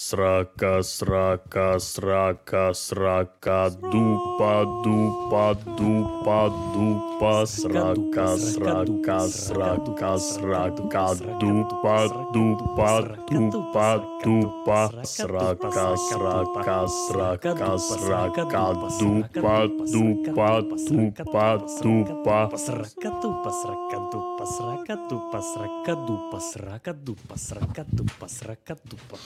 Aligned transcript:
Срака, 0.00 0.81
срака, 0.83 1.79
срака, 1.79 2.73
срака, 2.73 3.69
дупа, 3.91 4.65
дупа, 4.83 5.55
дупа, 5.77 6.49
дупа, 6.73 7.45
срака, 7.45 8.37
срака, 8.37 9.19
срака, 9.27 10.17
срака, 10.17 11.15
дупа, 11.39 12.07
дупа, 12.33 13.17
дупа, 13.29 14.03
дупа, 14.23 14.91
срака, 15.03 15.97
срака, 15.97 16.87
срака, 16.87 17.77
срака, 17.77 18.73
дупа, 18.99 19.67
дупа, 19.91 20.61
дупа, 20.87 21.61
дупа. 21.83 22.49
Срака 22.57 23.11
дупа, 23.21 23.51
срака 23.51 23.99
дупа, 24.11 24.45
срака 24.45 24.97
дупа, 25.09 25.41
срака 25.41 25.95
дупа, 25.95 26.39
срака 26.39 26.93
дупа, 26.93 27.37
срака 27.37 27.85
дупа, 27.91 28.27
срака 28.27 28.75
дупа. 28.83 29.17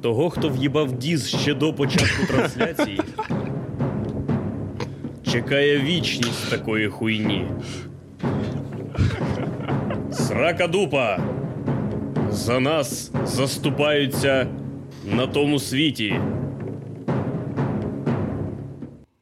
Того, 0.00 0.30
хто 0.30 0.48
в'їбав 0.48 0.92
діз 0.92 1.28
ще 1.28 1.54
до 1.54 1.72
початку 1.74 2.26
трансляції, 2.28 3.00
чекає 5.22 5.78
вічність 5.78 6.50
такої 6.50 6.88
хуйні. 6.88 7.46
Срака 10.10 10.66
дупа! 10.66 11.18
За 12.30 12.60
нас 12.60 13.12
заступаються 13.24 14.46
на 15.04 15.26
тому 15.26 15.58
світі. 15.58 16.20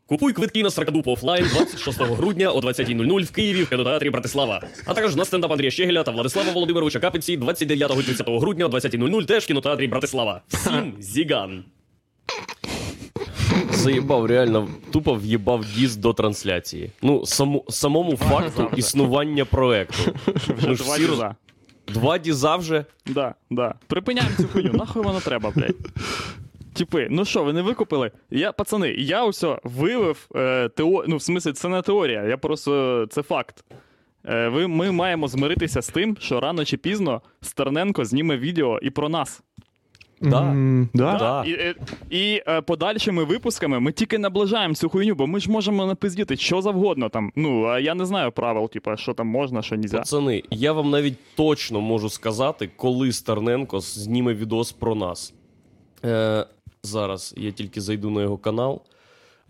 Купуй 0.08 0.32
квитки 0.32 0.62
на 0.62 0.70
Сракадупу 0.70 1.12
офлайн 1.12 1.44
26 1.48 2.00
грудня 2.00 2.50
о 2.50 2.60
20.00 2.60 3.24
в 3.24 3.30
Києві 3.30 3.62
в 3.62 3.68
кінотеатрі 3.68 4.10
Братислава. 4.10 4.62
А 4.86 4.94
також 4.94 5.16
на 5.16 5.24
стендап 5.24 5.50
Андрія 5.52 5.70
Щегеля 5.70 6.02
та 6.02 6.10
Владислава 6.10 6.52
Володимировича 6.52 7.00
Капиці 7.00 7.38
29-30 7.38 8.40
грудня 8.40 8.66
о 8.66 8.68
20.00 8.68 9.24
теж 9.26 9.44
в 9.44 9.46
кінотеатрі 9.46 9.86
Братислава. 9.88 10.40
Всім 10.48 10.94
зіган! 10.98 11.64
Заїбав, 13.72 14.26
реально 14.26 14.68
тупо 14.92 15.14
в'їбав 15.14 15.64
діз 15.76 15.96
до 15.96 16.12
трансляції. 16.12 16.90
Ну, 17.02 17.26
саму, 17.26 17.64
самому 17.68 18.16
факту 18.16 18.70
існування 18.76 19.44
проекту. 19.44 20.02
Ж 20.60 20.74
два 20.74 20.74
всі 20.74 21.02
роз- 21.06 21.10
діза. 21.10 21.34
Два 21.88 22.18
діза 22.18 22.56
вже. 22.56 22.84
Да, 23.06 23.34
да. 23.50 23.74
Припиняємо 23.86 24.34
цю 24.36 24.48
хуйню, 24.48 24.72
нахуй 24.72 25.02
воно 25.02 25.20
треба, 25.20 25.50
блядь. 25.50 25.76
Типи, 26.78 27.06
ну 27.10 27.24
що, 27.24 27.44
ви 27.44 27.52
не 27.52 27.62
викупили? 27.62 28.10
Я, 28.30 28.52
пацани, 28.52 28.88
я 28.90 29.24
усе 29.24 29.58
вивив 29.64 30.28
е, 30.36 30.68
тео... 30.68 31.04
Ну, 31.08 31.16
в 31.16 31.22
смислі, 31.22 31.52
це 31.52 31.68
не 31.68 31.82
теорія, 31.82 32.24
я 32.24 32.36
просто 32.36 33.06
це 33.10 33.22
факт. 33.22 33.64
Е, 34.24 34.48
ви, 34.48 34.66
ми 34.66 34.92
маємо 34.92 35.28
змиритися 35.28 35.82
з 35.82 35.88
тим, 35.88 36.16
що 36.20 36.40
рано 36.40 36.64
чи 36.64 36.76
пізно 36.76 37.22
Стерненко 37.40 38.04
зніме 38.04 38.36
відео 38.36 38.78
і 38.82 38.90
про 38.90 39.08
нас. 39.08 39.42
Да. 40.20 40.42
М, 40.42 40.88
да? 40.94 41.18
Да. 41.18 41.44
І, 41.46 41.52
е, 41.52 41.74
і 42.10 42.42
е, 42.48 42.60
подальшими 42.60 43.24
випусками 43.24 43.80
ми 43.80 43.92
тільки 43.92 44.18
наближаємо 44.18 44.74
цю 44.74 44.88
хуйню, 44.88 45.14
бо 45.14 45.26
ми 45.26 45.40
ж 45.40 45.50
можемо 45.50 45.86
напиздіти 45.86 46.36
що 46.36 46.62
завгодно 46.62 47.08
там. 47.08 47.32
Ну, 47.36 47.64
а 47.64 47.80
я 47.80 47.94
не 47.94 48.06
знаю 48.06 48.32
правил, 48.32 48.70
типу, 48.70 48.96
що 48.96 49.14
там 49.14 49.26
можна, 49.26 49.62
що 49.62 49.76
нельзя. 49.76 49.98
Пацани, 49.98 50.42
я 50.50 50.72
вам 50.72 50.90
навіть 50.90 51.16
точно 51.36 51.80
можу 51.80 52.08
сказати, 52.08 52.70
коли 52.76 53.12
Стерненко 53.12 53.80
зніме 53.80 54.34
відос 54.34 54.72
про 54.72 54.94
нас. 54.94 55.34
Е, 56.04 56.46
зараз 56.82 57.34
я 57.36 57.50
тільки 57.50 57.80
зайду 57.80 58.10
на 58.10 58.22
його 58.22 58.38
канал. 58.38 58.82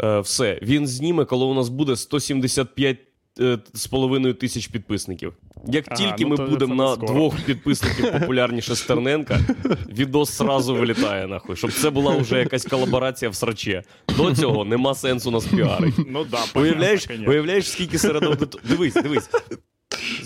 Е, 0.02 0.20
все, 0.20 0.58
він 0.62 0.86
зніме, 0.86 1.24
коли 1.24 1.44
у 1.44 1.54
нас 1.54 1.68
буде 1.68 1.96
175 1.96 2.98
е, 3.40 3.58
з 3.74 3.86
половиною 3.86 4.34
тисяч 4.34 4.66
підписників. 4.68 5.32
Як 5.66 5.84
Ага, 5.88 5.96
тільки 5.96 6.24
ну 6.30 6.36
ми 6.36 6.48
будемо 6.50 6.74
на 6.74 6.94
скоро. 6.94 7.12
двох 7.14 7.40
підписників 7.40 8.12
популярніше 8.12 8.76
Стерненка, 8.76 9.40
відос 9.88 10.30
сразу 10.30 10.74
вилітає 10.74 11.26
нахуй, 11.26 11.56
щоб 11.56 11.72
це 11.72 11.90
була 11.90 12.16
вже 12.16 12.38
якась 12.38 12.64
колаборація 12.64 13.30
в 13.30 13.34
сраче. 13.34 13.82
До 14.16 14.34
цього 14.34 14.64
нема 14.64 14.94
сенсу 14.94 15.30
нас 15.30 15.46
піарити. 15.46 16.04
Ну 16.08 16.24
да, 16.24 16.60
Уявляєш, 16.60 17.06
понятно, 17.06 17.30
уявляєш, 17.32 17.70
скільки 17.70 17.98
серед 17.98 18.22
аудиторії. 18.22 18.69
Дивись, 18.69 18.94
дивись. 18.94 19.30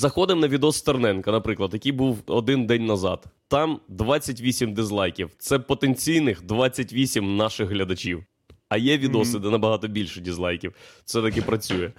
Заходимо 0.03 0.41
на 0.41 0.49
відос 0.49 0.77
Стерненка, 0.77 1.33
наприклад, 1.33 1.71
який 1.73 1.93
був 1.93 2.23
один 2.27 2.67
день 2.67 2.87
назад. 2.87 3.25
Там 3.49 3.81
28 3.89 4.75
дизлайків. 4.75 5.31
Це 5.39 5.59
потенційних 5.59 6.43
28 6.43 7.37
наших 7.37 7.69
глядачів. 7.69 8.25
А 8.69 8.77
є 8.77 8.99
відоси, 8.99 9.39
де 9.39 9.51
набагато 9.51 9.89
більше 9.89 10.21
дизлайків. 10.21 10.75
Це 11.05 11.23
таки 11.23 11.43
працює. 11.43 11.93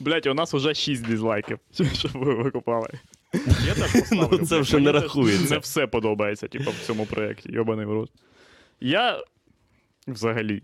Блять, 0.00 0.26
у 0.26 0.34
нас 0.34 0.54
уже 0.54 0.74
6 0.74 1.06
дизлайків, 1.06 1.58
щоб 1.92 2.12
ви 2.14 2.34
викупали. 2.34 2.88
Я 3.66 3.74
теж 3.74 3.92
поставлю. 3.92 4.28
Ну, 4.32 4.46
це 4.46 4.58
вже 4.58 4.74
мені 4.74 4.86
не 4.86 4.92
рахується. 4.92 5.54
Не 5.54 5.58
все 5.58 5.86
подобається, 5.86 6.48
типу, 6.48 6.70
в 6.70 6.86
цьому 6.86 7.06
проєкті, 7.06 7.52
йобаний 7.52 7.86
в 7.86 7.92
рот. 7.92 8.10
Я 8.80 9.24
взагалі. 10.06 10.62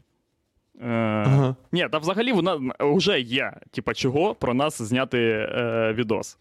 Е, 0.80 0.86
Ага. 1.26 1.56
Ні, 1.72 1.88
та 1.92 1.98
взагалі 1.98 2.32
вона 2.32 2.74
вже 2.80 3.20
є, 3.20 3.52
типа, 3.70 3.94
чого 3.94 4.34
про 4.34 4.54
нас 4.54 4.82
зняти 4.82 5.18
е, 5.18 5.92
відос 5.92 6.38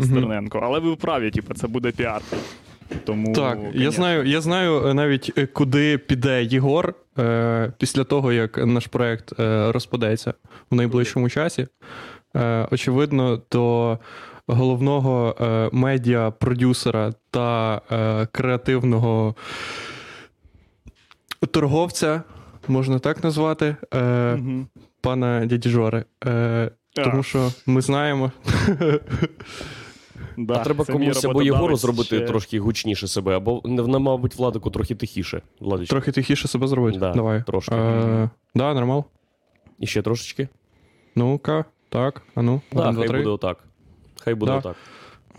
Стерненко. 0.00 0.60
Але 0.62 0.78
ви 0.78 0.96
праві, 0.96 1.30
типа, 1.30 1.54
це 1.54 1.66
буде 1.66 1.90
піар. 1.92 2.22
Тому, 3.04 3.32
Так, 3.34 3.58
я 3.74 3.90
знаю, 3.90 4.24
я 4.24 4.40
знаю 4.40 4.86
е, 4.88 4.94
навіть 4.94 5.32
е, 5.38 5.46
куди 5.46 5.98
піде 5.98 6.44
Єгор 6.44 6.94
е, 7.18 7.72
після 7.78 8.04
того, 8.04 8.32
як 8.32 8.66
наш 8.66 8.86
проект 8.86 9.40
е, 9.40 9.72
розпадеться 9.72 10.34
в 10.70 10.74
найближчому 10.74 11.28
часі. 11.28 11.66
Е, 12.36 12.68
очевидно, 12.70 13.42
до 13.52 13.98
головного 14.46 15.36
е, 15.40 15.70
медіа-продюсера 15.72 17.12
та 17.30 17.80
е, 17.92 18.26
креативного 18.32 19.34
торговця, 21.50 22.22
можна 22.68 22.98
так 22.98 23.24
назвати, 23.24 23.76
е, 23.94 24.34
Мгм. 24.34 24.66
пана 25.00 25.46
дяді 25.46 25.68
Жори. 25.68 26.04
Е, 26.26 26.70
тому 26.94 27.22
що 27.22 27.50
ми 27.66 27.80
знаємо. 27.80 28.32
Да, 30.36 30.54
а 30.54 30.64
треба 30.64 30.84
комусь 30.84 31.24
або 31.24 31.42
Єгору 31.42 31.76
зробити 31.76 32.16
ще- 32.16 32.20
трошки 32.20 32.60
гучніше 32.60 33.08
себе, 33.08 33.36
або 33.36 33.60
не, 33.64 33.98
мабуть, 33.98 34.34
Владику 34.34 34.70
трохи 34.70 34.94
тихіше. 34.94 35.42
Владич. 35.60 35.88
Трохи 35.88 36.12
тихіше 36.12 36.48
себе 36.48 36.66
зробити. 36.68 36.98
Да, 36.98 37.12
Давай. 37.12 37.42
трошки. 37.46 37.74
Е, 37.74 38.30
да, 38.54 38.74
нормал. 38.74 39.04
І 39.78 39.86
ще 39.86 40.02
трошечки. 40.02 40.48
Ну-ка, 41.16 41.64
так, 41.88 42.22
а 42.34 42.42
ну, 42.42 42.60
два, 42.72 42.94
хай 42.94 43.08
буде 43.08 43.28
отак. 43.28 43.64
Хай 44.20 44.34
буде 44.34 44.52
Да. 44.52 44.58
отак. 44.58 44.76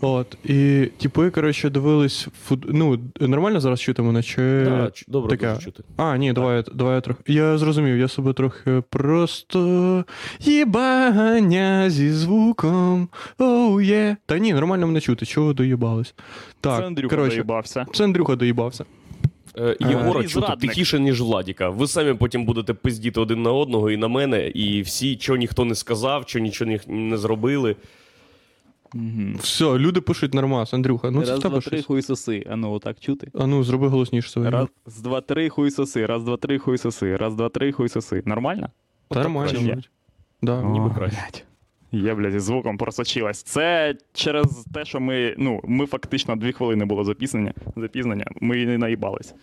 От, 0.00 0.36
і 0.44 0.88
типи, 0.98 1.30
коротше, 1.30 1.70
дивились 1.70 2.28
фут... 2.44 2.64
Ну, 2.68 2.98
нормально 3.20 3.60
зараз 3.60 3.80
чути 3.80 4.02
мене, 4.02 4.22
чи. 4.22 4.64
Да, 4.64 4.90
добре 5.08 5.30
таке? 5.30 5.48
дуже 5.54 5.64
чути. 5.64 5.82
А, 5.96 6.16
ні, 6.16 6.32
давай, 6.32 6.64
давай 6.74 6.94
я 6.94 7.00
трохи. 7.00 7.20
Я 7.26 7.58
зрозумів, 7.58 7.98
я 7.98 8.08
себе 8.08 8.32
трохи 8.32 8.82
просто 8.90 10.04
їбання 10.40 11.90
зі 11.90 12.10
звуком. 12.10 13.08
Оу 13.38 13.80
є. 13.80 14.16
Та 14.26 14.38
ні, 14.38 14.54
нормально 14.54 14.86
мене 14.86 15.00
чути, 15.00 15.26
чого 15.26 15.52
доїбались. 15.52 16.14
Так, 16.60 16.80
Це 16.80 16.86
Андрюха 16.86 17.16
коротше, 17.16 17.36
доїбався. 17.36 17.86
Це 17.92 18.04
Андрюха 18.04 18.36
доїбався. 18.36 18.84
Е, 19.58 19.62
Е, 19.64 19.76
Єгора 19.80 20.10
Андрій 20.10 20.28
чути 20.28 20.46
зрадник. 20.46 20.70
тихіше, 20.70 21.00
ніж 21.00 21.20
Владіка. 21.20 21.68
Ви 21.68 21.86
самі 21.86 22.14
потім 22.14 22.44
будете 22.44 22.74
пиздіти 22.74 23.20
один 23.20 23.42
на 23.42 23.52
одного 23.52 23.90
і 23.90 23.96
на 23.96 24.08
мене, 24.08 24.48
і 24.48 24.82
всі, 24.82 25.18
що 25.20 25.36
ніхто 25.36 25.64
не 25.64 25.74
сказав, 25.74 26.24
що 26.26 26.38
нічого 26.38 26.70
не 26.86 27.16
зробили. 27.16 27.76
Все, 29.40 29.78
люди 29.78 30.00
пишуть 30.00 30.34
нормас, 30.34 30.74
Андрюха. 30.74 31.10
Ну 31.10 31.22
це 31.22 31.30
Раз, 31.30 31.38
в 31.38 31.42
тебе 31.42 31.52
два, 31.52 31.60
три, 31.60 31.78
щось. 31.78 31.86
хуй 31.86 32.02
соси. 32.02 32.46
А 32.50 32.56
ну, 32.56 32.72
отак 32.72 33.00
чути. 33.00 33.30
А 33.34 33.46
ну, 33.46 33.64
зроби 33.64 33.88
голосніше 33.88 34.30
своє. 34.30 34.50
Раз, 34.50 34.68
два, 35.02 35.20
три, 35.20 35.48
хуй 35.48 35.70
соси. 35.70 36.06
Раз, 36.06 36.24
два, 36.24 36.36
три, 36.36 36.58
хуй 36.58 36.78
соси. 36.78 37.16
Раз, 37.16 37.34
два, 37.34 37.48
три, 37.48 37.72
хуй 37.72 37.88
соси. 37.88 38.22
Нормально? 38.26 38.70
Та 39.08 39.22
нормально. 39.22 39.60
мабуть. 39.60 39.90
Да. 40.42 40.62
Ніби 40.62 40.86
О, 40.86 40.90
краще. 40.94 41.16
блядь. 41.16 41.44
Є, 42.04 42.14
блядь, 42.14 42.32
зі 42.32 42.38
звуком 42.38 42.76
просочилась. 42.78 43.42
Це 43.42 43.94
через 44.12 44.66
те, 44.74 44.84
що 44.84 45.00
ми, 45.00 45.34
ну, 45.38 45.60
ми 45.64 45.86
фактично 45.86 46.36
дві 46.36 46.52
хвилини 46.52 46.84
було 46.84 47.04
запізнення, 47.04 47.52
запізнення 47.76 48.24
ми 48.40 48.66
не 48.66 48.78
наїбались. 48.78 49.34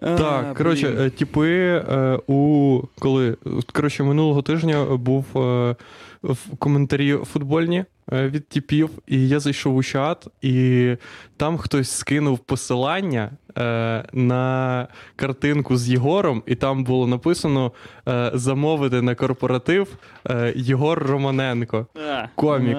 Так, 0.00 0.56
коротше, 0.56 0.96
е, 1.00 1.10
типи 1.10 1.48
е, 1.48 2.18
у 2.26 2.82
коли 2.98 3.36
коротше, 3.72 4.02
минулого 4.02 4.42
тижня 4.42 4.84
був 4.84 5.24
е, 5.36 5.76
в 6.22 6.36
коментарі 6.58 7.16
футбольні 7.32 7.84
е, 8.12 8.28
від 8.28 8.48
типів, 8.48 8.90
і 9.06 9.28
я 9.28 9.40
зайшов 9.40 9.76
у 9.76 9.82
чат, 9.82 10.26
і 10.42 10.96
там 11.36 11.58
хтось 11.58 11.90
скинув 11.90 12.38
посилання 12.38 13.30
е, 13.58 14.04
на 14.12 14.88
картинку 15.16 15.76
з 15.76 15.88
Єгором, 15.88 16.42
і 16.46 16.54
там 16.54 16.84
було 16.84 17.06
написано 17.06 17.72
е, 18.08 18.30
замовити 18.34 19.02
на 19.02 19.14
корпоратив 19.14 19.88
е, 20.30 20.52
Єгор 20.56 21.06
Романенко. 21.06 21.86
комік. 22.34 22.76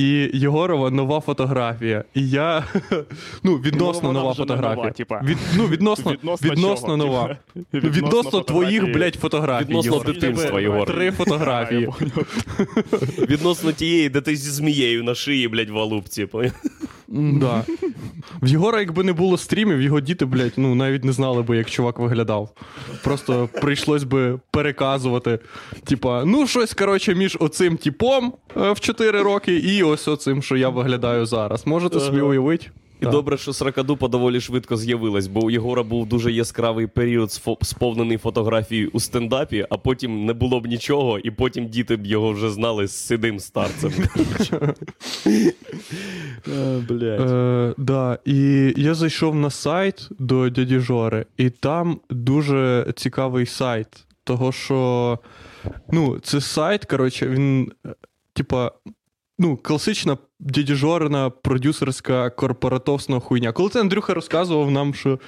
І 0.00 0.30
Єгорова 0.38 0.90
нова 0.90 1.20
фотографія. 1.20 2.04
І 2.14 2.28
я 2.28 2.64
ну, 3.42 3.56
відносно 3.56 4.08
вона 4.08 4.20
нова 4.20 4.34
фотографія. 4.34 4.74
нова, 4.76 4.90
типа. 4.90 5.20
Від, 5.24 5.38
ну, 5.56 5.66
відносно, 5.66 6.12
Відносно 6.12 6.50
відносно, 6.50 6.96
нова. 6.96 7.36
Ну, 7.54 7.64
Відносно, 7.80 8.40
твоїх, 8.40 8.92
блядь, 8.92 9.14
фотографій. 9.14 9.64
Відносно 9.64 9.92
Єгор. 9.92 10.06
дитинства, 10.06 10.60
Єгор. 10.60 10.86
Три 10.86 11.10
фотографії. 11.10 11.88
Відносно 13.18 13.72
тієї, 13.72 14.08
де 14.08 14.20
ти 14.20 14.36
зі 14.36 14.50
змією 14.50 15.04
на 15.04 15.14
шиї, 15.14 15.48
блядь, 15.48 15.70
в 15.70 15.78
алупці. 15.78 16.26
Да. 17.08 17.64
В 18.42 18.48
Єгора, 18.48 18.80
якби 18.80 19.04
не 19.04 19.12
було 19.12 19.38
стрімів, 19.38 19.80
його 19.80 20.00
діти, 20.00 20.24
блядь, 20.24 20.52
ну 20.56 20.74
навіть 20.74 21.04
не 21.04 21.12
знали 21.12 21.42
би, 21.42 21.56
як 21.56 21.70
чувак 21.70 21.98
виглядав. 21.98 22.50
Просто 23.04 23.48
прийшлось 23.60 24.04
би 24.04 24.38
переказувати. 24.50 25.38
Типа, 25.84 26.24
ну 26.24 26.46
щось, 26.46 26.74
коротше, 26.74 27.14
між 27.14 27.36
оцим 27.40 27.76
типом 27.76 28.32
е, 28.56 28.72
в 28.72 28.80
4 28.80 29.22
роки 29.22 29.56
і 29.56 29.82
ось 29.90 30.08
оцим, 30.08 30.42
що 30.42 30.56
я 30.56 30.68
виглядаю 30.68 31.26
зараз. 31.26 31.66
Можете 31.66 32.00
собі 32.00 32.20
уявити? 32.20 32.66
І 33.02 33.06
добре, 33.06 33.38
що 33.38 33.52
сракадупа 33.52 34.08
доволі 34.08 34.40
швидко 34.40 34.76
з'явилась, 34.76 35.26
бо 35.26 35.40
у 35.40 35.50
Єгора 35.50 35.82
був 35.82 36.06
дуже 36.06 36.32
яскравий 36.32 36.86
період, 36.86 37.32
сповнений 37.62 38.18
фотографій 38.18 38.86
у 38.86 39.00
стендапі, 39.00 39.66
а 39.70 39.76
потім 39.76 40.24
не 40.26 40.32
було 40.32 40.60
б 40.60 40.66
нічого, 40.66 41.18
і 41.18 41.30
потім 41.30 41.66
діти 41.66 41.96
б 41.96 42.06
його 42.06 42.32
вже 42.32 42.50
знали 42.50 42.86
з 42.86 42.92
сидим 42.92 43.40
старцем. 43.40 43.92
Блять. 46.88 47.20
Е, 47.20 47.74
да, 47.78 48.18
і 48.24 48.72
я 48.76 48.94
зайшов 48.94 49.34
на 49.34 49.50
сайт 49.50 50.08
до 50.18 50.50
дяді 50.50 50.78
Жори, 50.78 51.26
і 51.36 51.50
там 51.50 52.00
дуже 52.10 52.86
цікавий 52.96 53.46
сайт. 53.46 54.06
Того, 54.24 54.52
що 54.52 55.18
ну, 55.92 56.18
це 56.18 56.40
сайт, 56.40 56.84
коротше, 56.84 57.28
він, 57.28 57.72
е, 57.86 57.94
типа, 58.32 58.72
ну, 59.40 59.56
класична 59.56 60.18
дяді 60.40 60.74
Жорина 60.74 61.30
продюсерська 61.30 62.30
корпоратовсна 62.30 63.20
хуйня. 63.20 63.52
Коли 63.52 63.68
це 63.68 63.80
Андрюха 63.80 64.14
розказував 64.14 64.70
нам, 64.70 64.94
що. 64.94 65.18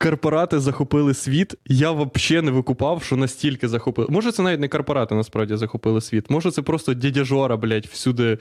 Корпорати 0.00 0.60
захопили 0.60 1.14
світ. 1.14 1.54
Я 1.66 1.90
взагалі 1.92 2.44
не 2.44 2.50
викупав, 2.50 3.02
що 3.02 3.16
настільки 3.16 3.68
захопили. 3.68 4.08
Може, 4.10 4.32
це 4.32 4.42
навіть 4.42 4.60
не 4.60 4.68
корпорати 4.68 5.14
насправді 5.14 5.56
захопили 5.56 6.00
світ. 6.00 6.30
Може, 6.30 6.50
це 6.50 6.62
просто 6.62 6.94
дядя 6.94 7.24
Жора, 7.24 7.56
блядь, 7.56 7.86
всюди 7.86 8.38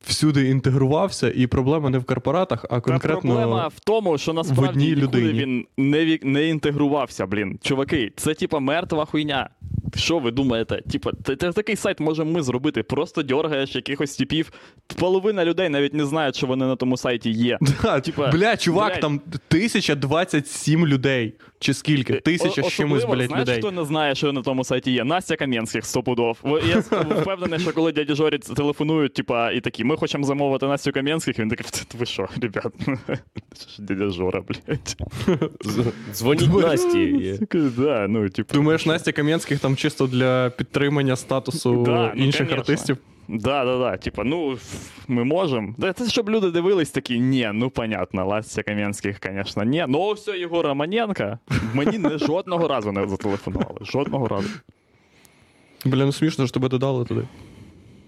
всюди 0.00 0.48
інтегрувався, 0.48 1.32
і 1.36 1.46
проблема 1.46 1.90
не 1.90 1.98
в 1.98 2.04
корпоратах, 2.04 2.64
а 2.64 2.74
Та 2.74 2.80
конкретно. 2.80 3.20
проблема 3.20 3.68
в 3.68 3.80
тому, 3.80 4.18
що 4.18 4.32
насправді 4.32 4.78
нікуди 4.86 5.02
людині. 5.02 5.32
він 5.32 5.66
не, 5.76 6.18
не 6.22 6.48
інтегрувався, 6.48 7.26
блін. 7.26 7.58
Чуваки, 7.62 8.12
це 8.16 8.34
типа 8.34 8.58
мертва 8.58 9.04
хуйня. 9.04 9.50
Що 9.96 10.18
ви 10.18 10.30
думаєте? 10.30 10.82
Типа, 10.92 11.10
та- 11.12 11.52
такий 11.52 11.76
сайт 11.76 12.00
можемо 12.00 12.32
ми 12.32 12.42
зробити. 12.42 12.82
Просто 12.82 13.22
дергаєш 13.22 13.74
якихось 13.74 14.16
типів. 14.16 14.52
Половина 14.98 15.44
людей 15.44 15.68
навіть 15.68 15.94
не 15.94 16.06
знають, 16.06 16.36
що 16.36 16.46
вони 16.46 16.66
на 16.66 16.76
тому 16.76 16.96
сайті 16.96 17.30
є. 17.30 17.58
Да, 17.82 18.00
Типа, 18.00 18.28
бля, 18.30 18.56
чувак, 18.56 18.92
блядь. 18.92 19.00
там 19.00 19.20
1027 19.26 20.86
людей. 20.86 21.34
Чи 21.60 21.74
скільки? 21.74 22.14
Тисяча 22.14 22.62
з 22.62 22.72
чимось, 22.72 23.04
блядь, 23.04 23.26
знаєш, 23.28 23.48
людей. 23.48 23.58
хто 23.58 23.72
не 23.72 23.84
знає, 23.84 24.14
що 24.14 24.32
на 24.32 24.42
тому 24.42 24.64
сайті 24.64 24.92
є? 24.92 25.04
Настя 25.04 25.36
Кам'янських 25.36 25.84
стопудов. 25.84 26.38
Я 26.68 26.78
впевнений, 27.20 27.58
що 27.58 27.72
коли 27.72 27.92
дяді 27.92 28.14
Жорі 28.14 28.38
телефонують, 28.38 29.14
типа, 29.14 29.50
і 29.52 29.60
такі, 29.60 29.84
ми 29.84 29.96
хочемо 29.96 30.24
замовити 30.24 30.66
Настю 30.66 30.92
Кам'янських, 30.92 31.38
він 31.38 31.48
такий, 31.48 31.66
ви 31.98 32.06
що, 32.06 32.28
ребят? 32.42 32.72
Дядя 33.78 34.10
Жора, 34.10 34.42
блядь. 34.48 34.96
Дзвоніть 36.12 36.54
Насті. 36.62 37.38
Да, 37.76 38.06
ну, 38.08 38.28
типу. 38.28 38.54
Думаєш, 38.54 38.86
Настя 38.86 39.12
Кам'янських 39.12 39.58
там 39.58 39.76
чисто 39.77 40.07
для 40.07 40.49
підтримання 40.49 41.15
статусу 41.15 41.83
Да, 41.83 42.11
ну, 42.15 42.23
інших 42.23 42.39
конечно. 42.47 42.57
артистів? 42.57 42.97
Да, 43.27 43.65
да, 43.65 43.77
да. 43.77 43.97
Типа, 43.97 44.23
ну, 44.23 44.57
ми 45.07 45.23
можемо. 45.23 45.75
Да, 45.77 45.93
це 45.93 46.09
щоб 46.09 46.29
люди 46.29 46.51
дивились 46.51 46.91
такі, 46.91 47.19
ні, 47.19 47.49
ну 47.53 47.69
понятно, 47.69 48.25
Ластя 48.27 48.63
Кам'янських, 48.63 49.19
звісно, 49.23 49.63
ні. 49.63 49.85
Ну, 49.87 50.11
все, 50.13 50.37
Єгор 50.37 50.65
Романенко, 50.65 51.39
мені 51.73 51.97
не 51.97 52.17
жодного 52.17 52.67
разу 52.67 52.91
не 52.91 53.07
зателефонували. 53.07 53.77
Жодного 53.81 54.27
разу. 54.27 54.49
Бля, 55.85 56.05
ну 56.05 56.11
смішно, 56.11 56.47
що 56.47 56.53
тебе 56.53 56.69
додали 56.69 57.05
туди. 57.05 57.27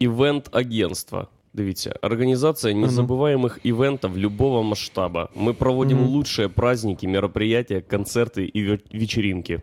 Ивент-агентство. 0.01 1.27
Дивіться, 1.53 1.95
организация 2.01 2.73
Ага. 2.75 2.85
незабываемых 2.85 3.59
ивентов 3.65 4.17
любого 4.17 4.63
масштаба. 4.63 5.29
Мы 5.35 5.53
проводим 5.53 5.97
Мгм. 5.97 6.07
лучшие 6.07 6.47
праздники, 6.49 7.07
мероприятия, 7.07 7.79
концерты 7.79 8.51
и 8.57 8.69
ве- 8.69 8.79
вечеринки. 8.99 9.61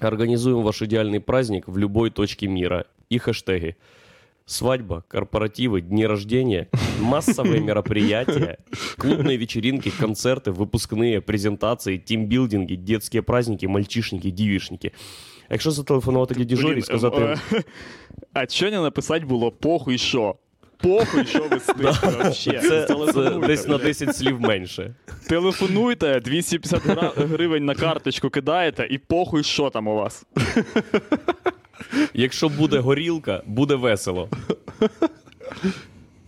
Организуем 0.00 0.62
ваш 0.62 0.82
идеальный 0.82 1.20
праздник 1.20 1.68
в 1.68 1.76
любой 1.76 2.10
точке 2.10 2.46
мира. 2.48 2.86
И 3.10 3.18
хэштеги. 3.18 3.76
Свадьба, 4.46 5.04
корпоративы, 5.06 5.80
дни 5.80 6.06
рождения, 6.06 6.68
массовые 7.00 7.60
мероприятия, 7.60 8.58
клубные 8.96 9.36
вечеринки, 9.36 9.90
концерты, 9.90 10.50
выпускные, 10.50 11.20
презентации, 11.20 11.98
тимбилдинги, 11.98 12.74
детские 12.74 13.22
праздники, 13.22 13.66
мальчишники, 13.66 14.30
девишники. 14.30 14.92
А 15.48 15.54
Якщо 15.54 15.70
зателефонувати 15.70 16.34
дяді 16.34 16.56
Жорі 16.56 16.72
і 16.72 16.74
Блін, 16.74 16.82
сказати, 16.82 17.16
е, 17.16 17.38
е, 17.52 17.64
А 18.32 18.46
що 18.46 18.70
не 18.70 18.80
написати 18.80 19.26
було 19.26 19.50
похуй 19.50 19.98
що? 19.98 20.36
Похуй, 20.85 21.25
що 21.25 21.47
ви 21.51 21.59
стихли 21.59 22.11
вообще. 22.11 22.59
це, 22.59 22.87
десь 23.47 23.67
на 23.67 23.77
10 23.77 24.15
слів 24.15 24.41
менше. 24.41 24.93
Телефонуйте, 25.29 26.19
250 26.19 27.17
гривень 27.17 27.65
на 27.65 27.75
карточку 27.75 28.29
кидаєте 28.29 28.87
і 28.91 28.97
похуй, 28.97 29.43
що 29.43 29.69
там 29.69 29.87
у 29.87 29.95
вас. 29.95 30.25
Якщо 32.13 32.49
буде 32.49 32.79
горілка, 32.79 33.41
буде 33.45 33.75
весело. 33.75 34.29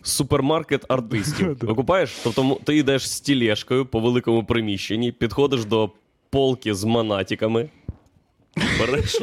Супермаркет 0.01 0.85
артистів. 0.87 1.57
Викупаєш? 1.61 2.11
Тобто 2.23 2.57
ти 2.63 2.77
йдеш 2.77 3.09
з 3.09 3.21
тілешкою 3.21 3.85
по 3.85 3.99
великому 3.99 4.43
приміщенні, 4.43 5.11
підходиш 5.11 5.65
до 5.65 5.91
полки 6.29 6.73
з 6.73 6.83
монатиками. 6.83 7.69
Береш 8.79 9.19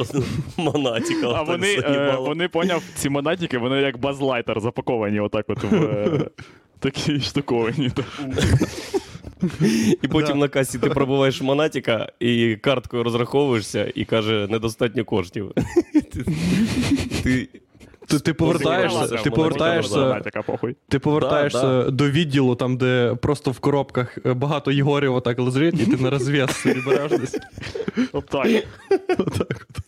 монатіка. 0.57 1.27
А 1.35 1.41
вони, 1.41 1.73
е, 1.73 2.15
вони 2.19 2.47
поняв, 2.47 2.83
ці 2.95 3.09
монатіки, 3.09 3.57
вони 3.57 3.81
як 3.81 3.97
базлайтер 3.97 4.59
запаковані 4.59 5.19
отак 5.19 5.45
от 5.47 5.63
в 5.63 5.75
е, 5.75 6.29
такі 6.79 7.19
штуковані. 7.19 7.91
І 10.01 10.07
потім 10.07 10.39
на 10.39 10.47
касі 10.47 10.79
ти 10.79 10.89
пробуваєш 10.89 11.41
монатіка 11.41 12.11
і 12.19 12.55
карткою 12.55 13.03
розраховуєшся 13.03 13.91
і 13.95 14.05
каже, 14.05 14.47
недостатньо 14.49 15.05
коштів. 15.05 15.51
Ти- 17.23 17.47
Ти 18.07 18.19
Ти, 18.19 18.33
повертаєшся, 18.33 19.07
ти 19.07 19.31
повертаєшся, 19.31 20.21
ти 20.89 20.99
повертаєшся 20.99 21.83
до 21.83 22.09
відділу, 22.09 22.55
там, 22.55 22.77
де 22.77 23.15
просто 23.21 23.51
в 23.51 23.59
коробках 23.59 24.17
е, 24.25 24.33
багато 24.33 24.71
Єгорів 24.71 25.15
отак 25.15 25.39
лежить, 25.39 25.79
і 25.81 25.85
ти 25.85 26.03
на 26.03 26.09
розв'яз 26.09 26.55
собі 26.55 26.81
береш 26.85 27.11
десь. 27.11 27.37
Отак. 28.13 28.47
Отак 29.17 29.67
от. 29.69 29.84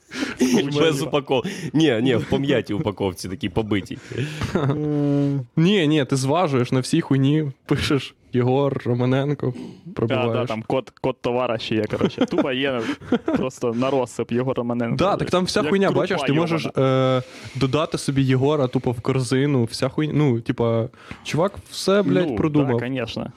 Без 0.80 1.02
упаковки. 1.02 1.50
Ні, 1.74 2.00
ні, 2.02 2.16
в 2.16 2.30
пом'ятій 2.30 2.74
упаковці 2.74 3.30
такій 3.30 3.50
побитій. 3.50 3.98
Ні, 5.56 5.88
ні, 5.88 6.06
ти 6.06 6.16
зважуєш 6.16 6.72
на 6.72 6.80
всій 6.80 7.02
хуйні, 7.02 7.52
пишеш 7.66 8.16
Єгор, 8.34 8.82
Романенко, 8.86 9.54
Да, 9.86 9.94
пробиваєш. 9.94 10.34
да, 10.34 10.46
там 10.46 10.64
код, 10.68 10.90
код 11.02 11.16
товара 11.22 11.58
ще 11.58 11.76
є, 11.76 11.84
коротше. 11.84 12.26
Тупо 12.26 12.52
є 12.52 12.82
просто 13.26 13.74
на 13.74 13.90
розсип 13.90 14.32
його 14.32 14.54
Романенко. 14.54 14.96
Да, 14.96 15.16
так 15.16 15.30
там 15.30 15.46
вся 15.46 15.64
хуйня, 15.64 15.92
бачиш, 15.92 16.22
ти 16.22 16.34
можеш 16.34 16.66
е, 16.66 17.22
додати 17.56 17.98
собі 17.98 18.22
Єгора 18.24 18.68
тупо 18.68 18.92
в 18.92 19.02
корзину, 19.02 19.64
вся 19.64 19.90
хуйня. 19.90 20.14
Ну, 20.16 20.42
типа, 20.42 20.88
чувак 21.24 21.54
все, 21.72 22.02
блядь, 22.02 22.30
ну, 22.30 22.36
продумав. 22.36 22.80
Да, 22.80 22.88
звісно. 22.88 23.32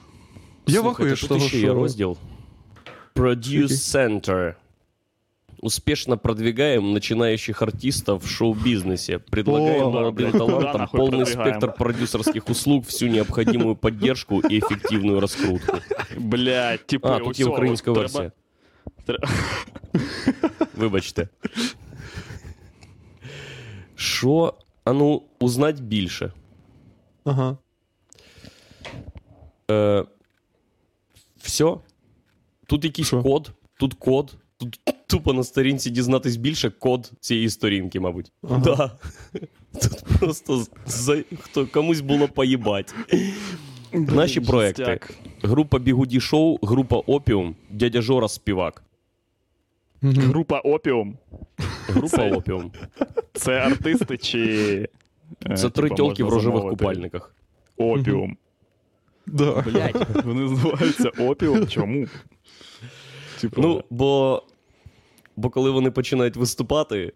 Я 0.67 0.81
вахую 0.81 1.15
тут 1.15 1.41
ще 1.41 1.57
є 1.57 1.73
розділ. 1.73 2.17
Produce 3.15 3.67
Center 3.67 4.53
Успешно 5.60 6.18
продвигаем 6.18 6.92
начинающих 6.92 7.62
артистов 7.62 8.24
в 8.24 8.28
шоу-бизнесе. 8.28 9.18
Предлагаем 9.18 9.82
О, 9.86 9.90
молодым 9.90 10.14
блядь, 10.14 10.32
куда 10.32 10.46
талантам 10.46 10.80
нахуй 10.80 10.98
полный 11.00 11.18
продвигаем? 11.24 11.48
спектр 11.50 11.72
продюсерских 11.72 12.48
услуг, 12.48 12.86
всю 12.86 13.06
необходимую 13.08 13.74
поддержку 13.76 14.40
и 14.40 14.58
эффективную 14.58 15.20
раскрутку. 15.20 15.78
Блядь, 16.18 16.86
типу, 16.86 17.08
А, 17.08 17.18
тут 17.18 17.38
є 17.38 17.44
усього, 17.44 17.52
українська 17.52 17.84
треба- 17.84 18.00
версія. 18.00 18.32
Тре- 19.06 19.18
Вибачте. 20.76 21.28
Що, 23.94 24.54
а 24.84 24.92
ну, 24.92 25.22
узнать 25.40 25.80
більше. 25.80 26.32
Ага. 27.24 27.56
Е, 29.70 30.04
все. 31.36 31.76
Тут 32.66 32.84
якийсь 32.84 33.08
Що? 33.08 33.22
код, 33.22 33.50
тут 33.78 33.94
код. 33.94 34.34
Тут 34.58 34.78
тупо 35.11 35.33
на 35.33 35.43
сторінці 35.43 35.89
дізнатись 35.89 36.35
більше 36.35 36.69
код 36.69 37.11
цієї 37.19 37.49
сторінки, 37.49 37.99
мабуть. 37.99 38.31
Ага. 38.43 38.59
Да. 38.59 38.91
Тут 39.81 40.19
просто 40.19 40.65
за... 40.85 41.23
Хто, 41.41 41.67
комусь 41.67 42.01
було 42.01 42.27
поїбать. 42.27 42.95
Наші 43.93 44.41
проекти. 44.41 44.99
Група 45.41 45.79
Бігуді 45.79 46.19
Шоу, 46.19 46.57
група 46.61 46.97
Опіум, 46.97 47.55
дядя 47.69 48.01
Жора 48.01 48.27
співак. 48.27 48.83
Група 50.01 50.59
Опіум. 50.59 51.17
Група 51.87 52.07
Це- 52.17 52.31
Опіум. 52.31 52.71
Це 53.33 53.51
артисти 53.59 54.17
чи. 54.17 54.39
е, 55.45 55.55
Це 55.57 55.69
три 55.69 55.83
типа, 55.83 55.95
тьолки 55.95 56.23
в 56.23 56.29
рожевих 56.29 56.63
купальниках. 56.63 57.35
Опіум. 57.77 58.37
Да. 59.27 59.61
Блять, 59.61 59.95
вони 60.25 60.41
називаються 60.41 61.09
Опіум. 61.09 61.67
Чому? 61.67 62.05
Типу, 63.41 63.61
Ну, 63.61 63.83
бо, 63.89 64.43
бо 65.41 65.49
коли 65.49 65.69
вони 65.71 65.91
починають 65.91 66.35
виступати, 66.35 67.13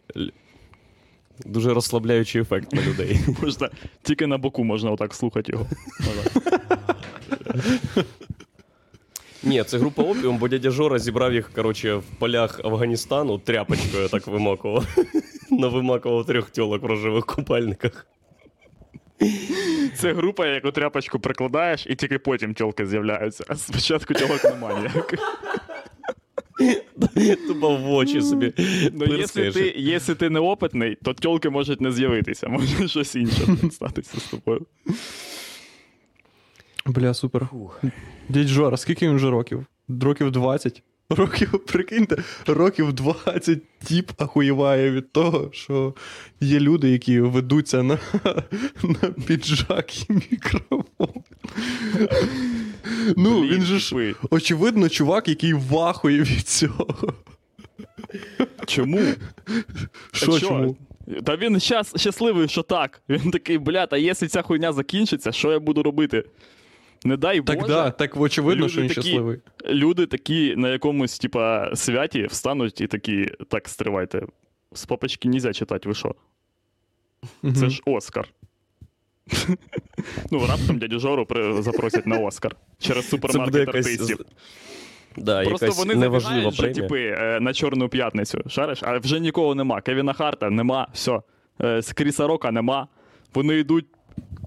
дуже 1.46 1.74
розслабляючий 1.74 2.42
ефект 2.42 2.74
на 2.74 2.82
людей. 2.82 3.20
можна, 3.42 3.70
тільки 4.02 4.28
на 4.28 4.38
боку 4.38 4.64
можна 4.64 4.92
отак 4.92 5.14
слухати 5.14 5.52
його. 5.52 5.68
Ні, 9.44 9.64
це 9.64 9.78
група 9.78 10.04
опіум, 10.04 10.38
бо 10.38 10.48
дядя 10.48 10.72
Жора 10.72 11.00
зібрав 11.00 11.34
їх, 11.34 11.52
коротше, 11.56 11.96
в 11.96 12.04
полях 12.20 12.62
Афганістану 12.64 13.38
тряпочкою 13.38 14.10
так 14.10 14.28
вимакував. 14.28 14.88
Навимакував 15.52 16.26
трьох 16.26 16.50
тьолок 16.50 16.84
в 16.84 16.86
рожевих 16.86 17.26
купальниках. 17.26 18.08
Це 19.96 20.14
група, 20.14 20.48
яку 20.48 20.72
тряпочку 20.72 21.20
прикладаєш, 21.20 21.88
і 21.90 21.96
тільки 21.96 22.20
потім 22.20 22.54
тілки 22.54 22.86
з'являються. 22.86 23.44
А 23.48 23.56
спочатку 23.56 24.14
тілок 24.14 24.44
немає. 24.44 24.92
Тупо 27.48 27.76
в 27.76 27.90
очі 27.90 28.22
собі. 28.22 28.54
Ну, 28.94 29.06
якщо 29.06 29.52
ти, 29.52 29.74
якщо 29.78 30.16
ти 30.16 30.30
неопитний, 30.30 30.98
то 31.04 31.14
тілки 31.14 31.50
можуть 31.50 31.82
не 31.82 31.92
з'явитися, 31.92 32.48
може 32.48 32.88
щось 32.88 33.16
інше 33.16 33.58
статися 33.72 34.20
з 34.20 34.24
тобою. 34.24 34.66
Бля, 36.86 37.14
супер. 37.14 37.50
Дядь 38.30 38.48
Жора, 38.48 38.78
скільки 38.78 39.08
він 39.08 39.16
вже 39.16 39.30
років? 39.30 39.66
Років 40.02 40.32
20? 40.32 40.84
Років, 41.10 41.66
прикиньте, 41.66 42.24
років 42.48 42.94
20 42.94 43.62
тіп 43.84 44.12
ахуєває 44.18 44.92
від 44.92 45.12
того, 45.12 45.50
що 45.54 45.94
є 46.42 46.60
люди, 46.60 46.90
які 46.90 47.20
ведуться 47.20 47.84
на, 47.84 48.00
на 48.84 49.10
піджак 49.28 50.10
і 50.10 50.14
мікрофон. 50.14 51.14
Ну, 53.18 53.42
Блін, 53.42 53.52
він 53.54 53.62
же 53.62 53.80
ж, 53.80 53.90
типи. 53.90 54.16
очевидно, 54.30 54.90
чувак, 54.90 55.28
який 55.28 55.54
вахує 55.54 56.22
від 56.22 56.48
цього. 56.48 56.88
Чому? 58.68 59.02
Що 60.12 60.32
А 60.34 60.40
чому? 60.40 60.76
Та 61.26 61.36
він 61.38 61.60
щас, 61.60 61.94
щасливий, 62.02 62.48
що 62.48 62.64
так. 62.64 63.02
Він 63.10 63.32
такий, 63.32 63.58
блядь, 63.58 63.90
а 63.94 63.98
якщо 63.98 64.28
ця 64.28 64.42
хуйня 64.42 64.74
закінчиться, 64.74 65.32
що 65.32 65.52
я 65.52 65.60
буду 65.60 65.84
робити? 65.84 66.24
Не 67.04 67.18
дай 67.18 67.42
Боже. 67.42 67.58
Так, 67.60 67.68
да, 67.68 67.92
так 67.92 68.18
очевидно, 68.18 68.64
люди 68.64 68.72
що 68.72 68.82
він 68.82 68.88
такі- 68.88 69.02
щасливий. 69.02 69.40
Люди 69.70 70.06
такі 70.06 70.56
на 70.56 70.70
якомусь, 70.70 71.20
типа, 71.20 71.76
святі 71.76 72.26
встануть 72.26 72.82
і 72.82 72.88
такі, 72.88 73.32
так, 73.50 73.70
стривайте. 73.70 74.26
З 74.74 74.86
папочки 74.86 75.30
нельзя 75.30 75.54
читати, 75.54 75.90
ви 75.90 75.96
що? 75.96 76.16
Це 77.42 77.48
Мгм. 77.50 77.70
ж 77.70 77.82
Оскар. 77.86 78.28
Ну, 80.32 80.48
раптом 80.48 80.80
дядю 80.80 81.00
Жору 81.00 81.28
запросять 81.60 82.06
на 82.06 82.20
Оскар 82.20 82.56
через 82.80 83.10
супермаркет 83.10 83.68
артистів. 83.68 84.20
Да, 85.18 85.44
Просто 85.44 85.66
якась 85.66 85.80
вони 85.80 85.96
неважлива 85.96 86.50
вже, 86.50 86.70
типи, 86.70 87.02
е, 87.02 87.40
на 87.40 87.54
Чорну 87.54 87.90
п'ятницю. 87.90 88.42
Шариш, 88.48 88.84
а 88.84 88.98
вже 88.98 89.20
нікого 89.20 89.56
нема. 89.56 89.82
Кевіна 89.82 90.14
Харта 90.14 90.50
нема, 90.50 90.88
все. 90.94 91.20
Кріса 91.96 92.28
Рока 92.28 92.52
нема. 92.52 92.88
Вони 93.34 93.60
йдуть 93.60 93.86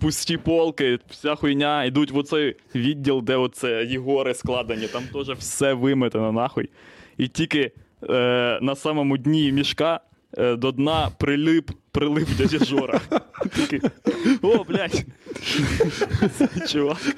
пусті 0.00 0.36
полки, 0.36 0.98
вся 1.10 1.34
хуйня, 1.34 1.84
йдуть 1.84 2.10
в 2.10 2.16
оцей 2.16 2.56
відділ, 2.74 3.22
де 3.22 3.36
оце 3.36 3.84
Єгори 3.84 4.34
складені, 4.34 4.86
там 4.86 5.02
теж 5.12 5.36
все 5.38 5.72
виметено 5.72 6.32
нахуй. 6.32 6.70
І 7.16 7.28
тільки 7.28 7.72
е, 8.10 8.58
на 8.62 8.74
самому 8.76 9.16
дні 9.16 9.52
мішка 9.52 10.00
до 10.56 10.72
дна 10.72 11.10
прилип, 11.18 11.70
прилип 11.92 12.28
дядя 12.38 12.64
Жора. 12.64 13.00
Такий, 13.56 13.80
О, 14.42 14.64
блядь. 14.68 15.04
Чувак. 16.68 17.16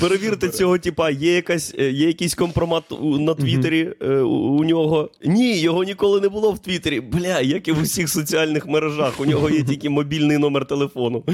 Перевірте 0.00 0.48
цього 0.48 0.78
типа, 0.78 1.10
є, 1.10 1.34
якась, 1.34 1.74
е, 1.78 1.90
є 1.90 2.06
якийсь 2.06 2.34
компромат 2.34 2.92
у- 2.92 3.18
на 3.18 3.34
Твіттері 3.34 3.92
е, 4.02 4.14
у, 4.16 4.28
у 4.36 4.64
нього. 4.64 5.10
Ні, 5.24 5.58
його 5.60 5.84
ніколи 5.84 6.20
не 6.20 6.28
було 6.28 6.52
в 6.52 6.58
Твіттері. 6.58 7.00
Бля, 7.00 7.40
як 7.40 7.68
і 7.68 7.72
в 7.72 7.82
усіх 7.82 8.08
соціальних 8.08 8.66
мережах. 8.66 9.20
У 9.20 9.24
нього 9.24 9.50
є 9.50 9.62
тільки 9.62 9.90
мобільний 9.90 10.38
номер 10.38 10.64
телефону. 10.66 11.24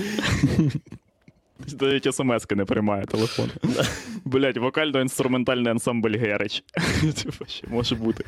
Навіть 1.81 2.15
смс-ки 2.15 2.55
не 2.55 2.65
приймає 2.65 3.05
телефон. 3.05 3.51
Блять, 4.25 4.57
вокально-інструментальний 4.57 5.71
ансамбль 5.71 6.17
Герич. 6.17 6.65
Типа, 7.23 7.47
ще 7.47 7.67
може 7.69 7.95
бути. 7.95 8.25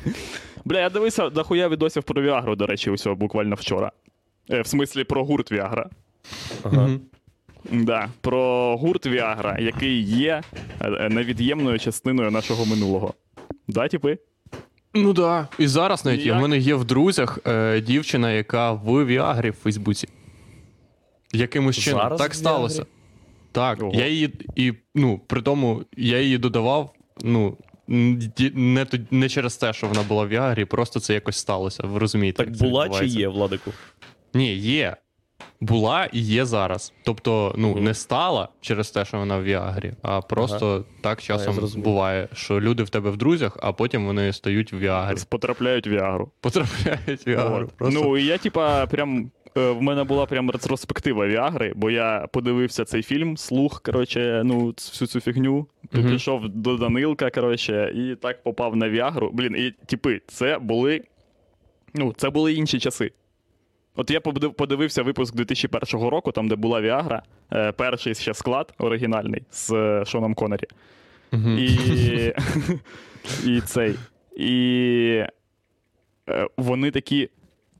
Бля, 0.65 0.79
я 0.79 0.89
дивився 0.89 1.29
дохуя 1.29 1.69
відосів 1.69 2.03
про 2.03 2.21
Віагру, 2.21 2.55
до 2.55 2.65
речі, 2.65 2.89
усього 2.89 3.15
буквально 3.15 3.55
вчора. 3.55 3.91
Е, 4.51 4.61
в 4.61 4.67
смислі 4.67 5.03
про 5.03 5.25
гурт 5.25 5.51
Віагра. 5.51 5.89
Ага. 6.63 6.89
Да, 7.71 8.09
про 8.21 8.77
гурт 8.77 9.05
Віагра, 9.05 9.57
який 9.59 10.01
є 10.01 10.41
е, 10.81 10.91
е, 10.91 11.09
невід'ємною 11.09 11.79
частиною 11.79 12.31
нашого 12.31 12.65
минулого. 12.65 13.13
Да, 13.67 13.87
типи? 13.87 14.17
Ну 14.93 15.13
да. 15.13 15.47
І 15.59 15.67
зараз 15.67 16.05
навіть. 16.05 16.25
Як? 16.25 16.37
в 16.37 16.41
мене 16.41 16.57
є 16.57 16.75
в 16.75 16.85
друзях 16.85 17.39
е, 17.47 17.81
дівчина, 17.81 18.31
яка 18.31 18.71
в 18.71 19.05
Віагрі 19.05 19.49
в 19.49 19.53
Фейсбуці. 19.53 20.07
Якимось 21.33 21.77
чином. 21.77 21.99
Зараз 21.99 22.19
так 22.19 22.35
сталося. 22.35 22.85
Так, 23.53 23.83
Ого. 23.83 23.91
я 23.93 24.07
її 24.07 24.33
і 24.55 24.73
ну, 24.95 25.21
при 25.27 25.41
тому 25.41 25.83
я 25.97 26.21
її 26.21 26.37
додавав. 26.37 26.93
Ну, 27.23 27.57
не, 27.87 28.87
не 29.11 29.29
через 29.29 29.57
те, 29.57 29.73
що 29.73 29.87
вона 29.87 30.01
була 30.03 30.23
в 30.23 30.27
Віагрі, 30.27 30.65
просто 30.65 30.99
це 30.99 31.13
якось 31.13 31.37
сталося. 31.37 31.83
Ви 31.83 31.99
розумієте. 31.99 32.43
Так 32.43 32.57
була 32.57 32.89
чи 32.89 33.05
є, 33.05 33.27
Владику? 33.27 33.71
Ні, 34.33 34.53
є. 34.55 34.95
Була 35.61 36.05
і 36.05 36.19
є 36.19 36.45
зараз. 36.45 36.93
Тобто, 37.03 37.53
ну, 37.57 37.69
Мгм. 37.71 37.83
не 37.83 37.93
стала 37.93 38.49
через 38.61 38.91
те, 38.91 39.05
що 39.05 39.17
вона 39.17 39.37
в 39.37 39.43
Віагрі, 39.43 39.93
а 40.01 40.21
просто 40.21 40.85
так 41.01 41.21
часом 41.21 41.53
зрозумів. 41.53 41.85
буває, 41.85 42.27
що 42.33 42.61
люди 42.61 42.83
в 42.83 42.89
тебе 42.89 43.09
в 43.09 43.17
друзях, 43.17 43.57
а 43.61 43.73
потім 43.73 44.05
вони 44.05 44.33
стають 44.33 44.73
в 44.73 44.77
Віагрі. 44.77 45.17
Потрапляють 45.29 45.87
в 45.87 45.89
Віагру. 45.89 46.31
Потрапляють 46.41 47.25
в 47.25 47.29
Віагру. 47.29 47.69
Просто... 47.77 48.01
Ну, 48.03 48.17
і 48.17 48.25
я, 48.25 48.37
типа, 48.37 48.85
прям. 48.85 49.31
Е, 49.57 49.71
В 49.71 49.81
мене 49.81 50.03
була 50.03 50.25
прям 50.25 50.51
ретроспектива 50.51 51.27
Віагри, 51.27 51.73
бо 51.75 51.91
я 51.91 52.27
подивився 52.31 52.85
цей 52.85 53.03
фільм, 53.03 53.37
слух, 53.37 53.81
коротше, 53.81 54.41
ну, 54.45 54.65
всю 54.67 55.07
цю 55.07 55.19
фігню. 55.19 55.67
Мгм. 55.91 56.11
Пішов 56.11 56.49
до 56.49 56.77
Данилка, 56.77 57.29
коротше, 57.29 57.91
і 57.95 58.15
так 58.15 58.43
попав 58.43 58.75
на 58.75 58.89
Віагру. 58.89 59.29
Блін, 59.33 59.55
і 59.57 59.71
типи, 59.85 60.21
це 60.27 60.59
були. 60.59 61.03
Ну, 61.93 62.13
це 62.17 62.29
були 62.29 62.53
інші 62.53 62.79
часи. 62.79 63.11
От 63.95 64.11
я 64.11 64.21
подивився 64.21 65.03
випуск 65.03 65.35
2001 65.35 66.09
року, 66.09 66.31
там, 66.31 66.47
де 66.47 66.55
була 66.55 66.81
Віагра, 66.81 67.21
е, 67.53 67.71
перший 67.71 68.15
ще 68.15 68.33
склад 68.33 68.73
оригінальний 68.77 69.43
з 69.51 69.71
е, 69.71 70.05
Шоном 70.05 70.33
Коннері. 70.33 70.67
Мгм. 71.31 71.57
І, 71.59 72.33
і 73.45 73.61
цей. 73.61 73.95
І 74.37 75.23
вони 76.57 76.91
такі. 76.91 77.29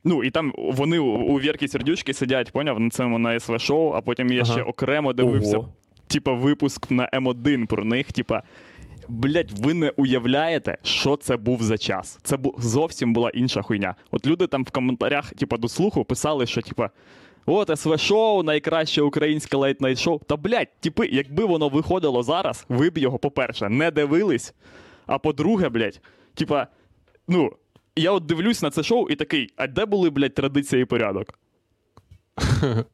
Ну, 0.04 0.24
і 0.24 0.32
там 0.32 0.54
вони 0.58 1.00
у, 1.00 1.40
Вірки 1.40 1.68
Сердючки 1.68 2.14
сидять, 2.14 2.52
поняв, 2.52 2.80
на 2.80 2.90
цьому 2.90 3.20
на 3.20 3.40
СВ 3.40 3.60
шоу, 3.60 3.92
а 3.92 4.02
потім 4.02 4.32
я 4.32 4.42
Ага. 4.42 4.52
ще 4.54 4.62
окремо 4.62 5.14
дивився, 5.14 5.58
Ого. 5.58 5.70
типа, 6.08 6.34
випуск 6.34 6.92
на 6.92 7.10
М1 7.14 7.68
про 7.68 7.86
них. 7.86 8.12
Типа, 8.12 8.44
блять, 9.08 9.52
ви 9.60 9.74
не 9.74 9.90
уявляєте, 9.90 10.78
що 10.84 11.16
це 11.16 11.38
був 11.38 11.64
за 11.64 11.78
час. 11.78 12.20
Це 12.24 12.38
бу- 12.38 12.56
зовсім 12.58 13.14
була 13.14 13.30
інша 13.30 13.62
хуйня. 13.62 13.96
От 14.12 14.28
люди 14.28 14.48
там 14.48 14.64
в 14.64 14.72
коментарях, 14.72 15.34
типа, 15.34 15.58
дослівно 15.58 16.04
писали, 16.04 16.46
що 16.46 16.62
типа. 16.62 16.90
От 17.46 17.80
СВ 17.80 17.98
шоу, 18.00 18.44
найкраще 18.44 19.02
українське 19.02 19.58
late-night 19.58 19.96
шоу. 20.00 20.20
Та 20.28 20.38
блядь, 20.38 20.80
типи, 20.80 21.08
якби 21.12 21.46
воно 21.46 21.70
виходило 21.70 22.24
зараз, 22.24 22.66
ви 22.70 22.90
б 22.90 22.98
його, 22.98 23.18
по-перше, 23.20 23.70
не 23.70 23.92
дивились. 23.92 24.54
А 25.06 25.18
по-друге, 25.18 25.70
блядь, 25.70 26.02
типа, 26.34 26.68
ну, 27.28 27.52
я 27.96 28.12
от 28.12 28.26
дивлюсь 28.26 28.62
на 28.62 28.70
це 28.70 28.84
шоу 28.84 29.10
і 29.10 29.16
такий, 29.16 29.50
а 29.56 29.68
де 29.68 29.86
були, 29.86 30.10
блядь, 30.10 30.34
традиція 30.34 30.82
і 30.82 30.86
порядок? 30.86 31.40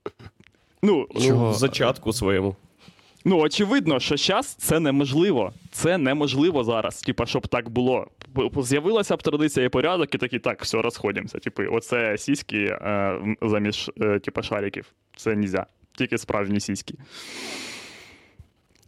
Ну, 0.81 1.07
Ну, 1.15 1.21
Чого? 1.21 1.51
в 1.51 1.53
зачатку 1.53 2.13
своєму. 2.13 2.55
Ну, 3.25 3.39
очевидно, 3.39 3.99
що 3.99 4.17
зараз 4.17 4.45
це 4.47 4.79
неможливо. 4.79 5.53
Це 5.71 5.97
неможливо 5.97 6.63
зараз. 6.63 7.01
Типа, 7.01 7.25
щоб 7.25 7.47
так 7.47 7.69
було. 7.69 8.07
З'явилася 8.57 9.15
б 9.15 9.23
традиція 9.23 9.65
і 9.65 9.69
порядок, 9.69 10.15
і 10.15 10.17
такі, 10.17 10.39
так, 10.39 10.61
все, 10.63 10.81
розходимося. 10.81 11.39
Типи, 11.39 11.65
оце 11.67 12.17
сіськи 12.17 12.57
е, 12.57 13.19
заміж 13.41 13.91
е, 14.01 14.19
типа, 14.19 14.41
шариків. 14.43 14.85
Це 15.15 15.35
нельзя. 15.35 15.65
Тільки 15.97 16.17
справжні 16.17 16.59
сіськи. 16.59 16.93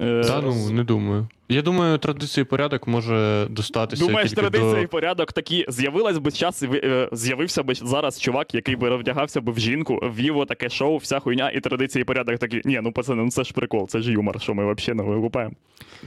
Е, 0.01 0.23
Та 0.23 0.41
ну, 0.41 0.69
не 0.71 0.83
думаю. 0.83 1.27
Я 1.51 1.61
думаю, 1.61 1.97
традиції 1.97 2.41
і 2.41 2.45
порядок 2.45 2.87
може 2.87 3.47
достатися. 3.49 4.05
Думаєш, 4.05 4.29
тільки 4.29 4.41
традиція 4.41 4.73
до... 4.73 4.79
і 4.79 4.87
порядок 4.87 5.33
такі 5.33 5.65
з'явилась 5.67 6.17
би 6.17 6.31
час, 6.31 6.63
е, 6.63 7.09
з'явився 7.11 7.63
би 7.63 7.73
зараз 7.75 8.19
чувак, 8.19 8.55
який 8.55 8.75
би 8.75 8.89
роздягався 8.89 9.41
би 9.41 9.51
в 9.51 9.59
жінку, 9.59 9.99
ввів 10.15 10.45
таке 10.47 10.69
шоу, 10.69 10.97
вся 10.97 11.19
хуйня, 11.19 11.49
і 11.49 11.59
традиція 11.59 12.01
і 12.01 12.05
порядок 12.05 12.37
такі. 12.37 12.61
Ні, 12.65 12.79
ну 12.83 12.91
пацани, 12.91 13.23
ну 13.23 13.31
це 13.31 13.43
ж 13.43 13.53
прикол, 13.53 13.87
це 13.87 14.01
ж 14.01 14.11
юмор, 14.11 14.41
що 14.41 14.53
ми 14.53 14.73
взагалі 14.73 14.97
не 14.97 15.03
викупаємо. 15.03 15.53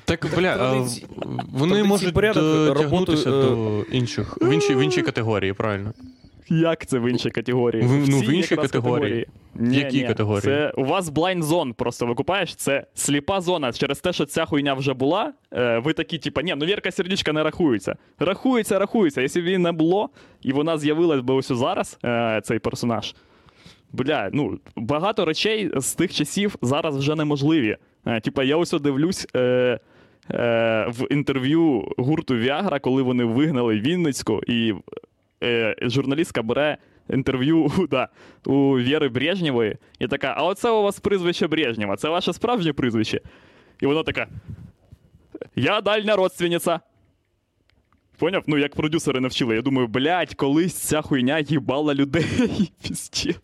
Так, 0.04 0.26
бля, 0.36 0.54
а, 0.54 0.58
Традиції- 0.58 1.06
вони 1.52 1.72
традиції 1.72 1.82
можуть 1.84 2.14
порядок, 2.14 2.42
дотягнутися 2.42 3.30
роботу, 3.30 3.84
до 3.90 3.96
інших, 3.96 4.38
в 4.40 4.52
іншій, 4.52 4.74
в 4.74 4.80
іншій 4.80 5.02
категорії, 5.02 5.52
правильно. 5.52 5.92
Як 6.48 6.86
це 6.86 6.98
в 6.98 7.10
іншій 7.10 7.30
категорії? 7.30 7.82
В- 7.82 8.08
ну, 8.08 8.18
в 8.18 8.30
іншій 8.30 8.56
категорії. 8.56 9.26
Ні, 9.54 9.76
Якій 9.78 10.00
ні. 10.02 10.08
категорії? 10.08 10.40
Це 10.42 10.70
у 10.76 10.84
вас 10.84 11.10
blind 11.12 11.42
zone 11.42 11.72
просто 11.72 12.06
викупаєш. 12.06 12.54
Це 12.54 12.86
сліпа 12.94 13.40
зона. 13.40 13.72
Через 13.72 14.00
те, 14.00 14.12
що 14.12 14.24
ця 14.26 14.44
хуйня 14.44 14.74
вже 14.74 14.94
була. 14.94 15.32
е, 15.52 15.78
Ви 15.78 15.92
такі, 15.92 16.18
типа, 16.18 16.42
ні, 16.42 16.54
ну 16.56 16.66
Вірка 16.66 16.90
сердючка 16.90 17.32
не 17.32 17.42
рахується. 17.42 17.96
Рахується, 18.18 18.78
рахується. 18.78 19.20
Якщо 19.20 19.40
б 19.40 19.44
її 19.44 19.58
не 19.58 19.72
було, 19.72 20.08
і 20.42 20.52
вона 20.52 20.78
з'явилась 20.78 21.20
би 21.20 21.34
ось 21.34 21.52
зараз, 21.52 21.98
е, 22.04 22.40
цей 22.44 22.58
персонаж. 22.58 23.14
Бля, 23.92 24.30
ну 24.32 24.58
багато 24.76 25.24
речей 25.24 25.70
з 25.76 25.94
тих 25.94 26.12
часів 26.14 26.56
зараз 26.62 26.96
вже 26.96 27.14
неможливі. 27.14 27.76
Е, 28.06 28.20
Типа, 28.20 28.44
я 28.44 28.56
ось 28.56 28.70
дивлюсь 28.72 29.26
е, 29.36 29.78
в 30.88 31.06
інтерв'ю 31.10 31.88
гурту 31.98 32.34
Віагра, 32.34 32.78
коли 32.78 33.02
вони 33.02 33.24
вигнали 33.24 33.80
Вінницьку, 33.80 34.40
і 34.46 34.74
журналістка 35.82 36.42
бере 36.42 36.78
інтерв'ю 37.10 37.70
да, 37.90 38.08
у 38.46 38.78
Віри 38.78 39.08
Брежнєвої, 39.08 39.76
і 39.98 40.08
така: 40.08 40.34
а 40.36 40.44
оце 40.44 40.70
у 40.70 40.82
вас 40.82 41.00
прізвище 41.00 41.46
Брежнєва, 41.46 41.96
це 41.96 42.08
ваше 42.08 42.32
справжнє 42.32 42.72
прізвище. 42.72 43.20
І 43.80 43.86
вона 43.86 44.02
така: 44.02 44.26
Я 45.56 45.80
дальня 45.80 46.16
родственниця. 46.16 46.80
Поняв? 48.18 48.42
Ну, 48.46 48.58
як 48.58 48.74
продюсери 48.74 49.20
навчили. 49.20 49.54
Я 49.54 49.62
думаю, 49.62 49.88
блядь, 49.88 50.34
колись 50.34 50.74
ця 50.74 51.02
хуйня 51.02 51.38
їбала 51.38 51.94
людей. 51.94 52.72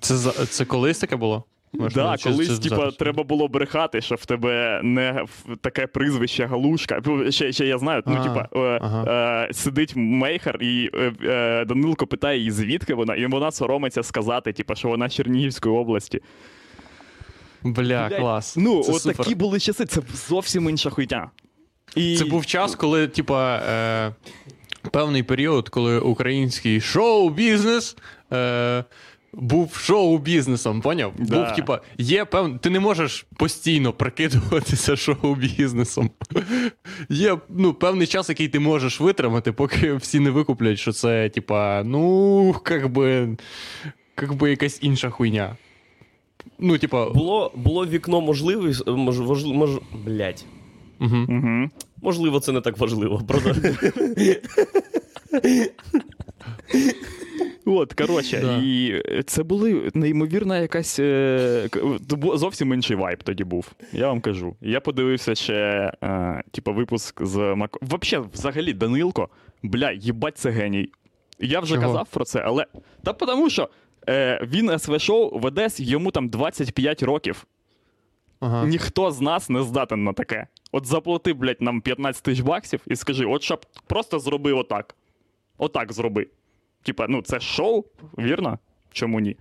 Це, 0.00 0.16
це 0.46 0.64
колись 0.64 0.98
таке 0.98 1.16
було? 1.16 1.44
Можливо, 1.72 2.08
Да, 2.08 2.30
колись, 2.30 2.56
це 2.60 2.68
типа, 2.68 2.90
треба 2.90 3.22
було 3.22 3.48
брехати, 3.48 4.00
що 4.00 4.14
в 4.14 4.26
тебе 4.26 4.80
не 4.82 5.24
таке 5.60 5.86
прізвище 5.86 6.46
галушка. 6.46 7.02
Ще, 7.30 7.52
ще 7.52 7.66
я 7.66 7.78
знаю, 7.78 8.02
ну, 8.06 8.16
А, 8.20 8.22
типа, 8.22 8.48
е, 8.60 8.78
ага. 8.82 9.04
е, 9.50 9.52
сидить 9.54 9.92
Мейхер, 9.96 10.62
і 10.62 10.90
е, 10.94 11.12
е, 11.24 11.64
Данилко 11.64 12.06
питає 12.06 12.38
її, 12.38 12.50
звідки 12.50 12.94
вона, 12.94 13.14
і 13.14 13.26
вона 13.26 13.50
соромиться 13.50 14.02
сказати, 14.02 14.52
типа, 14.52 14.74
що 14.74 14.88
вона 14.88 15.08
з 15.08 15.14
Чернігівської 15.14 15.74
області. 15.74 16.20
Бля, 17.62 17.72
Блядь, 18.08 18.16
клас. 18.20 18.56
Ну, 18.56 18.82
це 18.82 18.92
от 18.92 19.02
супер. 19.02 19.16
такі 19.16 19.34
були 19.34 19.60
часи, 19.60 19.84
це 19.84 20.00
зовсім 20.28 20.68
інша 20.68 20.90
хуйня. 20.90 21.30
І... 21.96 22.16
Це 22.16 22.24
був 22.24 22.46
час, 22.46 22.74
коли, 22.74 23.08
типа, 23.08 23.56
е, 23.56 24.14
певний 24.90 25.22
період, 25.22 25.68
коли 25.68 26.00
український 26.00 26.80
шоу-бізнес 26.80 27.96
е, 28.32 28.84
був 29.32 29.74
шоу-бізнесом, 29.74 30.80
поняв? 30.80 31.12
Да. 31.18 31.44
Був, 31.44 31.56
типа, 31.56 31.80
є 31.98 32.24
певний. 32.24 32.58
Ти 32.58 32.70
не 32.70 32.80
можеш 32.80 33.26
постійно 33.36 33.92
прикидуватися 33.92 34.96
шоу-бізнесом. 34.96 36.10
Є 37.08 37.38
ну, 37.48 37.74
певний 37.74 38.06
час, 38.06 38.28
який 38.28 38.48
ти 38.48 38.60
можеш 38.60 39.00
витримати, 39.00 39.52
поки 39.52 39.94
всі 39.94 40.20
не 40.20 40.30
викуплять, 40.30 40.78
що 40.78 40.92
це, 40.92 41.28
типа, 41.28 41.82
ну, 41.84 42.54
как 42.62 42.92
би, 42.92 43.36
как 44.14 44.34
би 44.34 44.50
якась 44.50 44.78
інша 44.82 45.10
хуйня. 45.10 45.56
Ну, 46.58 46.78
типа, 46.78 47.10
Було, 47.10 47.52
було 47.54 47.86
вікно 47.86 48.20
можливість, 48.20 48.86
мож, 48.86 49.20
мож, 49.20 49.44
мож, 49.44 49.70
блядь. 50.06 50.44
угу. 51.00 51.16
Угу. 51.28 51.68
Можливо, 52.02 52.40
це 52.40 52.52
не 52.52 52.60
так 52.60 52.78
важливо, 52.78 53.22
правда? 53.28 53.54
От, 57.66 57.92
коротше, 57.92 58.40
Да. 58.40 58.56
і 58.64 59.02
це 59.26 59.42
були 59.42 59.90
неймовірна 59.94 60.58
якась. 60.58 60.98
Е, 60.98 61.68
зовсім 62.34 62.74
інший 62.74 62.96
вайб 62.96 63.22
тоді 63.22 63.44
був. 63.44 63.72
Я 63.92 64.08
вам 64.08 64.20
кажу. 64.20 64.56
Я 64.60 64.80
подивився 64.80 65.34
ще, 65.34 65.92
е, 66.02 66.42
типу, 66.50 66.72
випуск 66.72 67.24
з 67.24 67.54
Мак... 67.54 67.78
Вообще, 67.80 68.18
взагалі, 68.18 68.72
Данилко, 68.72 69.28
бля, 69.62 69.92
їбать, 69.92 70.38
це 70.38 70.50
геній. 70.50 70.88
Я 71.38 71.60
вже 71.60 71.74
Чого? 71.74 71.86
казав 71.86 72.08
про 72.10 72.24
це, 72.24 72.40
але. 72.40 72.66
Та 73.02 73.12
тому 73.12 73.50
що 73.50 73.68
е, 74.08 74.40
він 74.46 74.70
СВ-шоу 74.70 75.38
веде, 75.38 75.68
йому 75.76 76.10
там 76.10 76.28
25 76.28 77.02
років. 77.02 77.46
ага. 78.40 78.66
Ніхто 78.66 79.10
з 79.10 79.20
нас 79.20 79.50
не 79.50 79.62
здатен 79.62 80.04
на 80.04 80.12
таке. 80.12 80.46
От 80.72 80.86
заплати, 80.86 81.32
блядь, 81.32 81.60
нам 81.62 81.80
15 81.80 82.22
тисяч 82.22 82.40
баксів 82.40 82.80
і 82.86 82.96
скажи, 82.96 83.24
от 83.26 83.42
щоб 83.42 83.66
просто 83.86 84.18
зроби 84.18 84.52
отак. 84.52 84.94
Отак 85.58 85.92
зроби. 85.92 86.26
Типа, 86.82 87.06
ну 87.08 87.22
це 87.22 87.40
шоу, 87.40 87.84
вірно? 88.18 88.58
Чому 88.92 89.20
ні? 89.20 89.36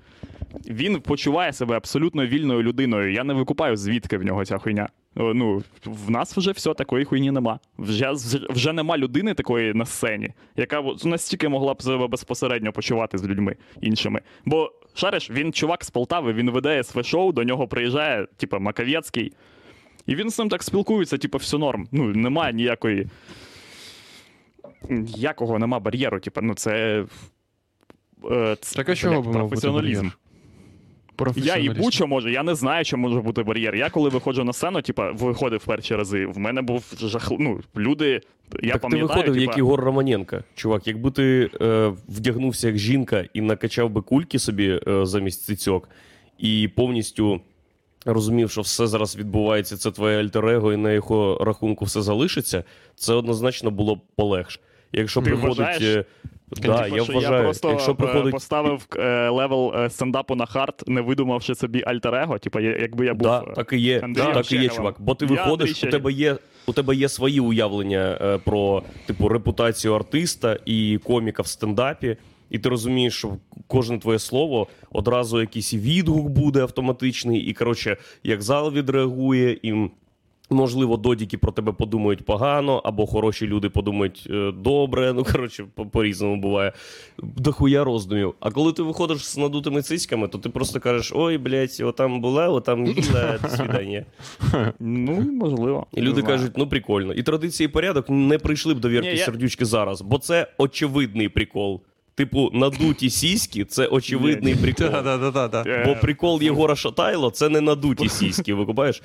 Він 0.70 1.02
почуває 1.02 1.54
себе 1.54 1.76
абсолютно 1.78 2.26
вільною 2.26 2.64
людиною. 2.64 3.12
Я 3.12 3.24
не 3.24 3.34
викупаю, 3.34 3.78
звідки 3.78 4.18
в 4.18 4.24
нього 4.24 4.46
ця 4.46 4.58
хуйня. 4.58 4.90
Ну, 5.16 5.64
в 5.86 6.12
нас 6.12 6.38
вже 6.38 6.52
все, 6.52 6.74
такої 6.74 7.06
хуйні 7.06 7.32
нема. 7.32 7.60
Вже, 7.78 8.12
вже, 8.50 8.74
нема 8.74 8.98
людини 8.98 9.34
такої 9.34 9.74
на 9.74 9.86
сцені, 9.86 10.30
яка 10.56 10.84
настільки 11.04 11.50
могла 11.50 11.74
б 11.74 11.82
себе 11.82 12.08
безпосередньо 12.08 12.72
почувати 12.72 13.18
з 13.18 13.28
людьми 13.28 13.56
іншими. 13.82 14.22
Бо, 14.46 14.72
шариш, 14.94 15.32
він 15.32 15.54
чувак 15.54 15.84
з 15.84 15.90
Полтави, 15.90 16.34
він 16.34 16.52
веде 16.52 16.84
СВ 16.84 17.06
шоу, 17.06 17.32
до 17.32 17.44
нього 17.44 17.68
приїжджає, 17.68 18.28
типа, 18.38 18.60
Маковецький. 18.60 19.34
І 20.06 20.16
він 20.16 20.30
з 20.30 20.40
ним 20.40 20.50
так 20.50 20.64
спілкується, 20.64 21.18
типу, 21.18 21.38
все 21.38 21.58
норм. 21.58 21.88
Ну, 21.92 22.04
немає 22.04 22.54
ніякої. 22.54 23.08
Ніякого 24.90 25.60
нема 25.60 25.80
бар'єру. 25.80 26.20
Типу, 26.20 26.42
ну 26.42 26.54
це. 26.54 27.06
Е, 28.32 28.58
це 28.62 28.76
Так 28.76 28.90
а 28.90 28.96
чого 28.96 29.22
б 29.22 29.32
професіоналізм. 29.32 30.10
Я 31.36 31.58
їбу, 31.58 31.92
що 31.92 32.08
може, 32.08 32.32
я 32.32 32.44
не 32.44 32.56
знаю, 32.56 32.86
що 32.86 32.98
може 32.98 33.22
бути 33.22 33.44
бар'єр. 33.44 33.76
Я 33.76 33.90
коли 33.90 34.10
виходжу 34.10 34.44
на 34.44 34.54
сцену, 34.54 34.82
типа, 34.82 35.12
виходив 35.12 35.66
перші 35.66 35.96
рази, 35.96 36.26
в 36.26 36.38
мене 36.38 36.62
був 36.62 36.94
жах... 37.00 37.32
ну, 37.40 37.60
люди. 37.78 38.22
Я 38.64 38.74
так 38.74 38.82
ти 38.82 38.88
пам'ятаю, 38.88 39.08
виходив, 39.08 39.34
типа, 39.34 39.52
як 39.52 39.58
Ігор 39.58 39.80
Романенко. 39.80 40.40
Чувак, 40.56 40.88
якби 40.88 41.12
ти 41.12 41.50
е, 41.62 41.94
вдягнувся 42.08 42.68
як 42.68 42.78
жінка 42.78 43.26
і 43.34 43.42
накачав 43.42 43.90
би 43.90 44.02
кульки 44.02 44.40
собі 44.40 44.80
е, 44.88 45.06
замість 45.06 45.44
цицьок, 45.44 45.90
і 46.38 46.70
повністю 46.76 47.42
розумів, 48.06 48.52
що 48.52 48.62
все 48.62 48.88
зараз 48.88 49.18
відбувається, 49.18 49.78
це 49.78 49.92
твоє 49.92 50.24
альтер-его, 50.24 50.74
і 50.74 50.78
на 50.78 50.92
його 50.92 51.38
рахунку 51.42 51.86
все 51.86 52.02
залишиться, 52.02 52.64
це 52.96 53.14
однозначно 53.14 53.72
було 53.72 53.96
б 53.96 54.00
полегше. 54.16 54.60
Якщо 54.92 55.22
Ти 55.22 55.30
приходить. 55.30 55.58
вважаєш? 55.58 56.06
Е, 56.58 56.62
Да, 56.62 56.84
Типа, 56.84 56.98
я 56.98 57.04
що 57.04 57.14
вважаю, 57.14 57.36
я 57.38 57.44
просто 57.44 57.70
якщо 57.70 57.92
е, 57.92 57.96
приходить 57.96 58.32
поставив 58.32 58.88
е, 58.98 59.30
level 59.30 59.74
е, 59.76 59.90
стендапу 59.90 60.36
на 60.36 60.46
hard, 60.46 60.84
не 60.88 61.02
видумавши 61.02 61.56
собі 61.56 61.84
альтер-его, 61.86 62.40
типа, 62.40 62.62
я- 62.62 62.78
якби 62.78 63.06
я 63.06 63.14
був. 63.14 63.28
Да, 63.28 63.44
е, 63.48 63.54
так 63.56 63.74
і 63.74 63.78
є, 63.78 64.00
Андрієм 64.00 64.34
так 64.34 64.52
і 64.52 64.56
є, 64.58 64.70
чувак. 64.70 64.96
Бо 65.00 65.16
ти 65.16 65.26
Я 65.26 65.30
Андрій 65.32 65.44
виходиш, 65.44 65.84
у 65.84 65.88
тебе 65.88 66.12
є, 66.12 66.38
у 66.66 66.74
тебе 66.74 66.96
є 66.96 67.10
свої 67.10 67.40
уявлення 67.40 68.18
е, 68.22 68.38
про 68.38 68.84
типу 69.06 69.28
репутацію 69.30 69.94
артиста 69.94 70.58
і 70.66 71.00
коміка 71.04 71.42
в 71.44 71.48
стендапі. 71.48 72.18
І 72.50 72.60
ти 72.60 72.70
розумієш, 72.70 73.14
що 73.18 73.30
кожне 73.68 74.00
твоє 74.00 74.20
слово 74.20 74.68
одразу 74.92 75.42
якийсь 75.42 75.74
відгук 75.74 76.30
буде 76.30 76.62
автоматичний, 76.62 77.40
і 77.42 77.54
коротше, 77.54 77.98
як 78.24 78.42
зал 78.42 78.72
відреагує, 78.74 79.58
і 79.62 79.90
можливо, 80.56 80.98
додіки 80.98 81.38
про 81.38 81.52
тебе 81.52 81.72
подумають 81.72 82.26
погано, 82.26 82.82
або 82.86 83.06
хороші 83.08 83.48
люди 83.48 83.70
подумають 83.70 84.28
е, 84.30 84.52
добре. 84.52 85.14
Ну 85.14 85.24
коротше, 85.24 85.66
по- 85.76 85.86
по-різному 85.86 86.38
буває. 86.42 86.74
Дохуя 87.18 87.84
роздумів. 87.84 88.34
А 88.40 88.52
коли 88.52 88.74
ти 88.74 88.82
виходиш 88.84 89.26
з 89.26 89.38
надутими 89.38 89.82
цицьками, 89.82 90.28
то 90.28 90.38
ти 90.38 90.50
просто 90.50 90.80
кажеш: 90.80 91.12
ой, 91.16 91.38
блядь, 91.38 91.82
отам 91.84 92.22
була, 92.22 92.50
отам 92.50 92.86
їла, 92.86 93.40
до 93.44 93.50
свидання. 93.50 94.06
Ну, 94.80 95.12
можливо. 95.32 95.88
І 95.94 96.02
люди 96.02 96.22
кажуть, 96.22 96.52
ну 96.58 96.68
прикольно. 96.70 97.14
І 97.14 97.24
традиції 97.24 97.66
і 97.66 97.72
порядок 97.72 98.06
не 98.10 98.38
прийшли 98.38 98.74
б 98.74 98.80
до 98.80 98.90
вірки 98.90 99.08
сердючки 99.26 99.66
зараз, 99.66 100.02
бо 100.02 100.18
це 100.18 100.48
очевидний 100.58 101.30
прикол. 101.30 101.82
Типу, 102.20 102.50
надуті 102.54 103.10
сіськи 103.10 103.66
це 103.66 103.88
очевидний 103.88 104.56
прикол. 104.56 104.88
Бо 105.86 105.96
прикол 105.96 106.42
Єгора 106.42 106.76
Шатайло 106.76 107.30
це 107.32 107.50
не 107.50 107.62
надуті 107.62 108.10
сіськи, 108.10 108.54
викупаєш? 108.54 109.02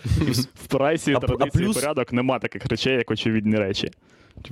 В 0.54 0.66
прайсі 0.66 1.12
А- 1.12 1.16
а 1.16 1.20
традиції 1.20 1.64
плюс- 1.64 1.74
порядок 1.80 2.12
нема 2.12 2.38
таких 2.38 2.66
речей, 2.66 2.94
як 2.96 3.10
очевидні 3.10 3.56
речі. 3.56 3.90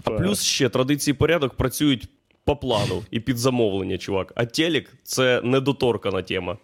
А 0.05 0.11
плюс 0.11 0.43
ще 0.43 0.69
традиції 0.69 1.15
порядок 1.15 1.55
працюють 1.55 2.09
по 2.45 2.57
плану 2.57 3.03
і 3.11 3.21
під 3.21 3.39
замовлення, 3.39 3.99
чувак. 3.99 4.33
А 4.37 4.45
телек 4.45 4.93
це 5.03 5.41
недоторкана 5.45 6.23
тема. 6.23 6.57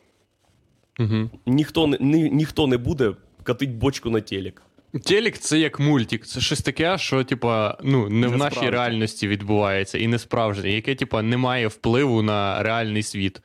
Угу. 1.01 1.31
Ніхто 1.47 1.87
не, 1.87 1.99
ні, 2.01 2.31
ніхто 2.31 2.67
не 2.67 2.77
буде 2.77 3.13
катить 3.43 3.75
бочку 3.75 4.11
на 4.11 4.21
телек. 4.21 4.63
Телек 5.05 5.39
це 5.39 5.59
як 5.59 5.81
мультик. 5.81 6.27
Це 6.27 6.41
щось 6.41 6.61
таке, 6.61 6.99
що, 6.99 7.25
типа, 7.25 7.79
ну, 7.83 8.09
не 8.09 8.27
в 8.29 8.37
нашій 8.37 8.51
справжнє. 8.51 8.71
реальності 8.71 9.29
відбувається 9.29 9.99
і 9.99 10.07
не 10.07 10.19
справжнє, 10.19 10.71
яке, 10.71 10.95
типа, 10.95 11.23
не 11.23 11.37
має 11.37 11.69
впливу 11.69 12.23
на 12.23 12.63
реальний 12.63 13.03
світ. 13.03 13.41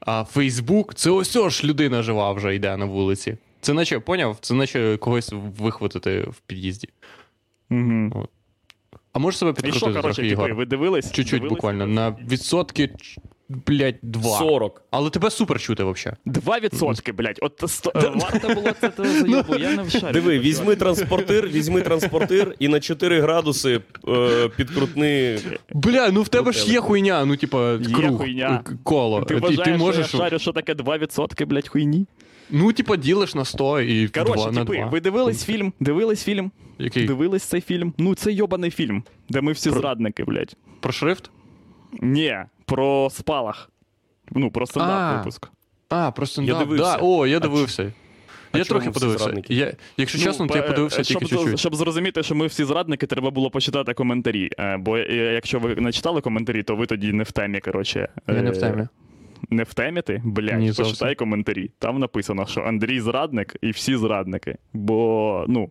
А 0.00 0.24
Фейсбук 0.24 0.94
це 0.94 1.10
ось 1.10 1.36
ж 1.36 1.64
людина 1.66 2.02
жива 2.02 2.32
вже 2.32 2.54
йде 2.54 2.76
на 2.76 2.84
вулиці. 2.84 3.36
Це 3.60 3.72
наче, 3.72 4.00
поняв? 4.00 4.36
Це 4.40 4.54
наче 4.54 4.96
когось 4.96 5.32
вихватити 5.58 6.20
в 6.20 6.40
під'їзді. 6.46 6.88
Угу. 7.70 8.28
А 9.12 9.18
можеш 9.18 9.38
себе 9.38 9.52
що, 9.52 9.62
підкрутити 9.62 10.00
коротше, 10.00 10.14
трохи, 10.16 10.30
типу, 10.30 10.42
Ігор? 10.42 10.54
ви 10.54 10.66
дивились? 10.66 11.12
Чуть-чуть 11.12 11.40
Дивились? 11.40 11.50
буквально. 11.50 11.86
На 11.86 12.10
відсотки, 12.10 12.90
блядь, 13.48 13.98
два. 14.02 14.38
40. 14.38 14.82
Але 14.90 15.10
тебе 15.10 15.30
супер 15.30 15.60
чути 15.60 15.84
взагалі. 15.84 16.16
Два 16.24 16.58
відсотки, 16.58 17.12
блядь. 17.12 17.38
От 17.42 17.62
сто... 17.66 17.92
е, 17.96 18.12
варто 18.14 18.54
було 18.54 18.70
це 18.80 18.88
те 18.88 19.02
я 19.60 19.72
не 19.76 19.82
вшарю. 19.82 20.12
Диви, 20.12 20.38
візьми 20.38 20.76
транспортир, 20.76 21.48
візьми 21.48 21.80
транспортир 21.82 22.54
і 22.58 22.68
на 22.68 22.80
4 22.80 23.20
градуси 23.20 23.80
е, 24.08 24.48
підкрутни. 24.56 25.38
Бля, 25.72 26.10
ну 26.10 26.22
в 26.22 26.28
тебе 26.28 26.52
ж 26.52 26.72
є 26.72 26.80
хуйня, 26.80 27.24
ну, 27.24 27.36
типа, 27.36 27.78
круг, 27.94 28.18
хуйня. 28.18 28.64
коло. 28.82 29.22
Ти 29.22 29.34
вважаєш, 29.34 29.64
ти 29.64 29.76
можеш. 29.76 30.06
що 30.06 30.16
я 30.16 30.24
шарю, 30.24 30.38
що 30.38 30.52
таке 30.52 30.74
2%, 30.74 31.46
блядь, 31.46 31.68
хуйні? 31.68 32.06
Ну, 32.50 32.72
типа, 32.72 32.96
ділиш 32.96 33.34
на 33.34 33.44
100 33.44 33.80
і 33.80 34.08
Коротше, 34.08 34.32
2 34.34 34.52
на 34.52 34.60
типи, 34.64 34.76
2. 34.76 34.86
ви 34.86 35.00
дивились 35.00 35.44
фільм? 35.44 35.72
Дивились 35.80 36.24
фільм? 36.24 36.50
Який? 36.78 37.06
Дивились 37.06 37.42
цей 37.42 37.60
фільм? 37.60 37.92
Ну, 37.98 38.14
це 38.14 38.32
йобаний 38.32 38.70
фільм, 38.70 39.02
де 39.28 39.40
ми 39.40 39.52
всі 39.52 39.70
Про- 39.70 39.80
зрадники, 39.80 40.24
блядь. 40.24 40.56
Про 40.80 40.92
шрифт? 40.92 41.30
Ні, 42.02 42.36
про 42.66 43.08
спалах. 43.10 43.70
Ну, 44.30 44.50
про 44.50 44.66
стендап 44.66 45.18
випуск. 45.18 45.48
А, 45.88 46.10
просто 46.10 46.42
Я 46.42 46.64
да. 46.64 46.98
О, 47.00 47.26
я 47.26 47.40
дивився. 47.40 47.92
А 48.52 48.58
Я 48.58 48.64
трохи 48.64 48.90
подивився. 48.90 49.24
зрадники? 49.24 49.54
Я, 49.54 49.74
якщо 49.96 50.18
Ну, 50.18 50.24
чесно, 50.24 50.46
то 50.46 50.56
я 50.56 50.62
подивився 50.62 51.04
щоб, 51.04 51.18
тільки 51.20 51.36
чуть-чуть. 51.36 51.58
Щоб 51.60 51.74
зрозуміти, 51.76 52.22
що 52.22 52.34
ми 52.34 52.46
всі 52.46 52.64
зрадники, 52.64 53.06
треба 53.06 53.30
було 53.30 53.50
почитати 53.50 53.94
коментарі. 53.94 54.50
Е, 54.58 54.76
Бо 54.76 54.96
е, 54.96 55.32
якщо 55.34 55.58
ви 55.58 55.74
не 55.74 55.92
читали 55.92 56.20
коментарі, 56.20 56.62
то 56.62 56.76
ви 56.76 56.86
тоді 56.86 57.12
не 57.12 57.22
в 57.22 57.32
темі. 57.32 57.60
Коротше. 57.60 58.08
Я 58.28 58.42
не 58.42 58.48
Е, 58.48 58.52
в 58.52 58.60
темі. 58.60 58.88
Не 59.50 59.62
в 59.62 59.74
темі 59.74 60.02
ти? 60.02 60.22
Блядь, 60.24 60.58
Ні, 60.60 60.66
почитай 60.68 60.84
зовсім. 60.86 61.14
коментарі. 61.14 61.70
Там 61.78 61.98
написано, 61.98 62.46
що 62.46 62.60
Андрій 62.60 63.00
зрадник 63.00 63.56
і 63.62 63.70
всі 63.70 63.96
зрадники. 63.96 64.56
Бо, 64.72 65.44
ну. 65.48 65.70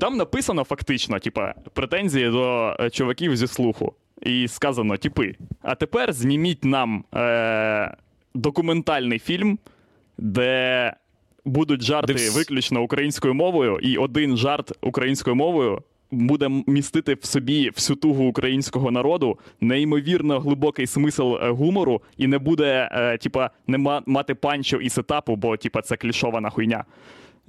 Там 0.00 0.16
написано 0.16 0.64
фактично, 0.64 1.18
типа, 1.18 1.54
претензії 1.72 2.30
до 2.30 2.76
е, 2.80 2.90
чуваків 2.90 3.36
зі 3.36 3.46
слуху. 3.46 3.94
І 4.22 4.48
сказано, 4.48 4.96
типи, 4.96 5.34
а 5.62 5.74
тепер 5.74 6.12
зніміть 6.12 6.64
нам 6.64 7.04
е- 7.14 7.96
документальний 8.34 9.18
фільм, 9.18 9.58
де 10.18 10.92
будуть 11.44 11.82
жарти 11.82 12.14
Де 12.14 12.18
вс- 12.20 12.34
виключно 12.34 12.82
українською 12.82 13.34
мовою, 13.34 13.78
і 13.82 13.96
один 13.96 14.36
жарт 14.36 14.72
українською 14.80 15.36
мовою 15.36 15.82
буде 16.10 16.48
містити 16.66 17.14
в 17.14 17.24
собі 17.24 17.70
всю 17.70 17.96
тугу 17.96 18.24
українського 18.24 18.90
народу, 18.90 19.38
неймовірно 19.60 20.40
глибокий 20.40 20.86
смисл 20.86 21.34
е, 21.36 21.50
гумору, 21.50 22.02
і 22.16 22.26
не 22.26 22.38
буде, 22.38 22.88
е, 22.92 23.18
типа, 23.18 23.50
не 23.66 23.78
мати 24.06 24.34
панчу 24.34 24.76
і 24.76 24.88
сетапу, 24.88 25.36
бо 25.36 25.56
типа 25.56 25.82
це 25.82 25.96
клішована 25.96 26.50
хуйня. 26.50 26.84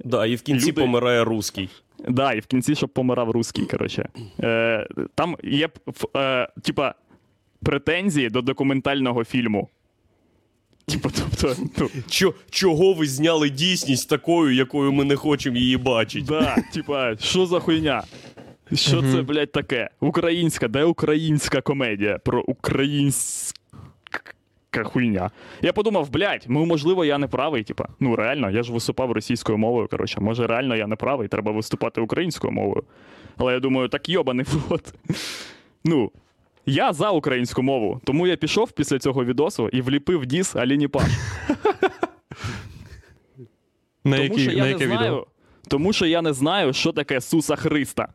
Да, 0.04 0.26
і 0.26 0.34
в 0.34 0.42
кінці 0.42 0.68
Люди- 0.68 0.80
помирає 0.80 1.24
русський. 1.24 1.68
Да, 2.08 2.32
і 2.32 2.40
в 2.40 2.46
кінці, 2.46 2.74
щоб 2.74 2.90
помирав 2.90 3.30
русський, 3.30 3.66
коротше. 3.66 4.08
Е, 4.40 4.86
там 5.14 5.36
є 5.42 5.68
е, 6.16 6.48
типа 6.62 6.94
претензії 7.62 8.30
до 8.30 8.42
документального 8.42 9.24
фільму. 9.24 9.68
Типа, 10.86 11.10
тобто, 11.18 11.56
ну, 11.78 11.90
Чо, 12.08 12.34
чого 12.50 12.92
ви 12.92 13.06
зняли 13.06 13.50
дійсність 13.50 14.08
такою, 14.08 14.54
якою 14.54 14.92
ми 14.92 15.04
не 15.04 15.16
хочемо 15.16 15.56
її 15.56 15.76
бачити? 15.76 16.26
да, 16.28 16.56
типа, 16.74 17.16
що 17.16 17.46
за 17.46 17.60
хуйня? 17.60 18.02
Що 18.72 19.02
це, 19.02 19.22
блядь, 19.22 19.52
таке? 19.52 19.90
Українська, 20.00 20.68
де 20.68 20.84
українська 20.84 21.60
комедія 21.60 22.18
про 22.18 22.42
українська 22.42 23.61
хуйня. 24.76 25.30
Я 25.62 25.72
подумав, 25.72 26.10
блядь, 26.10 26.44
ну 26.48 26.66
можливо, 26.66 27.04
я 27.04 27.18
не 27.18 27.26
правий. 27.26 27.62
Типа, 27.64 27.88
ну 28.00 28.16
реально, 28.16 28.50
я 28.50 28.62
ж 28.62 28.72
виступав 28.72 29.12
російською 29.12 29.58
мовою. 29.58 29.88
Коротше, 29.88 30.20
може, 30.20 30.46
реально 30.46 30.76
я 30.76 30.86
не 30.86 30.96
правий, 30.96 31.28
треба 31.28 31.52
виступати 31.52 32.00
українською 32.00 32.52
мовою. 32.52 32.84
Але 33.36 33.52
я 33.52 33.60
думаю, 33.60 33.88
так 33.88 34.08
йобаний 34.08 34.46
в. 34.48 34.78
Ну, 35.84 36.10
я 36.66 36.92
за 36.92 37.10
українську 37.10 37.62
мову, 37.62 38.00
тому 38.04 38.26
я 38.26 38.36
пішов 38.36 38.72
після 38.72 38.98
цього 38.98 39.24
відосу 39.24 39.68
і 39.68 39.80
вліпив 39.80 40.26
діс 40.26 40.56
Аліні 40.56 40.88
Паш. 40.88 41.10
На 44.04 44.16
Тому 44.16 44.22
який, 44.24 44.42
що 44.44 44.50
я 44.52 44.58
на 44.58 44.64
не 44.64 44.70
яке 44.70 44.86
знаю, 44.86 45.00
відео? 45.00 45.26
тому 45.68 45.92
що 45.92 46.06
я 46.06 46.22
не 46.22 46.32
знаю, 46.32 46.72
що 46.72 46.92
таке 46.92 47.20
Суса 47.20 47.56
Христа. 47.56 48.08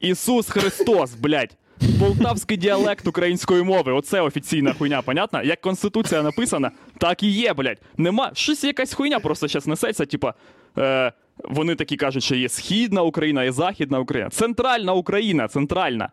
Ісус 0.00 0.48
Христос, 0.48 1.14
блядь. 1.14 1.56
Полтавський 2.00 2.56
діалект 2.56 3.06
української 3.06 3.62
мови. 3.62 3.92
Оце 3.92 4.20
офіційна 4.20 4.72
хуйня, 4.72 5.02
понятно? 5.02 5.42
Як 5.42 5.60
конституція 5.60 6.22
написана, 6.22 6.70
так 6.98 7.22
і 7.22 7.30
є, 7.30 7.54
блядь. 7.54 7.78
Нема. 7.96 8.30
Щось 8.34 8.64
якась 8.64 8.94
хуйня 8.94 9.20
просто 9.20 9.48
зараз 9.48 9.66
несеться, 9.66 10.06
типа. 10.06 10.34
Е, 10.78 11.12
вони 11.44 11.74
такі 11.74 11.96
кажуть, 11.96 12.22
що 12.22 12.36
є 12.36 12.48
Східна 12.48 13.02
Україна, 13.02 13.44
є 13.44 13.52
Західна 13.52 13.98
Україна. 13.98 14.30
Центральна 14.30 14.92
Україна, 14.92 15.48
центральна. 15.48 16.08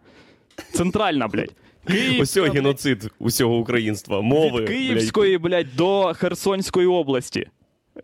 Центральна, 0.73 1.27
блядь. 1.27 1.53
Київська, 1.87 2.41
блядь, 2.41 2.53
геноцид 2.53 3.11
усього 3.19 3.57
українства. 3.57 4.21
Мови. 4.21 4.45
від 4.45 4.53
блядь. 4.53 4.67
Київської, 4.67 5.37
блядь, 5.37 5.75
до 5.75 6.13
Херсонської 6.13 6.87
області. 6.87 7.47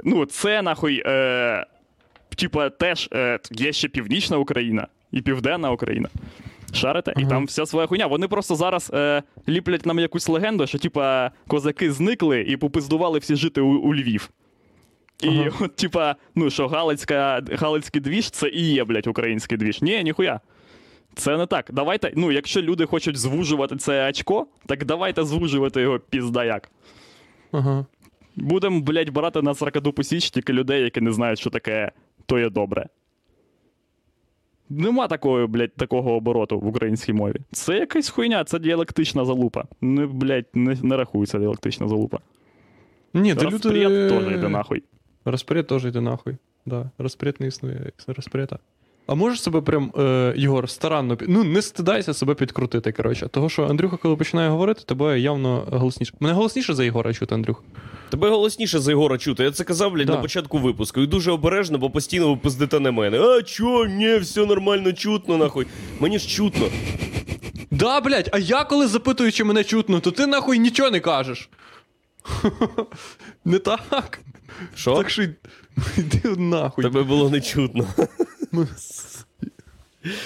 Ну, 0.04 0.26
це 0.26 0.62
нахуй. 0.62 1.04
Е, 1.06 1.66
типа, 2.36 2.70
теж 2.70 3.10
е, 3.14 3.40
є 3.52 3.74
ще 3.74 3.88
Північна 3.88 4.38
Україна 4.38 4.88
і 5.12 5.22
Південна 5.22 5.72
Україна. 5.72 6.10
Шарите? 6.76 7.14
І 7.18 7.26
там 7.26 7.46
вся 7.46 7.66
своя 7.66 7.88
хуйня. 7.88 8.08
Вони 8.08 8.28
просто 8.28 8.56
зараз 8.56 8.92
е, 8.94 9.24
ліплять 9.48 9.86
нам 9.86 10.00
якусь 10.00 10.30
легенду, 10.30 10.68
що 10.68 10.78
типа 10.78 11.32
козаки 11.48 11.92
зникли 11.92 12.42
і 12.42 12.58
попиздували 12.58 13.20
всі 13.20 13.36
жити 13.36 13.62
у, 13.62 13.68
у 13.68 13.96
Львів. 13.96 14.30
І 15.24 15.42
от, 15.60 15.76
типа, 15.76 16.16
ну 16.36 16.50
що 16.50 16.68
Галицька, 16.68 17.42
Галицький 17.52 18.02
двіж 18.02 18.30
це 18.30 18.50
і 18.50 18.74
є, 18.74 18.84
блядь, 18.84 19.08
український 19.08 19.58
двіж. 19.58 19.82
Ні, 19.82 20.04
ніхуя. 20.04 20.40
Це 21.16 21.38
не 21.38 21.46
так. 21.46 21.70
Давайте, 21.74 22.12
ну, 22.16 22.32
якщо 22.32 22.62
люди 22.62 22.86
хочуть 22.86 23.18
звужувати 23.18 23.76
це 23.76 24.10
очко, 24.10 24.48
так 24.66 24.86
давайте 24.86 25.24
звужувати 25.24 25.82
його 25.82 26.00
пізда 26.00 26.46
як. 26.46 26.70
Ага. 27.52 27.86
Будемо, 28.36 28.80
блядь, 28.80 29.10
брати 29.10 29.42
на 29.42 29.56
сракаду 29.56 30.04
січ 30.04 30.30
тільки 30.30 30.54
людей, 30.54 30.84
які 30.84 31.02
не 31.02 31.12
знають, 31.12 31.40
що 31.40 31.50
таке 31.50 31.92
то 32.26 32.40
є 32.40 32.50
добре. 32.50 32.88
Нема 34.70 35.08
такої, 35.08 35.48
блядь, 35.48 35.76
такого 35.76 36.16
обороту 36.16 36.60
в 36.60 36.68
українській 36.68 37.14
мові. 37.14 37.36
Це 37.52 37.78
якась 37.78 38.10
хуйня, 38.10 38.44
це 38.44 38.60
діалектична 38.60 39.26
залупа. 39.26 39.64
Не, 39.82 40.06
блядь, 40.06 40.46
не, 40.54 40.78
не 40.84 40.98
рахується 40.98 41.40
діалектична 41.40 41.88
залупа. 41.88 42.20
Ні, 43.14 43.36
ти 43.36 43.46
люди... 43.46 44.10
теж 44.10 44.34
йде 44.34 44.50
нахуй. 44.50 44.84
Розпред 45.26 45.68
теж 45.68 45.86
йде 45.86 46.02
нахуй. 46.02 46.38
Да. 46.66 46.90
Розпред 46.98 47.36
не 47.40 47.48
існує 47.48 47.92
розпрета. 48.08 48.60
А 49.10 49.16
можеш 49.16 49.42
себе 49.44 49.62
прям, 49.62 49.92
е, 49.98 50.34
Єгор, 50.38 50.70
старанно, 50.70 51.18
ну 51.28 51.44
не 51.44 51.62
стидайся 51.62 52.14
себе 52.14 52.34
підкрутити, 52.36 52.92
коротше. 52.92 53.28
Того, 53.28 53.50
що 53.50 53.64
Андрюха, 53.68 53.98
коли 53.98 54.16
починає 54.16 54.50
говорити, 54.50 54.82
тебе 54.86 55.20
явно 55.20 55.68
голосніше. 55.72 56.14
Мене 56.20 56.34
голосніше 56.34 56.74
за 56.74 56.84
Єгора 56.84 57.14
чути, 57.14 57.36
Андрюх. 57.36 57.64
Тебе 58.10 58.30
голосніше 58.30 58.80
за 58.80 58.92
Єгора 58.92 59.18
чути. 59.18 59.44
Я 59.44 59.52
це 59.52 59.64
казав, 59.64 59.92
блядь, 59.92 60.08
Да. 60.08 60.16
на 60.16 60.22
початку 60.22 60.58
випуску. 60.58 61.02
І 61.02 61.08
дуже 61.08 61.32
обережно, 61.32 61.78
бо 61.78 61.90
постійно 61.90 62.30
ви 62.34 62.38
пиздите 62.38 62.80
на 62.80 62.92
мене. 62.92 63.20
А 63.20 63.42
чо, 63.42 63.86
ні, 63.86 64.18
все 64.18 64.46
нормально 64.46 64.94
чутно, 64.94 65.38
нахуй. 65.38 65.68
Мені 66.00 66.20
ж 66.20 66.28
чутно. 66.28 66.68
Да, 67.72 68.02
блядь, 68.02 68.30
а 68.34 68.40
я 68.40 68.64
коли 68.64 68.88
запитую, 68.88 69.32
чи 69.32 69.44
мене 69.44 69.64
чутно, 69.64 70.00
то 70.00 70.12
ти 70.12 70.28
нахуй 70.28 70.60
нічого 70.60 70.92
не 70.92 71.00
кажеш. 71.00 71.50
Не 73.46 73.60
так. 73.60 74.20
Що? 74.76 74.96
Так 74.96 75.10
що 75.10 75.24
йди 75.98 76.22
нахуй. 76.38 76.84
Тебе 76.84 77.04
було 77.04 77.30
не 77.30 77.42
чутно. 77.42 77.88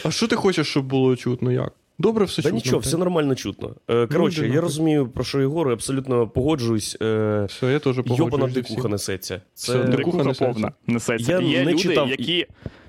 А 0.04 0.12
що 0.12 0.28
ти 0.28 0.36
хочеш, 0.36 0.68
щоб 0.68 0.86
було 0.86 1.16
чутно? 1.16 1.52
Як? 1.52 1.74
Добре, 2.00 2.26
все 2.26 2.36
Та 2.36 2.42
чутно. 2.42 2.56
нічого, 2.56 2.80
все 2.80 2.98
нормально 2.98 3.36
чутно. 3.36 3.76
Е, 3.90 4.08
коротше, 4.08 4.38
йди 4.40 4.48
я 4.48 4.54
нахуй. 4.54 4.62
розумію, 4.68 5.08
про 5.08 5.24
що 5.24 5.40
Єгор, 5.40 5.72
абсолютно 5.72 6.28
погоджуюсь. 6.28 6.98
Е, 7.02 7.46
Все, 7.50 7.72
я 7.72 7.80
теж 7.80 7.96
погоджуюсь. 7.96 8.54
зі 8.54 8.62
дикуха 8.62 8.88
несеться. 8.88 9.42
Все, 9.56 9.72
Це... 9.74 9.84
дикуха 9.84 10.18
Дикуха 10.24 10.46
повна 10.46 10.72
несеться. 10.88 11.32
Я 11.32 11.40
Є 11.40 11.66
не 11.66 11.72
люди, 11.72 11.84
читав. 11.84 12.10
які 12.10 12.48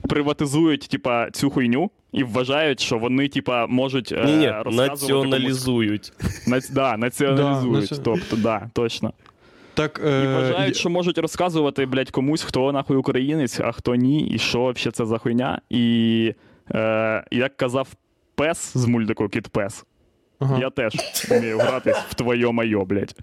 приватизують, 0.08 0.88
типа, 0.88 1.30
цю 1.30 1.50
хуйню 1.50 1.90
і 2.12 2.24
вважають, 2.24 2.80
що 2.80 2.98
вони, 2.98 3.28
типа, 3.28 3.66
можуть 3.66 4.12
е, 4.12 4.24
Ні-ні, 4.24 4.50
розказувати 4.50 4.90
націоналізують. 4.90 6.12
Націоналізують. 6.46 8.00
Тобто, 8.04 8.36
да, 8.36 8.70
точно. 8.72 9.12
Так, 9.74 10.00
І 10.04 10.08
е, 10.08 10.34
вважають, 10.34 10.76
що 10.76 10.90
можуть 10.90 11.18
розказувати, 11.18 11.86
блядь, 11.86 12.10
комусь, 12.10 12.42
хто 12.42 12.72
нахуй 12.72 12.96
українець, 12.96 13.60
а 13.60 13.72
хто 13.72 13.94
ні, 13.94 14.26
і 14.26 14.38
що 14.38 14.58
взагалі 14.58 14.92
це 14.92 15.06
за 15.06 15.18
хуйня. 15.18 15.60
І 15.70 16.34
е, 16.74 17.24
як 17.30 17.56
казав 17.56 17.88
пес 18.34 18.72
з 18.76 18.86
мультику 18.86 19.28
Кіт 19.28 19.48
Пес, 19.48 19.84
Ага. 20.38 20.58
я 20.58 20.70
теж 20.70 20.94
вмію 21.30 21.58
гратись 21.58 21.96
в 21.96 22.14
твоє 22.14 22.52
майо, 22.52 22.84
блядь. 22.84 23.16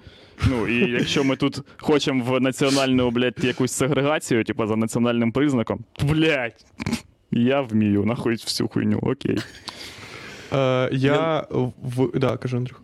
Ну, 0.50 0.68
і 0.68 0.92
якщо 0.92 1.24
ми 1.24 1.36
тут 1.36 1.62
хочемо 1.78 2.24
в 2.24 2.42
національну, 2.42 3.12
блядь, 3.12 3.44
якусь 3.44 3.72
сегрегацію, 3.72 4.44
типу 4.44 4.68
за 4.68 4.76
національним 4.76 5.32
признаком, 5.32 5.80
блядь, 6.04 6.66
я 7.32 7.62
вмію 7.62 8.06
нахуй 8.06 8.34
всю 8.34 8.68
хуйню, 8.68 9.00
окей. 9.02 9.38
Е, 10.54 10.90
я 10.92 11.48
в... 11.82 12.20
Да, 12.20 12.38
кажи, 12.38 12.58
Андрюх. 12.58 12.82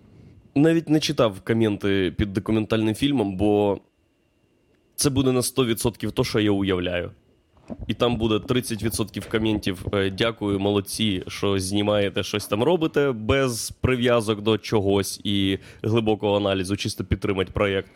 Навіть 0.58 0.90
не 0.90 1.00
читав 1.00 1.40
коменти 1.42 2.14
під 2.18 2.34
документальним 2.34 2.96
фільмом, 2.96 3.38
бо 3.38 3.80
це 4.96 5.10
буде 5.10 5.32
на 5.32 5.40
100% 5.42 6.12
то, 6.12 6.24
що 6.24 6.40
я 6.40 6.52
уявляю. 6.52 7.12
І 7.88 7.94
там 7.94 8.16
буде 8.18 8.36
30% 8.36 9.32
коментів. 9.32 9.86
е, 9.94 10.10
Дякую, 10.10 10.60
молодці, 10.60 11.24
що 11.28 11.60
знімаєте 11.60 12.24
щось 12.24 12.48
там 12.48 12.64
робите 12.64 13.12
без 13.12 13.72
прив'язок 13.82 14.42
до 14.42 14.58
чогось 14.58 15.22
і 15.24 15.60
глибокого 15.84 16.38
аналізу, 16.38 16.78
чисто 16.78 17.04
підтримати 17.04 17.52
проєкт. 17.52 17.92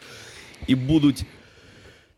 І 0.67 0.75
будуть 0.75 1.23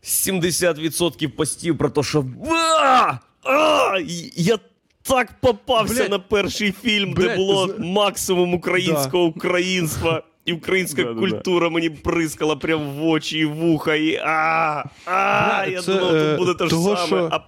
70% 0.02 1.28
постів 1.28 1.78
про 1.78 1.90
те, 1.90 2.02
що 2.02 2.24
а! 2.50 3.18
А! 3.42 3.98
я 4.36 4.58
так 5.02 5.40
попався 5.40 5.94
Блядь. 5.94 6.10
на 6.10 6.18
перший 6.18 6.72
фільм, 6.72 7.12
де 7.14 7.36
було 7.36 7.74
максимум 7.78 8.54
українського 8.54 9.24
українства. 9.24 10.22
І 10.44 10.52
українська 10.52 11.02
Да-да-да. 11.02 11.20
культура 11.20 11.68
мені 11.70 11.88
бризкала 11.88 12.56
прямо 12.56 12.90
в 12.92 13.04
очі 13.06 13.38
і 13.38 13.44
вуха, 13.44 13.94
і 13.94 14.16
а, 14.16 14.84
а, 15.06 15.66
я 15.70 15.82
це, 15.82 15.94
думав, 15.94 16.14
е, 16.16 16.28
тут 16.30 16.38
буде 16.38 16.54
те 16.54 16.64
ж 16.64 16.70
того, 16.70 16.96
саме. 16.96 17.06
що- 17.06 17.28
А 17.32 17.40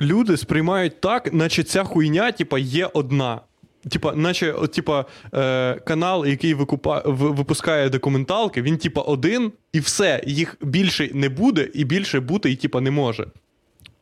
Люди 0.00 0.36
сприймають 0.36 1.00
так, 1.00 1.32
наче 1.32 1.62
ця 1.62 1.84
хуйня, 1.84 2.32
типа, 2.32 2.58
є 2.58 2.90
одна. 2.94 3.40
Типа, 3.90 4.12
наче, 4.14 4.52
от, 4.52 4.78
е, 5.34 5.74
канал, 5.86 6.26
який 6.26 6.54
викупа, 6.54 7.02
в- 7.06 7.32
випускає 7.34 7.88
документалки, 7.90 8.62
він, 8.62 8.78
типа, 8.78 9.00
один, 9.00 9.52
і 9.72 9.80
все. 9.80 10.22
Їх 10.26 10.56
більше 10.60 11.10
не 11.14 11.28
буде, 11.28 11.68
і 11.74 11.84
більше 11.84 12.20
бути, 12.20 12.50
і 12.50 12.56
типа, 12.56 12.80
не 12.80 12.90
може. 12.90 13.26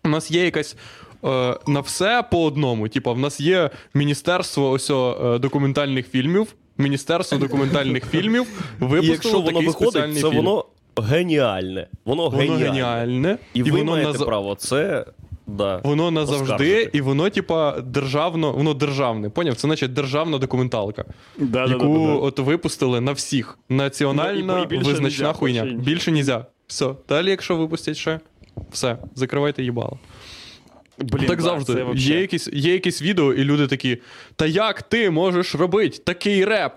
У 0.05 0.09
нас 0.09 0.31
є 0.31 0.44
якась 0.44 0.77
е, 1.25 1.57
на 1.66 1.81
все 1.81 2.25
по 2.31 2.44
одному. 2.44 2.88
Типа, 2.88 3.12
в 3.12 3.18
нас 3.18 3.40
є 3.40 3.70
міністерство 3.94 4.70
ось 4.70 4.90
о, 4.90 5.33
е, 5.35 5.38
документальних 5.38 6.09
фільмів. 6.11 6.55
Міністерство 6.79 7.39
документальних 7.39 8.05
фільмів 8.11 8.47
випустило 8.81 9.12
якщо 9.12 9.33
воно 9.33 9.47
такий 9.47 9.67
виходить, 9.67 9.91
спеціальний 9.93 10.23
це 10.23 10.29
фільм. 10.31 10.37
воно 10.45 10.65
геніальне. 11.09 11.87
Воно, 12.05 12.29
Воно 12.29 12.39
геніальне. 12.39 12.65
геніальне, 12.67 13.39
І, 13.55 13.62
ви 13.62 13.71
воно 13.79 13.93
маєте 13.93 14.11
наза- 14.12 14.25
право. 14.27 14.55
Це 14.55 15.05
да. 15.47 15.81
Воно 15.85 16.11
назавжди, 16.11 16.43
оскаржити. 16.45 16.91
і 16.99 17.01
воно, 17.01 17.31
типа, 17.31 17.81
державно, 17.81 18.53
воно 18.53 18.75
державне. 18.75 19.31
Поняв? 19.31 19.55
Це 19.55 19.61
значить 19.69 19.93
державна 19.93 20.39
документалка, 20.39 21.05
Да, 21.39 21.65
яку 21.67 22.19
от 22.23 22.39
випустили 22.39 23.01
на 23.01 23.12
всіх. 23.12 23.59
Національна 23.69 24.55
Ну, 24.55 24.61
і- 24.61 24.65
і 24.65 24.67
більше 24.67 24.85
визначна 24.91 25.25
нельзя, 25.27 25.33
хуйня. 25.33 25.62
більше 25.62 25.77
ні. 25.77 25.83
Більше 25.83 26.12
нельзя. 26.12 26.47
Все. 26.67 26.91
Далі, 27.09 27.31
якщо 27.31 27.57
випустять 27.57 27.97
ще, 27.97 28.21
все, 28.71 28.97
закривайте 29.15 29.62
їбало. 29.62 29.99
Блін, 30.98 31.26
так 31.26 31.42
завжди. 31.42 31.74
це 31.74 31.82
вообще- 31.82 32.09
Є, 32.14 32.20
якісь, 32.20 32.48
є 32.52 32.72
якісь 32.72 33.02
відео, 33.02 33.35
і 33.35 33.44
люди 33.44 33.66
такі: 33.66 33.98
Та 34.37 34.46
як 34.46 34.82
ти 34.82 35.11
можеш 35.11 35.54
робити 35.54 35.98
такий 36.04 36.44
реп? 36.44 36.72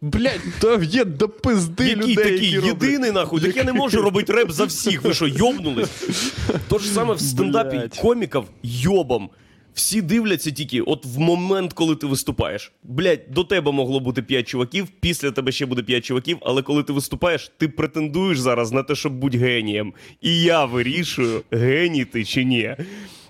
Блять, 0.00 0.40
та 0.60 0.74
є 0.82 1.04
до 1.04 1.28
пизди 1.28 1.84
Який 1.88 2.02
людей, 2.02 2.14
такий 2.16 2.50
які 2.50 2.56
роблять. 2.56 2.82
єдиний 2.82 3.10
нахуй? 3.12 3.40
Так 3.40 3.56
я 3.56 3.64
не 3.64 3.72
можу 3.72 4.02
робити 4.02 4.32
реп 4.32 4.50
за 4.50 4.64
всіх. 4.64 5.02
Ви 5.02 5.14
що, 5.14 5.26
йобнулись? 5.26 6.32
То 6.68 6.78
ж 6.78 6.88
саме 6.88 7.14
в 7.14 7.20
стендапі 7.20 7.76
Блядь. 7.76 7.96
коміків 7.96 8.42
йобом. 8.62 9.30
Всі 9.74 10.02
дивляться 10.02 10.50
тільки 10.50 10.80
от 10.80 11.06
в 11.06 11.18
момент, 11.18 11.72
коли 11.72 11.96
ти 11.96 12.06
виступаєш. 12.06 12.72
Блять, 12.82 13.30
до 13.30 13.44
тебе 13.44 13.72
могло 13.72 14.00
бути 14.00 14.22
5 14.22 14.48
чуваків, 14.48 14.88
після 15.00 15.30
тебе 15.30 15.52
ще 15.52 15.66
буде 15.66 15.82
5 15.82 16.04
чуваків, 16.04 16.38
але 16.42 16.62
коли 16.62 16.82
ти 16.82 16.92
виступаєш, 16.92 17.52
ти 17.58 17.68
претендуєш 17.68 18.38
зараз 18.40 18.72
на 18.72 18.82
те, 18.82 18.94
щоб 18.94 19.12
бути 19.12 19.38
генієм. 19.38 19.92
І 20.20 20.42
я 20.42 20.64
вирішую, 20.64 21.42
геній 21.50 22.04
ти 22.04 22.24
чи 22.24 22.44
ні. 22.44 22.76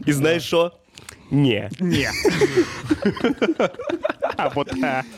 І 0.07 0.13
знаєш 0.13 0.43
що? 0.47 0.73
Ні. 1.31 1.69
Ні. 1.81 2.07
А 4.37 4.49
вот 4.49 4.73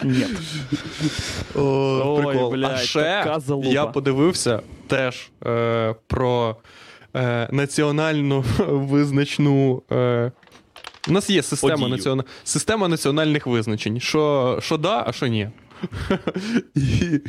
ні. 0.05 0.25
О, 1.55 1.61
Ой, 2.19 2.25
прикол. 2.25 2.47
а 2.53 2.57
блядь, 2.57 2.79
ще 2.81 3.37
залупа. 3.39 3.69
я 3.69 3.87
подивився 3.87 4.61
теж 4.87 5.31
е, 5.47 5.95
про 6.07 6.57
е, 7.15 7.49
національну 7.53 8.45
визначну. 8.69 9.83
Е, 9.93 10.33
у 11.09 11.12
нас 11.12 11.31
є 11.31 11.42
система, 11.42 11.75
Подію. 11.75 11.90
націона... 11.90 12.25
система 12.45 12.88
національних 12.88 13.47
визначень. 13.47 14.01
Що, 14.01 14.59
що 14.62 14.77
да, 14.77 15.05
а 15.07 15.12
що 15.12 15.27
ні. 15.27 15.49
І 16.75 17.21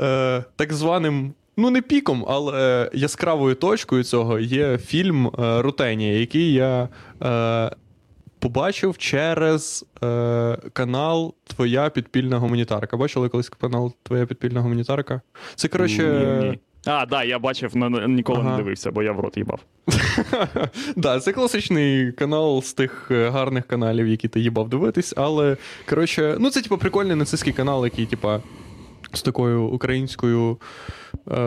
е, 0.00 0.44
так 0.56 0.72
званим. 0.72 1.34
Ну, 1.56 1.70
не 1.70 1.82
піком, 1.82 2.24
але 2.28 2.90
яскравою 2.94 3.54
точкою 3.54 4.04
цього 4.04 4.38
є 4.38 4.78
фільм 4.78 5.26
е, 5.26 5.62
Рутенія, 5.62 6.18
який 6.18 6.52
я 6.52 6.88
е, 7.22 7.70
побачив 8.38 8.98
через 8.98 9.86
е, 10.04 10.58
канал 10.72 11.34
Твоя 11.44 11.90
підпільна 11.90 12.38
гуманітарка. 12.38 12.96
Бачили 12.96 13.28
колись 13.28 13.48
канал 13.48 13.92
Твоя 14.02 14.26
підпільна 14.26 14.60
гуманітарка? 14.60 15.20
Це 15.54 15.68
коротше. 15.68 16.58
А, 16.86 17.06
да, 17.06 17.24
я 17.24 17.38
бачив, 17.38 17.72
але 17.74 18.08
ніколи 18.08 18.38
Ага. 18.40 18.50
не 18.50 18.56
дивився, 18.56 18.90
бо 18.90 19.02
я 19.02 19.12
в 19.12 19.20
рот 19.20 19.36
їбав. 19.36 19.60
да, 20.96 21.20
це 21.20 21.32
класичний 21.32 22.12
канал 22.12 22.62
з 22.62 22.72
тих 22.72 23.08
е, 23.10 23.28
гарних 23.28 23.66
каналів, 23.66 24.08
які 24.08 24.28
ти 24.28 24.40
їбав 24.40 24.68
дивитись, 24.68 25.14
але 25.16 25.56
коротше, 25.88 26.36
ну 26.40 26.50
це 26.50 26.62
типу 26.62 26.78
прикольний 26.78 27.16
нацистський 27.16 27.52
канал, 27.52 27.84
який, 27.84 28.06
типа. 28.06 28.40
З 29.12 29.22
такою 29.22 29.62
українською 29.64 30.58
е, 31.30 31.40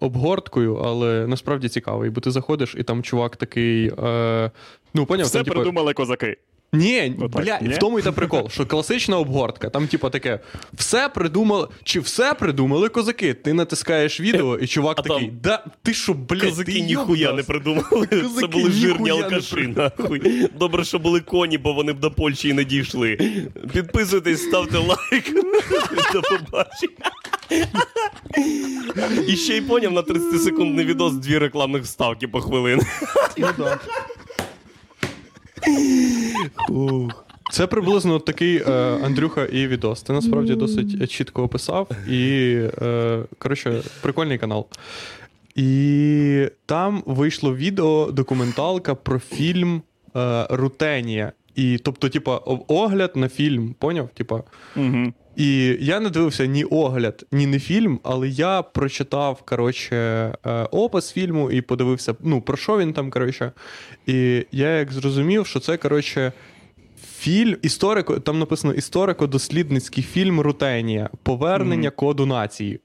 обгорткою, 0.00 0.76
але 0.76 1.26
насправді 1.26 1.68
цікавий, 1.68 2.10
бо 2.10 2.20
ти 2.20 2.30
заходиш, 2.30 2.74
і 2.78 2.82
там 2.82 3.02
чувак 3.02 3.36
такий. 3.36 3.92
Е, 3.98 4.50
ну, 4.94 5.06
поняв, 5.06 5.26
Все 5.26 5.38
там, 5.38 5.44
типу, 5.44 5.54
придумали 5.54 5.92
козаки. 5.92 6.36
Ні, 6.72 7.16
Отак, 7.20 7.44
бля, 7.44 7.58
ні? 7.62 7.68
в 7.68 7.78
тому 7.78 7.98
і 7.98 8.02
та 8.02 8.12
прикол, 8.12 8.48
що 8.50 8.66
класична 8.66 9.18
обгортка, 9.18 9.70
там, 9.70 9.86
типу, 9.88 10.10
таке, 10.10 10.40
все 10.72 11.08
придумали, 11.08 11.68
чи 11.84 12.00
все 12.00 12.34
придумали 12.34 12.88
козаки? 12.88 13.34
Ти 13.34 13.52
натискаєш 13.52 14.20
відео, 14.20 14.58
і 14.58 14.66
чувак 14.66 14.98
А 14.98 15.02
такий, 15.02 15.26
там 15.26 15.38
да, 15.42 15.64
ти 15.82 15.94
що, 15.94 16.14
блядь, 16.14 16.42
Козаки 16.42 16.72
ти 16.72 16.80
ніхуя 16.80 17.32
не 17.32 17.42
придумали. 17.42 18.06
Це 18.40 18.46
були 18.46 18.70
жирні 18.70 19.10
алкаші, 19.10 19.74
нахуй. 19.76 20.48
Добре, 20.58 20.84
що 20.84 20.98
були 20.98 21.20
коні, 21.20 21.58
бо 21.58 21.72
вони 21.72 21.92
б 21.92 22.00
до 22.00 22.10
Польщі 22.10 22.48
і 22.48 22.52
не 22.52 22.64
дійшли. 22.64 23.16
Підписуйтесь, 23.72 24.42
ставте 24.42 24.78
лайк. 24.78 25.32
До 26.12 26.22
побачення. 26.22 27.10
І 29.28 29.36
ще 29.36 29.56
й 29.56 29.60
поняв 29.60 29.92
на 29.92 30.00
30-секундний 30.02 30.84
відос 30.84 31.12
дві 31.14 31.38
рекламних 31.38 31.82
вставки 31.82 32.28
по 32.28 32.40
хвилин. 32.40 32.80
Ну, 33.38 33.48
да. 33.58 33.78
Це 37.50 37.66
приблизно 37.66 38.18
такий 38.18 38.56
е, 38.56 38.72
Андрюха 39.04 39.44
і 39.44 39.66
відос. 39.66 40.02
Ти 40.02 40.12
насправді 40.12 40.54
досить 40.54 40.96
е, 41.02 41.06
чітко 41.06 41.42
описав. 41.42 41.88
І, 42.08 42.52
е, 42.82 43.22
коротше, 43.38 43.82
прикольний 44.02 44.38
канал. 44.38 44.66
І 45.54 46.48
там 46.66 47.02
вийшло 47.06 47.56
відео, 47.56 48.12
документалка 48.12 48.94
про 48.94 49.18
фільм 49.18 49.82
е, 50.16 50.46
Рутенія. 50.50 51.32
І, 51.54 51.78
тобто, 51.78 52.08
типа, 52.08 52.36
огляд 52.68 53.12
на 53.14 53.28
фільм, 53.28 53.74
поняв? 53.78 54.08
Типа, 54.14 54.42
Угу. 54.76 55.12
І 55.38 55.76
я 55.80 56.00
не 56.00 56.10
дивився 56.10 56.46
ні 56.46 56.64
огляд, 56.64 57.26
ні 57.32 57.46
не 57.46 57.58
фільм, 57.58 58.00
але 58.02 58.28
я 58.28 58.62
прочитав 58.62 59.42
коротше, 59.42 59.96
е, 59.96 60.62
опис 60.70 61.12
фільму 61.12 61.50
і 61.50 61.60
подивився, 61.60 62.14
ну, 62.20 62.40
про 62.40 62.56
що 62.56 62.78
він 62.78 62.92
там, 62.92 63.10
коротше. 63.10 63.52
І 64.06 64.46
я 64.52 64.78
як 64.78 64.92
зрозумів, 64.92 65.46
що 65.46 65.60
це, 65.60 65.76
коротше, 65.76 66.32
фільм, 67.18 67.56
історико, 67.62 68.20
там 68.20 68.38
написано 68.38 68.74
історико-дослідницький 68.74 70.02
фільм 70.02 70.40
Рутенія. 70.40 71.10
Повернення 71.22 71.90
коду 71.90 72.26
нації. 72.26 72.80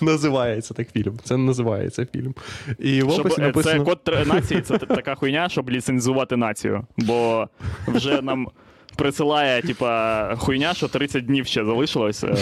називається 0.00 0.74
так 0.74 0.92
фільм. 0.92 1.18
Це 1.24 1.36
називається 1.36 2.06
фільм. 2.12 2.34
І 2.78 3.02
в 3.02 3.10
описі 3.10 3.40
е, 3.40 3.44
написано. 3.46 3.84
Це 3.84 3.90
код 3.90 4.26
нації, 4.26 4.60
це 4.60 4.78
така 4.78 5.14
хуйня, 5.14 5.48
щоб 5.48 5.70
ліцензувати 5.70 6.36
націю. 6.36 6.86
Бо 6.96 7.48
вже 7.86 8.22
нам 8.22 8.48
присилає, 8.96 9.62
типа, 9.62 10.36
хуйня, 10.36 10.74
що 10.74 10.88
30 10.88 11.26
днів 11.26 11.46
ще 11.46 11.64
залишилось 11.64 12.24
е, 12.24 12.34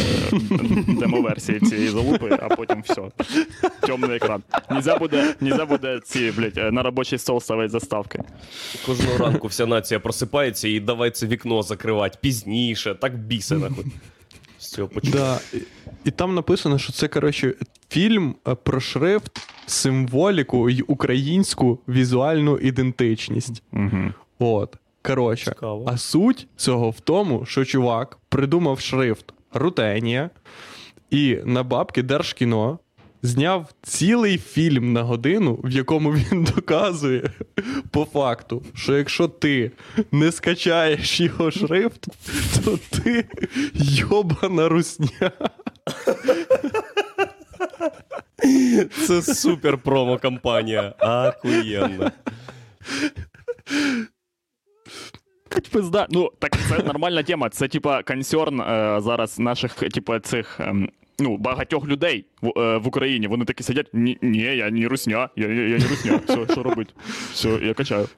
демо-версії 0.89 1.61
цієї 1.61 1.89
залупи, 1.89 2.39
а 2.43 2.49
потім 2.49 2.83
все. 2.83 3.03
Темний 3.81 4.17
екран. 4.17 4.43
Нельзя 4.71 4.97
буде, 4.97 5.35
нельзя 5.41 5.67
буде 5.67 6.01
ці, 6.05 6.33
блядь, 6.37 6.59
е, 6.59 6.71
на 6.71 6.83
робочий 6.83 7.19
стол 7.19 7.41
ставити 7.41 7.69
заставки. 7.69 8.23
Кожного 8.87 9.19
ранку 9.19 9.47
вся 9.47 9.67
нація 9.67 10.01
просипається 10.01 10.69
і 10.69 10.81
давай 10.81 11.11
це 11.11 11.27
вікно 11.27 11.63
закривати 11.63 12.19
пізніше, 12.21 12.95
так 12.95 13.19
бісе, 13.19 13.55
нахуй. 13.55 13.85
З 14.59 14.71
цього 14.71 14.89
почуття. 14.89 15.19
Да. 15.19 15.59
І, 15.59 15.63
і 16.05 16.11
там 16.11 16.35
написано, 16.35 16.79
що 16.79 16.93
це 16.93 17.09
коротше 17.09 17.55
фільм 17.89 18.35
е, 18.49 18.55
про 18.55 18.81
шрифт, 18.81 19.49
символіку 19.67 20.71
і 20.71 20.83
українську 20.83 21.79
візуальну 21.89 22.59
ідентичність. 22.59 23.63
Угу. 23.73 24.13
От. 24.39 24.77
Коротше, 25.03 25.45
Цікаво. 25.45 25.85
а 25.89 25.97
суть 25.97 26.47
цього 26.57 26.91
в 26.91 27.01
тому, 27.01 27.47
що 27.47 27.65
чувак 27.65 28.19
придумав 28.29 28.81
шрифт 28.81 29.33
Рутенія 29.55 30.31
і 31.11 31.39
на 31.45 31.63
бабки 31.63 32.03
Держкіно 32.03 32.79
зняв 33.23 33.73
цілий 33.83 34.39
фільм 34.39 34.93
на 34.93 35.03
годину, 35.03 35.61
в 35.65 35.71
якому 35.71 36.13
він 36.13 36.45
доказує 36.57 37.31
по 37.91 38.05
факту, 38.05 38.63
що 38.75 38.99
якщо 38.99 39.29
ти 39.29 39.73
не 40.13 40.33
скачаєш 40.33 41.21
його 41.21 41.51
шрифт, 41.51 42.07
то 42.65 42.79
ти 42.91 43.25
йобана 43.75 44.69
русня. 44.69 45.33
Це 49.07 49.23
супер 49.23 49.79
промо-кампанія. 49.79 50.95
Ахуєнно. 50.99 52.11
Пизда. 55.73 56.07
Ну, 56.11 56.31
так 56.39 56.57
це 56.69 56.79
нормальна 56.79 57.23
тема. 57.23 57.49
Це 57.49 57.69
типа 57.69 58.03
консерн 58.03 58.61
е, 58.61 59.01
зараз 59.01 59.39
наших, 59.39 59.75
типа, 59.75 60.21
цих. 60.21 60.61
ем, 60.61 60.89
Ну, 61.19 61.37
багатьох 61.37 61.87
людей 61.87 62.25
в, 62.43 62.61
е, 62.61 62.79
в 62.79 62.89
Україні. 62.89 63.27
Вони 63.27 63.45
такі 63.45 63.63
сидять. 63.63 63.87
Ні, 63.93 64.19
ні, 64.23 64.39
я 64.39 64.71
не 64.71 64.89
русня, 64.89 65.29
я, 65.37 65.47
я, 65.49 65.69
я 65.69 65.79
не 65.79 65.89
русня. 65.89 66.21
Все, 66.27 66.53
що 66.53 66.63
робить? 66.63 66.95
Все, 67.33 67.59
я 67.63 67.75
качаю. 67.75 68.09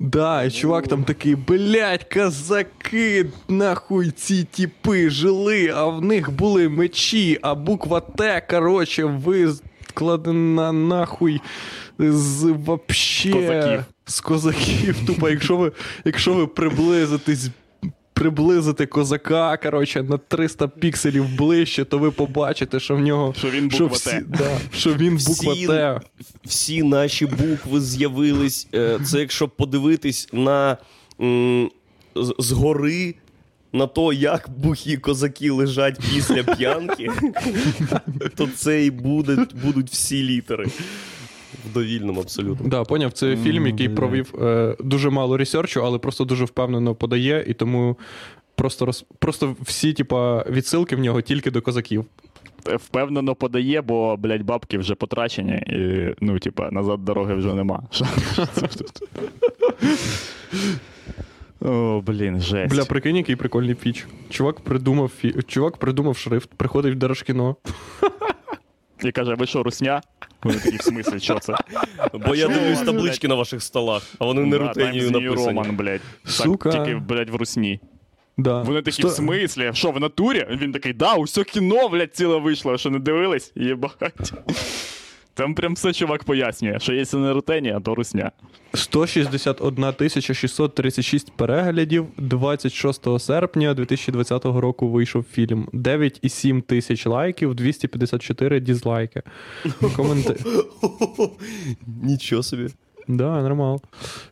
Да, 0.00 0.44
і 0.44 0.50
чувак 0.50 0.88
там 0.88 1.04
такий, 1.04 1.34
блять, 1.34 2.04
казаки, 2.04 3.26
нахуй 3.48 4.10
ці 4.10 4.44
тіпи 4.44 5.10
жили, 5.10 5.72
а 5.74 5.84
в 5.84 6.04
них 6.04 6.32
були 6.32 6.68
мечі, 6.68 7.38
а 7.42 7.54
буква 7.54 8.00
Т, 8.00 8.46
короче, 8.50 9.04
викладена 9.04 10.72
нахуй 10.72 11.40
з 11.98 12.42
вообще. 12.44 13.32
Козаків. 13.32 13.84
З 14.06 14.20
козаків. 14.20 14.96
Тупо, 15.06 15.28
якщо 15.30 15.56
ви, 15.56 15.72
якщо 16.04 16.34
ви 16.34 16.46
приблизитесь. 16.46 17.48
Приблизити 18.16 18.86
козака, 18.86 19.56
коротше, 19.56 20.02
на 20.02 20.18
300 20.18 20.68
пікселів 20.68 21.36
ближче, 21.36 21.84
то 21.84 21.98
ви 21.98 22.10
побачите, 22.10 22.80
що 22.80 22.96
в 22.96 23.00
нього. 23.00 23.34
Що 23.38 23.50
він 23.50 23.70
що 23.70 23.84
буква 23.84 23.96
всі, 23.96 24.10
Т. 24.10 24.24
Да, 24.28 24.58
що 24.72 24.94
він 24.94 25.16
буква 25.16 25.52
Всі- 25.54 25.66
Т. 25.66 26.00
Всі 26.44 26.82
наші 26.82 27.26
букви 27.26 27.80
з'явились. 27.80 28.68
Е, 28.74 28.98
Це 29.04 29.20
якщо 29.20 29.48
подивитись 29.48 30.28
на 30.32 30.76
м, 31.20 31.70
згори. 32.38 33.14
На 33.72 33.86
то, 33.86 34.12
як 34.12 34.50
бухі 34.56 34.96
козаки 34.96 35.50
лежать 35.50 35.98
після 36.14 36.42
п'янки, 36.42 37.10
то 38.36 38.48
це 38.56 38.84
і 38.84 38.90
буде, 38.90 39.46
будуть 39.64 39.90
всі 39.90 40.22
літери. 40.22 40.66
В 41.70 41.72
довільному 41.74 42.20
абсолютно. 42.20 42.68
Да, 42.68 42.84
поняв, 42.84 43.12
це 43.12 43.36
фільм, 43.36 43.66
який 43.66 43.88
блядь. 43.88 43.96
провів 43.96 44.34
е, 44.42 44.76
дуже 44.80 45.10
мало 45.10 45.36
ресерчу, 45.36 45.84
але 45.84 45.98
просто 45.98 46.24
дуже 46.24 46.44
впевнено 46.44 46.94
подає, 46.94 47.44
і 47.48 47.54
тому 47.54 47.96
просто 48.54 48.86
роз... 48.86 49.04
просто 49.18 49.56
всі, 49.60 49.92
типа, 49.92 50.44
відсилки 50.50 50.96
в 50.96 50.98
нього 50.98 51.20
тільки 51.20 51.50
до 51.50 51.62
козаків. 51.62 52.04
Впевнено 52.64 53.34
подає, 53.34 53.82
бо, 53.82 54.16
блядь, 54.16 54.42
бабки 54.42 54.78
вже 54.78 54.94
потрачені, 54.94 55.52
і, 55.52 56.14
ну, 56.20 56.38
типа, 56.38 56.70
назад 56.70 57.04
дороги 57.04 57.34
вже 57.34 57.54
нема. 57.54 57.82
О, 61.60 62.02
блін, 62.06 62.40
жесть. 62.40 62.74
Бля, 62.74 62.84
прикинь, 62.84 63.16
який 63.16 63.36
прикольний 63.36 63.74
піч. 63.74 64.06
Чувак 64.30 64.60
придумав 64.60 65.08
фі... 65.08 65.34
Чувак 65.46 65.76
придумав 65.76 66.16
шрифт, 66.16 66.50
приходить 66.56 66.94
в 66.94 66.96
Держкіно. 66.96 67.56
І 69.04 69.12
каже, 69.12 69.34
ви 69.34 69.46
що, 69.46 69.62
русня? 69.62 70.02
Вони 70.44 70.58
такі, 70.58 70.76
в 70.76 70.82
смислі, 70.82 71.20
що 71.20 71.38
це? 71.38 71.54
Бо 72.12 72.34
я 72.34 72.48
дивлюсь 72.48 72.80
таблички 72.80 73.28
на 73.28 73.34
ваших 73.34 73.62
столах, 73.62 74.02
а 74.18 74.24
вони 74.24 74.40
не 74.44 74.58
рутинію 74.58 75.10
написані. 75.10 75.46
Роман, 75.46 75.76
блядь. 75.76 76.00
Сука. 76.24 76.70
Так, 76.70 76.84
тільки, 76.84 76.98
блядь, 76.98 77.30
в 77.30 77.34
русні. 77.34 77.80
Да. 78.36 78.62
Вони 78.62 78.82
такі, 78.82 79.06
в 79.06 79.10
смислі? 79.10 79.70
Що, 79.74 79.90
в 79.90 80.00
натурі? 80.00 80.46
Він 80.50 80.72
такий, 80.72 80.92
да, 80.92 81.14
усе 81.14 81.44
кіно, 81.44 81.88
блядь, 81.88 82.14
ціле 82.16 82.38
вийшло, 82.38 82.78
що 82.78 82.90
не 82.90 82.98
дивились? 82.98 83.52
Єбать. 83.54 84.32
Там 85.34 85.54
прям 85.54 85.74
все 85.74 85.92
чувак 85.92 86.24
пояснює, 86.24 86.78
що 86.80 86.94
якщо 86.94 87.18
не 87.18 87.32
рутені, 87.32 87.76
то 87.84 87.94
русня. 87.94 88.30
161 88.74 89.92
тисяча 89.92 90.34
636 90.34 91.32
переглядів. 91.32 92.06
26 92.16 93.20
серпня 93.20 93.74
2020 93.74 94.44
року 94.44 94.88
вийшов 94.88 95.24
фільм. 95.32 95.68
9,7 95.72 96.62
тисяч 96.62 97.06
лайків, 97.06 97.54
254 97.54 98.60
дізлайки. 98.60 99.22
Коменти... 99.96 100.36
Нічого 102.02 102.42
собі. 102.42 102.68
Да, 103.08 103.42
нормал. 103.42 103.80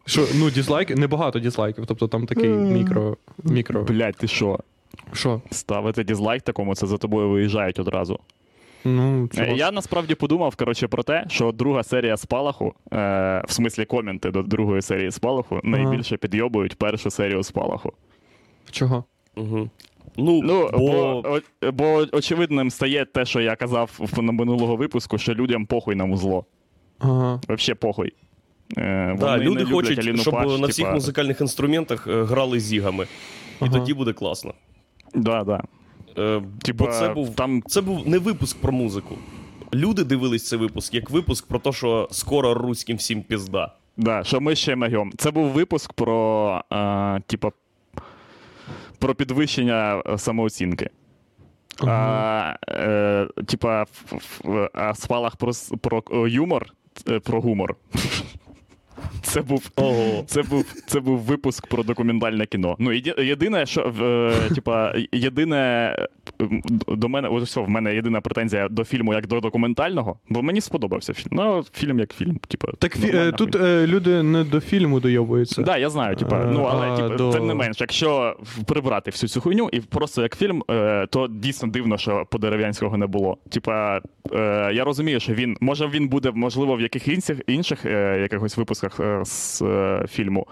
Що, 0.04 0.26
ну, 0.34 0.50
дізлайки, 0.50 0.94
небагато 0.94 1.38
дізлайків, 1.38 1.86
тобто 1.86 2.08
там 2.08 2.26
такий 2.26 2.48
мікро. 2.48 3.16
мікро. 3.44 3.82
Блядь, 3.82 4.16
ти 4.16 4.28
що? 4.28 4.58
Що? 5.12 5.42
Ставити 5.50 6.04
дізлайк 6.04 6.42
такому, 6.42 6.74
це 6.74 6.86
за 6.86 6.98
тобою 6.98 7.30
виїжджають 7.30 7.78
одразу. 7.78 8.18
Ну, 8.84 9.28
Е. 9.38 9.54
Я 9.56 9.70
насправді 9.70 10.14
подумав 10.14 10.56
коротше, 10.56 10.88
про 10.88 11.02
те, 11.02 11.24
що 11.28 11.52
друга 11.52 11.82
серія 11.82 12.16
спалаху, 12.16 12.74
е, 12.92 12.96
в 13.48 13.52
смислі 13.52 13.84
коменти 13.84 14.30
до 14.30 14.42
другої 14.42 14.82
серії 14.82 15.10
спалаху, 15.10 15.60
найбільше 15.64 16.16
підйобують 16.16 16.74
першу 16.78 17.10
серію 17.10 17.42
спалаху. 17.42 17.92
Чого? 18.70 19.04
Угу. 19.36 19.70
Ну, 20.16 20.40
Ну, 20.42 20.68
бо... 20.72 20.78
бо, 20.78 21.22
о- 21.64 21.72
бо 21.72 22.06
очевидним 22.12 22.70
стає 22.70 23.04
те, 23.04 23.24
що 23.24 23.40
я 23.40 23.56
казав 23.56 23.90
в- 23.98 24.22
на 24.22 24.32
минулого 24.32 24.76
випуску, 24.76 25.18
що 25.18 25.34
людям 25.34 25.66
похуй 25.66 25.94
на 25.94 26.04
музло. 26.06 26.44
Ага. 26.98 27.40
Взагалі 27.48 27.74
похуй. 27.80 28.12
Е, 28.78 29.16
Да, 29.20 29.38
люди 29.38 29.48
люблять 29.60 29.70
хочуть, 29.74 29.98
Аліну 29.98 30.18
щоб 30.18 30.34
Паш, 30.34 30.60
на 30.60 30.66
всіх 30.66 30.84
типа- 30.86 30.94
музикальних 30.94 31.40
інструментах 31.40 32.06
е, 32.06 32.22
грали 32.22 32.60
зігами. 32.60 33.04
І 33.04 33.64
Ага. 33.64 33.72
тоді 33.78 33.94
буде 33.94 34.12
класно. 34.12 34.54
Да, 35.14 35.44
да. 35.44 35.62
Е, 36.18 36.42
Типа, 36.62 36.84
бо 36.84 36.92
це 36.92 37.08
був, 37.08 37.34
там 37.34 37.62
це 37.66 37.80
був 37.80 38.08
не 38.08 38.18
випуск 38.18 38.60
про 38.60 38.72
музику. 38.72 39.18
Люди 39.74 40.04
дивились 40.04 40.48
цей 40.48 40.58
випуск 40.58 40.94
як 40.94 41.10
випуск 41.10 41.46
про 41.46 41.58
те, 41.58 41.72
що 41.72 42.08
скоро 42.10 42.54
руським 42.54 42.96
всім 42.96 43.22
пізда. 43.22 43.72
Да, 43.96 44.24
що 44.24 44.40
ми 44.40 44.56
ще 44.56 44.76
магіом. 44.76 45.12
Це 45.16 45.30
був 45.30 45.46
випуск 45.50 45.92
про, 45.92 46.60
е, 46.72 47.20
типа, 47.26 47.50
про 48.98 49.14
підвищення 49.14 50.02
е, 50.06 50.18
самооцінки. 50.18 50.90
А, 51.80 52.54
е, 52.68 53.28
типа, 53.46 53.82
в, 53.82 54.20
в, 54.44 54.70
а 54.74 54.94
спалах 54.94 55.36
про, 55.36 55.52
про 55.80 56.02
е, 56.12 56.30
юмор, 56.30 56.66
е, 57.08 57.20
про 57.20 57.40
гумор. 57.40 57.76
Це 59.32 59.42
був, 59.42 59.70
Ого. 59.76 60.24
це, 60.26 60.42
був, 60.42 60.64
це 60.86 61.00
був 61.00 61.18
випуск 61.18 61.66
про 61.66 61.82
документальне 61.82 62.46
кіно. 62.46 62.76
Ну, 62.78 62.90
єди- 62.92 63.24
єдине, 63.24 63.66
що 63.66 63.92
е, 64.02 64.54
типа, 64.54 64.94
єдине 65.12 65.96
до 66.88 67.08
мене, 67.08 67.28
ось 67.28 67.44
все, 67.44 67.60
в 67.60 67.68
мене 67.68 67.94
єдина 67.94 68.20
претензія 68.20 68.68
до 68.68 68.84
фільму 68.84 69.14
як 69.14 69.26
до 69.26 69.40
документального, 69.40 70.16
бо 70.28 70.42
мені 70.42 70.60
сподобався 70.60 71.12
фільм. 71.14 71.28
Ну, 71.32 71.64
фільм 71.74 71.98
як 71.98 72.12
фільм, 72.14 72.36
типа. 72.48 72.68
Так 72.78 72.96
фі- 72.98 73.16
е, 73.16 73.32
тут 73.32 73.56
хуйня. 73.56 73.68
е, 73.68 73.86
люди 73.86 74.22
не 74.22 74.44
до 74.44 74.60
фільму 74.60 75.00
дойобуються. 75.00 75.56
Так, 75.56 75.64
да, 75.64 75.76
я 75.76 75.90
знаю, 75.90 76.16
типа, 76.16 76.44
ну 76.52 76.62
але 76.62 76.86
А, 76.86 76.96
типа, 76.96 77.16
до- 77.16 77.32
тим 77.32 77.46
не 77.46 77.54
менш, 77.54 77.76
якщо 77.80 78.36
прибрати 78.66 79.10
всю 79.10 79.28
цю 79.30 79.40
хуйню 79.40 79.68
і 79.72 79.80
просто 79.80 80.22
як 80.22 80.36
фільм, 80.36 80.62
е, 80.70 81.06
то 81.10 81.28
дійсно 81.28 81.68
дивно, 81.68 81.98
що 81.98 82.26
Подерев'янського 82.30 82.96
не 82.96 83.06
було. 83.06 83.36
Типа, 83.50 84.00
е, 84.32 84.70
я 84.74 84.84
розумію, 84.84 85.20
що 85.20 85.34
він 85.34 85.56
може 85.60 85.86
він 85.86 86.08
буде, 86.08 86.30
можливо, 86.34 86.76
в 86.76 86.80
яких 86.80 87.08
інших 87.08 87.38
інших 87.46 87.86
е, 87.86 88.18
якихось 88.22 88.56
випусках 88.56 89.00
е, 89.00 89.20
з 89.24 89.62
е, 89.62 90.06
фільму. 90.10 90.46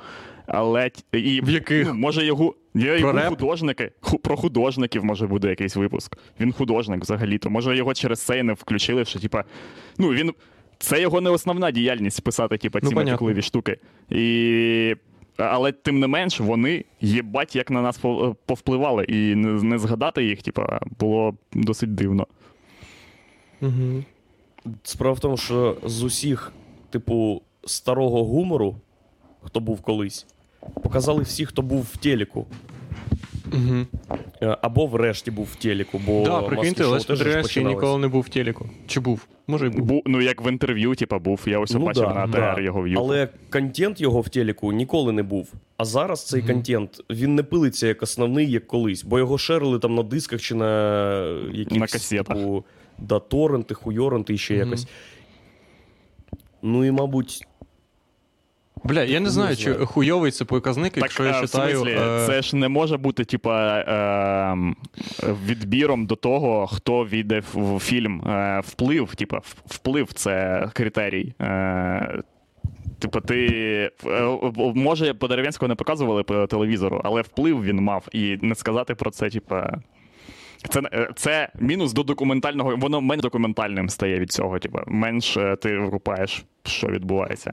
Але 0.46 0.90
і 1.12 1.40
В 1.40 1.50
яких? 1.50 1.86
ну, 1.86 1.94
може 1.94 2.24
його 2.26 2.54
є 2.74 3.00
Про 3.00 3.12
реп? 3.12 3.28
художники, 3.28 3.92
ху, 4.00 4.18
про 4.18 4.36
художників 4.36 5.04
може 5.04 5.26
буде 5.26 5.48
якийсь 5.48 5.76
випуск. 5.76 6.16
Він 6.40 6.52
художник 6.52 7.02
взагалі, 7.02 7.38
то 7.38 7.50
може 7.50 7.76
його 7.76 7.94
через 7.94 8.20
це 8.20 8.42
не 8.42 8.52
включили, 8.52 9.04
що 9.04 9.20
типа, 9.20 9.44
ну 9.98 10.08
він. 10.08 10.32
Це 10.82 11.00
його 11.00 11.20
не 11.20 11.30
основна 11.30 11.70
діяльність 11.70 12.24
писати, 12.24 12.58
типа, 12.58 12.80
ці 12.80 12.86
Ну, 12.86 12.92
матюкливі 12.92 13.42
штуки. 13.42 13.78
І... 14.10 14.96
Але 15.36 15.72
тим 15.72 15.98
не 16.00 16.06
менш, 16.06 16.40
вони 16.40 16.84
єбать, 17.00 17.56
як 17.56 17.70
на 17.70 17.82
нас 17.82 18.00
повпливали. 18.46 19.04
І 19.04 19.34
не, 19.34 19.62
не 19.62 19.78
згадати 19.78 20.24
їх, 20.24 20.42
типа, 20.42 20.80
було 20.98 21.34
досить 21.52 21.94
дивно. 21.94 22.26
Угу. 23.60 24.04
Справа 24.82 25.14
в 25.14 25.20
тому, 25.20 25.36
що 25.36 25.76
з 25.84 26.02
усіх, 26.02 26.52
типу, 26.90 27.42
старого 27.66 28.24
гумору, 28.24 28.76
хто 29.42 29.60
був 29.60 29.80
колись, 29.82 30.26
показали 30.82 31.22
всіх, 31.22 31.48
хто 31.48 31.62
був 31.62 31.86
в 31.92 31.96
телеку. 31.96 32.46
Угу. 33.52 33.86
Або 34.62 34.86
врешті 34.86 35.30
був 35.30 35.48
в 35.52 35.54
телеку, 35.54 36.00
бо 36.06 36.24
Да, 36.24 36.42
прикиньте, 36.42 36.84
Лесь 36.84 37.04
теж 37.04 37.18
ж 37.52 37.64
ніколи 37.64 37.98
не 37.98 38.08
був 38.08 38.22
в 38.22 38.28
телеку. 38.28 38.66
Чи 38.86 39.00
був? 39.00 39.26
Може, 39.46 39.66
і 39.66 39.70
був. 39.70 39.86
Бу, 39.86 40.02
ну, 40.06 40.20
як 40.20 40.44
в 40.44 40.48
інтерв'ю, 40.48 40.94
типа, 40.94 41.18
був, 41.18 41.40
я 41.46 41.58
ось 41.58 41.72
Ну 41.72 41.80
бачив 41.80 42.02
да, 42.02 42.14
на 42.14 42.26
да. 42.26 42.60
Його 42.60 42.82
в'ю. 42.82 42.98
Але 42.98 43.28
контент 43.50 44.00
його 44.00 44.20
в 44.20 44.28
телеку 44.28 44.72
ніколи 44.72 45.12
не 45.12 45.22
був. 45.22 45.52
А 45.76 45.84
зараз 45.84 46.26
цей 46.26 46.42
контент 46.42 47.00
він 47.10 47.34
не 47.34 47.42
пилиться 47.42 47.86
як 47.86 48.02
основний, 48.02 48.50
як 48.50 48.66
колись, 48.66 49.04
бо 49.04 49.18
його 49.18 49.38
шерили 49.38 49.78
там 49.78 49.94
на 49.94 50.02
дисках 50.02 50.40
чи 50.40 50.54
на 50.54 51.22
якісь 51.52 51.78
На 51.78 51.86
касетах. 51.86 52.36
Типу, 52.36 52.64
да, 52.98 53.18
торренти, 53.18 53.74
хуйоренти 53.74 54.34
і 54.34 54.38
ще 54.38 54.54
Мгм. 54.54 54.64
якось. 54.64 54.86
Ну 56.62 56.84
і, 56.84 56.90
мабуть, 56.90 57.46
Бля, 58.84 59.02
я 59.02 59.20
не 59.20 59.30
знаю, 59.30 59.56
чи 59.56 59.74
хуйовий 59.74 60.30
це 60.30 60.44
показник, 60.44 60.96
якщо 60.96 61.24
я 61.24 61.30
а, 61.30 61.40
в 61.40 61.46
читаю. 61.46 61.76
смислі, 61.76 61.98
е, 62.00 62.26
це 62.26 62.42
ж 62.42 62.56
не 62.56 62.68
може 62.68 62.96
бути, 62.96 63.24
типа, 63.24 63.78
е, 63.78 65.34
відбіром 65.46 66.06
до 66.06 66.16
того, 66.16 66.66
хто 66.66 67.04
війде 67.04 67.42
в 67.54 67.78
фільм. 67.78 68.20
Е, 68.20 68.60
вплив, 68.64 69.14
типа, 69.14 69.40
вплив 69.66 70.12
це 70.12 70.66
критерій. 70.72 71.34
Е, 71.40 72.22
Типа, 72.98 73.20
ти 73.20 73.46
е, 74.06 74.38
може 74.74 75.14
по 75.14 75.28
дерев'янського 75.28 75.68
не 75.68 75.74
показували 75.74 76.22
по 76.22 76.46
телевізору, 76.46 77.00
але 77.04 77.22
вплив 77.22 77.64
він 77.64 77.76
мав. 77.76 78.08
І 78.12 78.38
не 78.42 78.54
сказати 78.54 78.94
про 78.94 79.10
це, 79.10 79.30
типа. 79.30 79.78
Це, 80.68 80.80
е, 80.92 81.10
це 81.16 81.48
мінус 81.60 81.92
до 81.92 82.02
документального, 82.02 82.76
воно 82.76 83.00
менш 83.00 83.22
документальним 83.22 83.88
стає 83.88 84.18
від 84.18 84.32
цього. 84.32 84.58
Типа, 84.58 84.82
менш 84.86 85.36
е, 85.36 85.56
ти 85.56 85.78
врупаєш, 85.78 86.44
що 86.64 86.86
відбувається. 86.86 87.52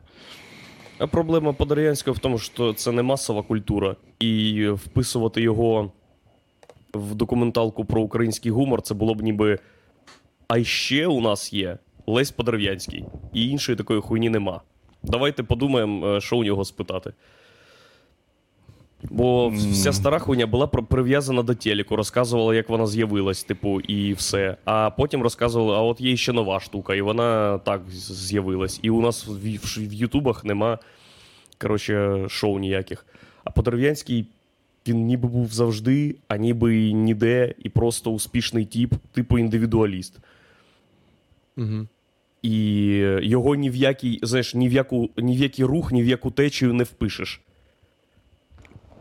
Проблема 0.98 1.54
Подорянського 1.54 2.16
в 2.16 2.20
тому, 2.20 2.38
що 2.38 2.74
це 2.74 2.92
не 2.92 3.04
масова 3.04 3.44
культура, 3.44 3.96
і 4.20 4.68
вписувати 4.70 5.42
його 5.42 5.92
в 6.94 7.16
документалку 7.16 7.86
про 7.86 8.02
український 8.02 8.52
гумор 8.52 8.82
це 8.82 8.94
було 8.94 9.16
б 9.16 9.22
ніби. 9.22 9.60
А 10.48 10.64
ще 10.64 11.08
у 11.08 11.22
нас 11.22 11.54
є 11.54 11.78
Лесь 12.08 12.32
Подерев'янський, 12.32 13.06
і 13.34 13.50
іншої 13.50 13.76
такої 13.76 14.02
хуйні 14.02 14.30
нема. 14.30 14.62
Давайте 15.04 15.44
подумаємо, 15.44 16.08
е, 16.08 16.22
що 16.22 16.38
у 16.38 16.44
нього 16.44 16.66
спитати. 16.66 17.14
Бо 19.04 19.50
вся 19.50 19.94
стара 19.94 20.20
хуйня 20.20 20.48
була 20.48 20.68
прив'язана 20.68 21.44
до 21.44 21.56
телеку, 21.56 21.96
розказувала, 21.96 22.56
як 22.56 22.70
вона 22.70 22.88
з'явилась, 22.88 23.44
типу, 23.44 23.82
і 23.82 24.14
все. 24.14 24.58
А 24.66 24.90
потім 24.90 25.22
розказували, 25.22 25.78
а 25.78 25.82
от 25.82 26.02
є 26.02 26.18
ще 26.18 26.34
нова 26.34 26.60
штука, 26.60 26.96
і 26.96 27.02
вона 27.02 27.58
так 27.58 27.82
з'явилась. 27.90 28.80
І 28.82 28.90
у 28.90 29.02
нас 29.02 29.28
в, 29.28 29.32
в, 29.32 29.90
в 29.90 29.94
Ютубах 29.94 30.46
нема 30.46 30.80
коротше, 31.58 32.26
шоу 32.30 32.60
ніяких. 32.60 33.06
А 33.44 33.52
Подерев'янський 33.52 34.28
він 34.88 35.06
ніби 35.06 35.28
був 35.28 35.54
завжди, 35.54 36.16
а 36.28 36.38
ніби 36.38 36.88
і 36.88 36.94
ніде, 36.94 37.54
і 37.60 37.70
просто 37.70 38.12
успішний 38.12 38.66
тип, 38.66 38.94
типу 39.12 39.40
індивідуаліст. 39.40 40.20
Угу. 41.58 41.88
І 42.42 42.54
його 43.22 43.56
ні 43.56 43.70
в 43.70 43.76
який, 43.76 44.20
знаєш, 44.24 44.56
ні 44.56 44.70
в 44.70 44.74
яку, 44.74 45.10
ні 45.18 45.38
в 45.38 45.40
який 45.40 45.66
рух, 45.66 45.92
ні 45.92 46.04
в 46.04 46.08
яку 46.08 46.32
течію 46.32 46.74
не 46.74 46.84
впишеш. 46.84 47.42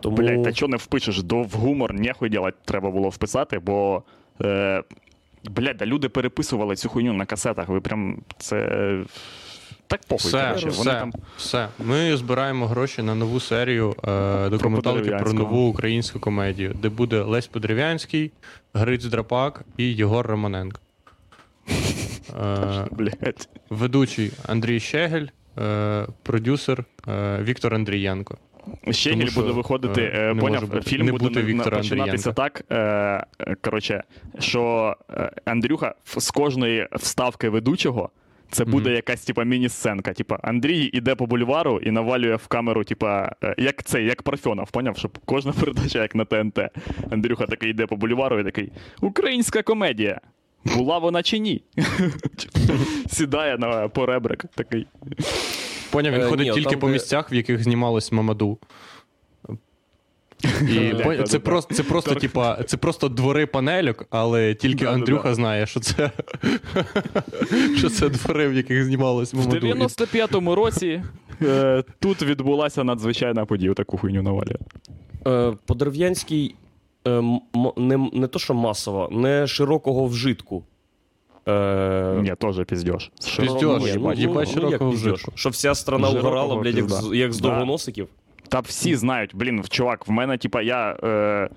Тому... 0.06 0.16
Блять, 0.16 0.44
та 0.44 0.52
чого 0.52 0.70
не 0.70 0.76
впишеш? 0.76 1.22
До 1.22 1.42
в 1.42 1.52
гумор 1.52 1.94
нехуй 1.94 2.28
делать 2.28 2.54
треба 2.64 2.90
було 2.90 3.08
вписати, 3.08 3.58
бо. 3.58 4.02
Е, 4.42 4.82
блять, 5.44 5.76
да 5.76 5.86
люди 5.86 6.08
переписували 6.08 6.76
цю 6.76 6.88
хуйню 6.88 7.12
на 7.12 7.26
касетах. 7.26 7.68
Ви 7.68 7.80
прям 7.80 8.18
це. 8.38 8.56
е, 8.56 9.04
Так 9.86 10.00
похуй, 10.08 10.28
Все, 10.28 10.52
все, 10.56 10.68
Вони 10.68 10.90
там. 10.90 11.12
все. 11.36 11.68
Ми 11.78 12.16
збираємо 12.16 12.66
гроші 12.66 13.02
на 13.02 13.14
нову 13.14 13.40
серію 13.40 13.90
е, 13.90 14.48
документалки 14.48 14.82
про 14.82 14.82
Подерев'янського. 14.82 15.32
нову 15.38 15.68
українську 15.68 16.20
комедію, 16.20 16.74
де 16.82 16.88
буде 16.88 17.22
Лесь 17.22 17.46
Подерев'янський, 17.46 18.30
Гриць 18.74 19.04
Драпак 19.04 19.64
і 19.76 19.84
Єгор 19.94 20.26
Романенко. 20.26 20.80
Е, 22.42 22.86
Блять. 22.90 23.48
ведучий 23.70 24.32
Андрій 24.46 24.80
Щегель, 24.80 25.26
е, 25.58 26.06
продюсер 26.22 26.84
е, 27.08 27.38
Віктор 27.42 27.74
Андрієнко. 27.74 28.38
Щегель 28.90 29.18
Тому 29.18 29.30
що, 29.30 29.40
буде 29.40 29.52
виходити, 29.52 30.02
е, 30.02 30.10
е, 30.30 30.34
не 30.34 30.40
поняв, 30.40 30.62
може 30.62 30.66
бути- 30.74 30.90
фільм 30.90 31.06
не 31.06 31.12
буде 31.12 31.24
бути 31.24 31.40
на- 31.40 31.46
Віктора 31.46 31.76
починатися 31.76 32.32
так, 32.32 32.64
е, 32.70 32.76
е, 32.76 33.56
коротше, 33.60 34.02
що 34.38 34.94
е, 35.10 35.30
Андрюха 35.44 35.94
в- 36.04 36.20
з 36.20 36.30
кожної 36.30 36.88
вставки 36.92 37.48
ведучого 37.48 38.10
це 38.50 38.64
буде 38.64 38.90
якась 38.92 39.24
типа 39.24 39.44
міні-сценка. 39.44 40.12
Типа 40.12 40.38
Андрій 40.42 40.84
іде 40.84 41.14
по 41.14 41.26
бульвару 41.26 41.78
і 41.78 41.90
навалює 41.90 42.36
в 42.36 42.46
камеру, 42.46 42.84
типа, 42.84 43.32
е, 43.44 43.54
як 43.58 43.82
це, 43.82 44.02
як 44.02 44.22
Парфьонов, 44.22 44.70
поняв, 44.70 44.96
щоб 44.96 45.18
кожна 45.24 45.52
передача 45.60 46.02
як 46.02 46.14
на 46.14 46.24
ТНТ. 46.24 46.58
Андрюха 47.10 47.46
такий 47.46 47.70
йде 47.70 47.86
по 47.86 47.96
бульвару 47.96 48.40
і 48.40 48.44
такий: 48.44 48.72
Українська 49.00 49.62
комедія. 49.62 50.20
Була 50.76 50.98
вона 50.98 51.22
чи 51.22 51.38
ні? 51.38 51.62
Сідає 53.08 53.58
на 53.58 53.88
поребрик 53.88 54.44
такий. 54.54 54.86
Поняв, 55.90 56.12
він 56.14 56.20
Е, 56.20 56.24
ходить 56.24 56.52
тільки 56.54 56.76
по 56.76 56.88
місцях, 56.88 57.32
в 57.32 57.34
яких 57.34 57.62
знімалось 57.62 58.12
Мамаду. 58.12 58.58
І 60.62 60.92
Да, 60.92 61.04
пон- 61.04 61.16
да, 61.16 61.22
це 61.22 61.38
да. 61.38 61.44
просто, 61.44 61.74
це 61.74 61.82
просто, 61.82 62.14
типа, 62.14 62.62
це 62.62 62.76
просто 62.76 63.08
двори 63.08 63.46
панельок, 63.46 64.06
але 64.10 64.54
тільки 64.54 64.84
Андрюха 64.84 65.28
да. 65.28 65.34
знає, 65.34 65.66
що 65.66 65.80
це, 65.80 66.10
що 67.76 67.90
це 67.90 68.08
двори, 68.08 68.48
в 68.48 68.54
яких 68.54 68.84
знімалось 68.84 69.34
Мамаду. 69.34 69.66
І 69.66 69.72
95-му 69.72 70.54
році 70.54 71.02
е, 71.42 71.84
тут 71.98 72.22
відбулася 72.22 72.84
надзвичайна 72.84 73.44
подія, 73.46 73.74
таку 73.74 73.98
хуйню 73.98 74.22
навалює. 74.22 74.56
Е, 75.26 75.52
Подерев'янський 75.66 76.54
е, 77.06 77.10
м- 77.10 77.40
не, 77.76 78.10
не 78.12 78.26
то, 78.26 78.38
що 78.38 78.54
масово, 78.54 79.08
не 79.12 79.46
широкого 79.46 80.06
вжитку. 80.06 80.64
Е, 81.48 82.18
Ні, 82.22 82.34
теж 82.38 82.64
піздєш. 82.66 83.10
Піздьош, 83.40 83.82
ні, 83.82 83.90
їбать, 83.90 84.18
ну, 84.18 84.22
якась 84.22 84.34
ну, 84.34 84.40
як 84.40 84.48
широкого 84.48 84.90
піздєш? 84.90 85.12
вжитку. 85.14 85.32
Що 85.34 85.48
вся 85.50 85.74
страна 85.74 86.08
Широкого 86.08 86.28
угорала, 86.34 86.56
блядь, 86.62 86.76
як, 86.76 86.88
з- 86.90 86.96
пізда. 87.00 87.16
як 87.16 87.32
з 87.32 87.40
довгоносиків. 87.40 88.08
Та 88.48 88.60
всі 88.60 88.96
знають, 88.96 89.30
блін, 89.34 89.64
чувак, 89.68 90.08
в 90.08 90.10
мене, 90.10 90.38
типа, 90.38 90.62
я. 90.62 90.96
Е, 91.04 91.48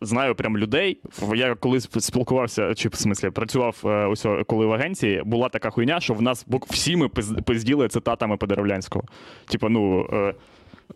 Знаю 0.00 0.34
прям 0.34 0.58
людей. 0.58 0.98
Я 1.34 1.54
колись 1.54 1.88
спілкувався, 1.98 2.74
чи 2.74 2.88
в 2.88 2.94
смислі 2.94 3.30
працював 3.30 3.76
е, 3.84 3.88
ось, 3.88 4.26
коли 4.46 4.66
в 4.66 4.72
агенції, 4.72 5.22
була 5.24 5.48
така 5.48 5.70
хуйня, 5.70 6.00
що 6.00 6.14
в 6.14 6.22
нас 6.22 6.46
всі 6.70 6.96
ми 6.96 7.06
пиз- 7.06 7.42
пизділи 7.42 7.88
цитатами 7.88 8.36
Подеревлянського. 8.36 9.04
Типа, 9.48 9.68
ну. 9.68 10.06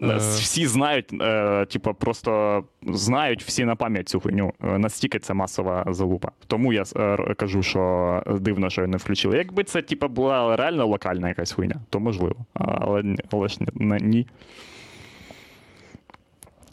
Е, 0.02 0.06
Е. 0.06 0.16
Всі 0.16 0.66
знають, 0.66 1.12
е, 1.22 1.66
типа, 1.66 1.92
просто 1.92 2.64
знають 2.82 3.42
всі 3.42 3.64
на 3.64 3.76
пам'ять 3.76 4.08
цю 4.08 4.20
хуйню. 4.20 4.52
Настільки 4.60 5.18
це 5.18 5.34
масова 5.34 5.84
залупа. 5.88 6.28
Тому 6.46 6.72
я 6.72 6.84
е, 6.96 7.34
кажу, 7.34 7.62
що 7.62 8.22
дивно, 8.40 8.70
що 8.70 8.86
не 8.86 8.96
включили. 8.96 9.36
Якби 9.36 9.64
це 9.64 9.82
типа 9.82 10.08
була 10.08 10.56
реально 10.56 10.86
локальна 10.86 11.28
якась 11.28 11.52
хуйня, 11.52 11.76
то 11.90 12.00
можливо. 12.00 12.36
Але, 12.54 13.16
але 13.32 13.48
ж 13.48 13.56
ні- 13.60 13.66
не- 13.86 13.98
ні. 14.00 14.26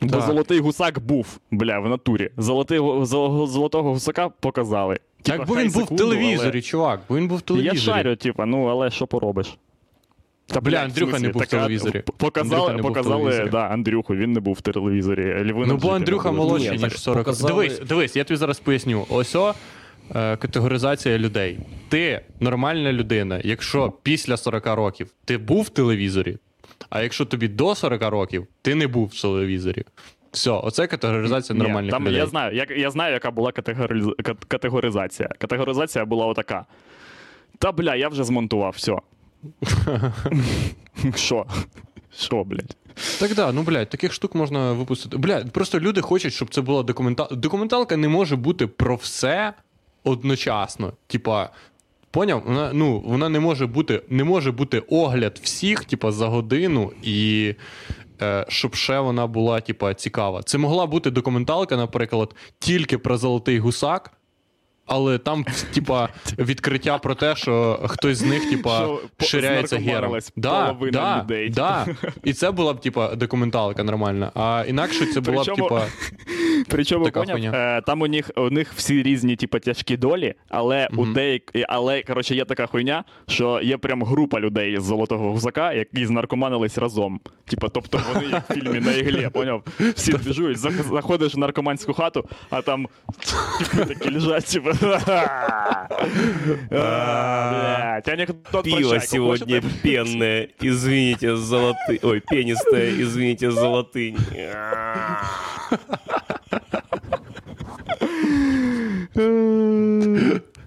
Бо 0.01 0.07
Так. 0.09 0.21
золотий 0.21 0.59
гусак 0.59 0.99
був, 0.99 1.39
бля, 1.51 1.79
в 1.79 1.89
натурі. 1.89 2.29
Золотий, 2.37 2.77
золотого 3.47 3.89
гусака 3.93 4.29
показали. 4.29 4.99
Так, 5.21 5.47
бо 5.47 5.55
він 5.55 5.71
був 5.71 5.83
в 5.83 5.95
телевізорі, 5.97 6.49
але- 6.53 6.61
чувак, 6.61 7.01
бо 7.09 7.17
він 7.17 7.27
був 7.27 7.37
в 7.37 7.41
Я 7.41 7.45
телевізорі. 7.47 7.77
шарю, 7.79 8.15
типа, 8.15 8.45
ну 8.45 8.65
але 8.65 8.91
що 8.91 9.07
поробиш? 9.07 9.57
Та, 10.49 10.61
Бля, 10.61 10.77
Андрюха 10.77 11.19
не 11.19 11.29
був 11.29 11.41
в 11.41 11.45
телевізорі. 11.45 12.03
Показали, 12.17 12.77
показали 12.77 13.17
телевізорі. 13.23 13.49
да, 13.49 13.67
Андрюху, 13.67 14.15
він 14.15 14.33
не 14.33 14.39
був 14.39 14.53
в 14.53 14.61
телевізорі. 14.61 15.43
Львина 15.51 15.73
Ну, 15.73 15.77
бо 15.77 15.91
Андрюха 15.91 16.31
молодший, 16.31 16.71
ніж 16.71 16.81
так 16.81 16.91
40. 16.93 17.17
показали- 17.17 17.53
Дивись, 17.53 17.79
дивись, 17.79 18.15
я 18.15 18.23
тобі 18.23 18.37
зараз 18.37 18.59
поясню. 18.59 19.05
Ось 19.09 19.35
о, 19.35 19.53
е, 20.15 20.37
категоризація 20.37 21.17
людей. 21.17 21.59
Ти 21.89 22.21
нормальна 22.39 22.93
людина, 22.93 23.41
якщо 23.43 23.93
після 24.03 24.37
40 24.37 24.75
років 24.75 25.07
ти 25.25 25.37
був 25.37 25.63
в 25.63 25.69
телевізорі, 25.69 26.37
а 26.89 27.01
якщо 27.01 27.25
тобі 27.25 27.47
до 27.47 27.75
40 27.75 28.09
років, 28.09 28.47
ти 28.61 28.75
не 28.75 28.87
був 28.87 29.07
в 29.07 29.21
телевізорі. 29.21 29.83
Все, 30.31 30.51
оце 30.51 30.87
категоризація 30.87 31.59
Ні, 31.59 31.89
там, 31.89 32.03
людей. 32.03 32.19
Я 32.19 32.25
знаю, 32.25 32.55
я, 32.55 32.65
я 32.77 32.91
знаю, 32.91 33.13
яка 33.13 33.31
була 33.31 33.51
категориз... 33.51 34.05
категоризація. 34.47 35.29
Категоризація 35.37 36.05
була 36.05 36.25
отака. 36.25 36.65
Та 37.59 37.71
бля, 37.71 37.95
я 37.95 38.09
вже 38.09 38.23
змонтував, 38.23 38.73
все. 38.75 38.95
Що? 41.15 41.45
Що, 42.17 42.43
блядь? 42.43 42.75
Так 43.19 43.35
да, 43.35 43.51
ну 43.51 43.63
блядь, 43.63 43.89
таких 43.89 44.13
штук 44.13 44.35
можна 44.35 44.71
випустити. 44.73 45.17
Блядь, 45.17 45.51
просто 45.51 45.79
люди 45.79 46.01
хочуть, 46.01 46.33
щоб 46.33 46.53
це 46.53 46.61
була 46.61 46.83
документалка. 46.83 47.35
Документалка 47.35 47.97
не 47.97 48.07
може 48.07 48.35
бути 48.35 48.67
про 48.67 48.95
все 48.95 49.53
одночасно. 50.03 50.93
Типа, 51.07 51.49
поняв? 52.11 52.43
Вона, 52.45 52.73
ну, 52.73 52.99
вона 53.05 53.29
не 53.29 53.39
може 53.39 53.67
бути, 53.67 54.01
не 54.09 54.23
може 54.23 54.51
бути 54.51 54.79
огляд 54.79 55.39
всіх, 55.43 55.85
типа, 55.85 56.11
за 56.11 56.27
годину 56.27 56.91
і. 57.03 57.53
е, 58.21 58.45
Щоб 58.49 58.75
ще 58.75 58.99
вона 58.99 59.27
була, 59.27 59.61
типа, 59.61 59.93
цікава. 59.93 60.43
Це 60.43 60.57
могла 60.57 60.85
бути 60.85 61.11
документалка, 61.11 61.77
наприклад, 61.77 62.35
тільки 62.59 62.97
про 62.97 63.17
золотий 63.17 63.59
гусак, 63.59 64.11
але 64.89 65.17
там, 65.17 65.45
типа, 65.73 66.09
відкриття 66.39 66.97
про 66.97 67.15
те, 67.15 67.35
що 67.35 67.79
хтось 67.87 68.17
з 68.17 68.21
них, 68.21 68.49
типа, 68.49 68.87
ширяється 69.19 69.77
гером. 69.77 70.17
Да, 70.35 70.75
да, 70.91 71.21
людей. 71.21 71.49
да. 71.49 71.85
І 72.23 72.33
це 72.33 72.51
була 72.51 72.73
б, 72.73 72.79
типа, 72.81 73.15
документалка 73.15 73.83
нормальна. 73.83 74.31
А 74.35 74.63
інакше 74.67 75.05
це 75.05 75.21
була 75.21 75.43
б, 75.43 75.45
типа. 75.55 75.85
Причому 76.69 77.05
Така 77.05 77.19
поняв, 77.19 77.35
хуйня. 77.35 77.77
е, 77.77 77.81
там 77.81 78.01
у 78.01 78.07
них, 78.07 78.31
у 78.35 78.49
них 78.49 78.73
всі 78.75 79.03
різні, 79.03 79.35
типу, 79.35 79.59
тяжкі 79.59 79.97
долі, 79.97 80.33
але 80.49 80.87
у 80.97 81.01
Мгм. 81.01 81.13
деяк... 81.13 81.41
але 81.69 82.01
коротше, 82.01 82.35
є 82.35 82.45
така 82.45 82.65
хуйня, 82.67 83.03
що 83.27 83.61
є 83.63 83.77
прям 83.77 84.03
група 84.03 84.39
людей 84.39 84.77
з 84.79 84.83
золотого 84.83 85.31
гусака, 85.31 85.73
які 85.73 86.05
знаркоманились 86.05 86.77
разом. 86.77 87.19
Типа, 87.45 87.69
тобто 87.69 88.01
вони 88.13 88.25
як 88.31 88.49
в 88.49 88.53
фільмі 88.53 88.79
на 88.79 88.91
іглі, 88.93 89.29
поняв? 89.33 89.63
Всі 89.95 90.13
біжують, 90.17 90.57
зах- 90.57 90.93
заходиш 90.93 91.35
в 91.35 91.37
наркоманську 91.37 91.93
хату, 91.93 92.25
а 92.49 92.61
там 92.61 92.87
типу, 93.59 93.85
такі 93.85 94.13
лежать, 94.13 94.45
типу. 94.45 94.69
Блять, 96.69 98.07
анекдот 98.07 98.63
Пиво 98.63 98.99
сегодня 98.99 99.61
пенное, 99.83 100.49
извините, 100.59 101.35
золотый. 101.35 101.99
Ой, 102.01 102.21
пенистое, 102.21 102.91
извините, 103.01 103.51
золотынь. 103.51 104.17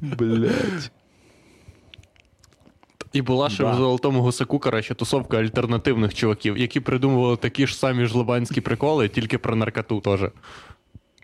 Блять. 0.00 0.90
І 3.12 3.22
була 3.22 3.50
ще 3.50 3.62
Да. 3.62 3.70
в 3.72 3.76
золотому 3.76 4.20
гусаку, 4.20 4.58
коротше, 4.58 4.94
тусовка 4.94 5.38
альтернативних 5.38 6.14
чуваків, 6.14 6.58
які 6.58 6.80
придумували 6.80 7.36
такі 7.36 7.66
ж 7.66 7.76
самі 7.76 8.06
жлобанські 8.06 8.60
приколи, 8.60 9.08
тільки 9.08 9.38
про 9.38 9.56
наркоту 9.56 10.00
теж. 10.00 10.20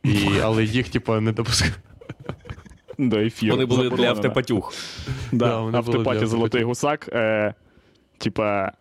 І, 0.04 0.28
але 0.42 0.64
їх, 0.64 0.88
типа, 0.88 1.20
не 1.20 1.32
допускали. 1.32 1.74
До 2.98 3.18
ефіру. 3.18 3.52
Вони 3.52 3.66
були 3.66 3.90
для 3.90 4.08
автопатюх. 4.08 4.74
Да, 5.32 5.56
автопаті 5.72 6.26
Золотий 6.26 6.62
Гусак, 6.62 7.08
е, 7.12 7.54
типа, 8.18 8.72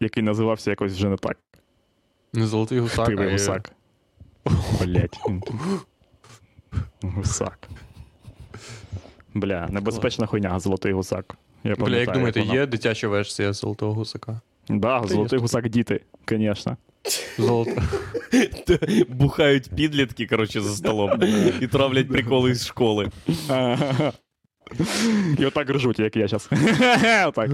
який 0.00 0.22
називався 0.22 0.70
якось 0.70 0.92
вже 0.92 1.08
не 1.08 1.16
так. 1.16 1.38
Не 2.32 2.46
золотий 2.46 2.78
гусак. 2.78 3.06
Тивий 3.06 3.28
а 3.28 3.32
гусак. 3.32 3.72
Блять. 4.80 5.20
Гусак. 7.02 7.68
Бля, 9.34 9.68
небезпечна 9.70 10.26
хуйня, 10.26 10.60
Золотий 10.60 10.92
Гусак. 10.92 11.36
Я 11.64 11.74
Бля, 11.74 11.96
як 11.96 12.12
думаєте, 12.12 12.40
вона- 12.40 12.54
є 12.54 12.66
дитяча 12.66 13.08
версія 13.08 13.52
золотого 13.52 13.94
гусака? 13.94 14.40
Да, 14.68 15.02
Золотий 15.06 15.38
Гусак 15.38 15.68
діти, 15.68 16.00
звісно. 16.28 16.76
Золото. 17.38 17.82
Бухають 19.08 19.70
підлітки, 19.76 20.26
коротше, 20.26 20.60
за 20.60 20.76
столом. 20.76 21.20
І 21.60 21.66
травлять 21.66 22.08
приколи 22.08 22.54
з 22.54 22.66
школи. 22.66 23.08
І 25.38 25.44
отак 25.46 25.70
ржуть, 25.70 25.98
як 25.98 26.16
я 26.16 26.28
зараз. 26.28 26.50
Отак. 27.28 27.50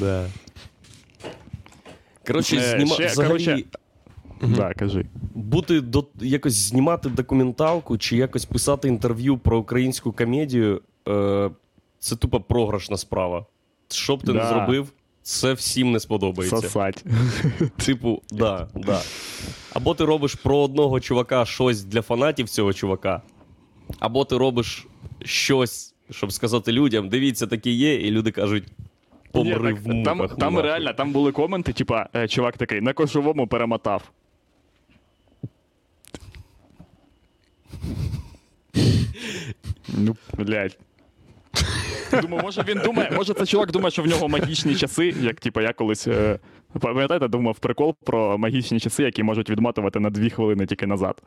Да. 0.00 0.26
Коротше, 2.26 2.56
Е, 2.56 2.70
зніма... 2.76 2.94
ще, 2.94 3.06
взагалі, 3.06 3.28
коротше- 3.44 3.64
Да, 4.42 4.74
кажи. 4.74 5.06
бути 5.34 5.80
до... 5.80 6.04
якось 6.20 6.54
знімати 6.54 7.08
документалку 7.08 7.98
чи 7.98 8.16
якось 8.16 8.44
писати 8.44 8.88
інтерв'ю 8.88 9.38
про 9.38 9.58
українську 9.58 10.12
комедію 10.12 10.80
е... 11.08 11.50
це 12.06 12.16
тупо 12.16 12.40
програшна 12.40 12.96
справа. 12.96 13.46
Що 13.88 14.16
б 14.16 14.22
ти 14.22 14.32
не 14.32 14.46
зробив, 14.46 14.92
це 15.22 15.52
всім 15.52 15.92
не 15.92 16.00
сподобається. 16.00 16.56
Сосать. 16.56 17.04
Типу, 17.76 18.22
да, 18.30 18.68
да. 18.74 19.02
Або 19.72 19.94
ти 19.94 20.04
робиш 20.04 20.34
про 20.34 20.58
одного 20.58 21.00
чувака 21.00 21.44
щось 21.44 21.84
для 21.84 22.02
фанатів 22.02 22.48
цього 22.48 22.72
чувака, 22.72 23.22
або 23.98 24.24
ти 24.24 24.36
робиш 24.36 24.86
щось, 25.24 25.94
щоб 26.10 26.32
сказати 26.32 26.72
людям: 26.72 27.08
дивіться, 27.08 27.46
таке 27.46 27.70
є, 27.70 27.94
і 27.94 28.10
люди 28.10 28.30
кажуть. 28.30 28.64
Помри 29.32 29.72
Ні, 29.72 29.78
в 29.78 30.04
так, 30.04 30.16
муках. 30.16 30.28
там, 30.30 30.38
там 30.38 30.54
нахуй». 30.54 30.68
реально 30.68 30.92
там 30.92 31.12
були 31.12 31.32
коменти, 31.32 31.72
типа, 31.72 32.08
е, 32.16 32.28
чувак 32.28 32.56
такий, 32.56 32.80
на 32.80 32.92
кошовому 32.92 33.46
перемотав. 33.46 34.02
Ну, 39.98 40.16
блядь. 40.38 40.78
Думаю, 42.22 42.42
може 42.42 42.64
він 42.68 42.78
думає, 42.84 43.10
може 43.16 43.34
це 43.34 43.46
чувак 43.46 43.72
думає, 43.72 43.90
що 43.90 44.02
в 44.02 44.06
нього 44.06 44.28
магічні 44.28 44.74
часи, 44.76 45.14
як 45.20 45.40
типа 45.40 45.62
я 45.62 45.72
колись. 45.72 46.06
е, 46.06 46.38
Пам'ятаєте, 46.80 47.28
думав 47.28 47.58
прикол 47.58 47.94
про 48.04 48.38
магічні 48.38 48.80
часи, 48.80 49.02
які 49.02 49.22
можуть 49.22 49.50
відматувати 49.50 50.00
на 50.00 50.10
дві 50.10 50.30
хвилини 50.30 50.66
тільки 50.66 50.86
назад. 50.86 51.22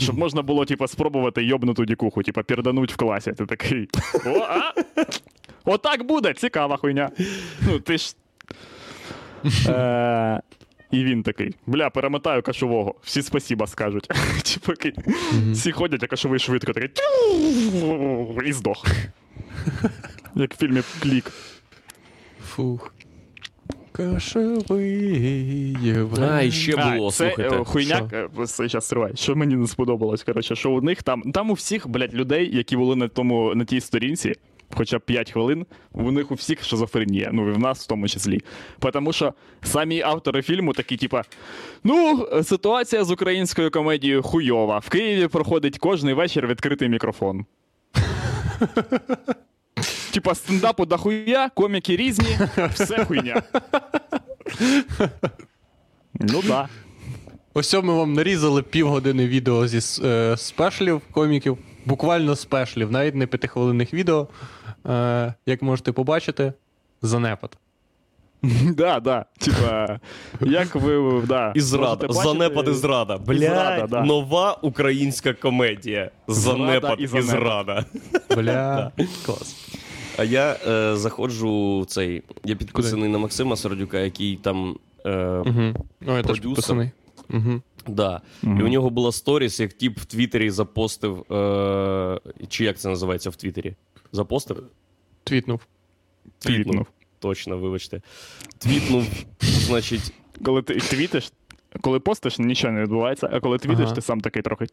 Щоб 0.00 0.18
можна 0.18 0.42
було, 0.42 0.64
типа, 0.64 0.88
спробувати 0.88 1.44
йобнуту 1.44 1.84
дікуху, 1.84 2.22
типа, 2.22 2.42
пірдануть 2.42 2.92
в 2.92 2.96
класі. 2.96 3.32
Ти 3.32 3.46
такий. 3.46 3.88
О, 4.26 4.38
а? 4.40 4.72
Отак 5.64 6.02
буде, 6.06 6.32
цікава 6.34 6.76
хуйня. 6.76 7.10
Ну, 7.66 7.78
ти 7.80 7.98
ж. 7.98 8.14
Е, 9.68 10.40
і 10.90 11.04
він 11.04 11.22
такий: 11.22 11.54
бля, 11.66 11.90
перемотаю 11.90 12.42
кашового. 12.42 12.94
Всі 13.02 13.22
спасіба 13.22 13.66
скажуть. 13.66 14.08
Типу, 14.44 14.72
всі 15.52 15.72
ходять, 15.72 16.02
а 16.02 16.06
кашовий 16.06 16.38
швидко 16.38 16.72
такий. 16.72 16.90
І 18.46 18.52
здох. 18.52 18.86
Як 20.34 20.54
в 20.54 20.56
фільмі 20.58 20.82
Клік. 21.02 21.32
Фух. 22.44 22.94
Кашовий. 23.92 25.76
А, 26.20 26.42
і 26.42 26.50
ще 26.50 26.76
було, 26.76 27.10
це 27.10 27.16
слухайте. 27.16 27.56
е, 27.56 27.64
хуйня, 27.64 28.10
е, 28.12 28.28
зараз 28.44 28.84
стривай. 28.84 29.12
Що 29.14 29.36
мені 29.36 29.56
не 29.56 29.66
сподобалось, 29.66 30.22
коротше, 30.22 30.56
що 30.56 30.70
у 30.70 30.80
них 30.80 31.02
там, 31.02 31.22
там 31.22 31.50
у 31.50 31.54
всіх, 31.54 31.88
блядь, 31.88 32.14
людей, 32.14 32.56
які 32.56 32.76
були 32.76 32.96
на 32.96 33.08
тому 33.08 33.54
на 33.54 33.64
тій 33.64 33.80
сторінці, 33.80 34.34
хоча 34.74 34.98
б 34.98 35.00
5 35.00 35.30
хвилин, 35.30 35.66
у 35.92 36.10
них 36.10 36.30
у 36.30 36.34
всіх 36.34 36.64
шизофренія, 36.64 37.30
ну 37.32 37.48
і 37.48 37.52
в 37.52 37.58
нас 37.58 37.84
в 37.84 37.86
тому 37.86 38.08
числі. 38.08 38.40
Тому 38.92 39.12
що 39.12 39.34
самі 39.62 40.00
автори 40.02 40.42
фільму 40.42 40.72
такі, 40.72 40.96
типа, 40.96 41.22
ну, 41.84 42.28
ситуація 42.42 43.04
з 43.04 43.10
українською 43.10 43.70
комедією 43.70 44.22
хуйова. 44.22 44.78
В 44.78 44.88
Києві 44.88 45.26
проходить 45.26 45.78
кожний 45.78 46.14
вечір 46.14 46.46
відкритий 46.46 46.88
мікрофон. 46.88 47.44
Типа 50.10 50.34
стендапу 50.34 50.86
дохуя, 50.86 51.50
коміки 51.54 51.96
різні, 51.96 52.38
все 52.74 53.04
хуйня. 53.04 53.42
Ну 56.14 56.42
да. 56.46 56.68
Ось 57.54 57.74
ми 57.74 57.94
вам 57.94 58.12
нарізали 58.12 58.62
півгодини 58.62 59.26
відео 59.26 59.68
зі 59.68 60.04
е, 60.04 60.36
спешлів 60.36 61.02
коміків, 61.12 61.58
буквально 61.84 62.36
спешлів, 62.36 62.92
навіть 62.92 63.14
не 63.14 63.26
п'ятихвилинних 63.26 63.94
відео. 63.94 64.28
Е, 64.86 65.34
як 65.46 65.62
можете 65.62 65.92
побачити, 65.92 66.52
занепад. 67.02 67.56
Да, 68.76 69.00
да. 69.00 69.24
Типа, 69.38 70.00
як 70.40 70.74
ви 70.74 71.22
да, 71.26 71.52
І 71.54 71.60
зрада. 71.60 72.06
Занепад 72.10 72.68
і 72.68 72.72
зрада. 72.72 73.18
Бля, 73.18 73.38
зрада, 73.38 73.86
да. 73.86 74.02
нова 74.02 74.58
українська 74.62 75.32
комедія. 75.32 76.10
Занепад 76.28 77.00
і 77.00 77.02
і, 77.02 77.06
занепад. 77.06 77.30
зрада. 77.30 77.84
Бля, 78.36 78.92
клас. 79.26 79.56
А 80.18 80.24
я 80.24 80.56
е, 80.68 80.96
заходжу 80.96 81.80
в 81.80 81.86
цей. 81.86 82.22
Я 82.44 82.56
підписаний 82.56 83.08
на 83.08 83.18
Максима 83.18 83.56
Сердюка, 83.56 84.00
який 84.00 84.36
там. 84.36 84.76
Е, 85.06 85.42
Угу. 85.46 85.86
Продюсер. 86.22 86.90
Угу. 87.30 87.62
Да. 87.86 88.20
Мгм. 88.42 88.60
І 88.60 88.62
у 88.62 88.68
нього 88.68 88.90
була 88.90 89.12
сторіс, 89.12 89.60
як 89.60 89.72
тип 89.72 89.98
в 89.98 90.04
Твіттері 90.04 90.50
запостив. 90.50 91.32
Е, 91.32 92.20
чи 92.48 92.64
як 92.64 92.78
це 92.78 92.88
називається 92.88 93.30
в 93.30 93.36
Твіттері? 93.36 93.74
Запостив? 94.12 94.62
Твітнув. 95.24 95.60
Твітнув. 96.38 96.86
Точно, 97.18 97.58
вибачте. 97.58 98.02
Твітнув, 98.58 99.04
значить, 99.40 100.12
Коли 100.44 100.62
ти 100.62 100.74
твітиш, 100.74 101.32
коли 101.80 102.00
постиш, 102.00 102.38
нічого 102.38 102.72
не 102.72 102.82
відбувається, 102.82 103.30
а 103.32 103.40
коли 103.40 103.58
твітиш, 103.58 103.84
Ага. 103.84 103.94
ти 103.94 104.00
сам 104.00 104.20
такий 104.20 104.42
трохи. 104.42 104.66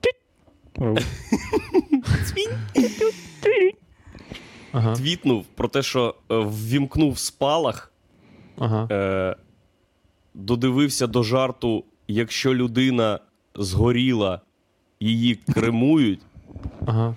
Ага. 4.76 4.96
твітнув 4.96 5.46
про 5.46 5.68
те, 5.68 5.84
що 5.84 6.16
е, 6.32 6.36
ввімкнув 6.38 7.18
спалах, 7.20 7.92
Ага. 8.58 8.88
е, 8.92 9.36
додивився 10.34 11.08
до 11.08 11.24
жарту, 11.24 11.84
якщо 12.08 12.56
людина 12.56 13.20
згоріла, 13.56 14.42
її 15.00 15.36
кремують, 15.36 16.20
Ага. 16.86 17.16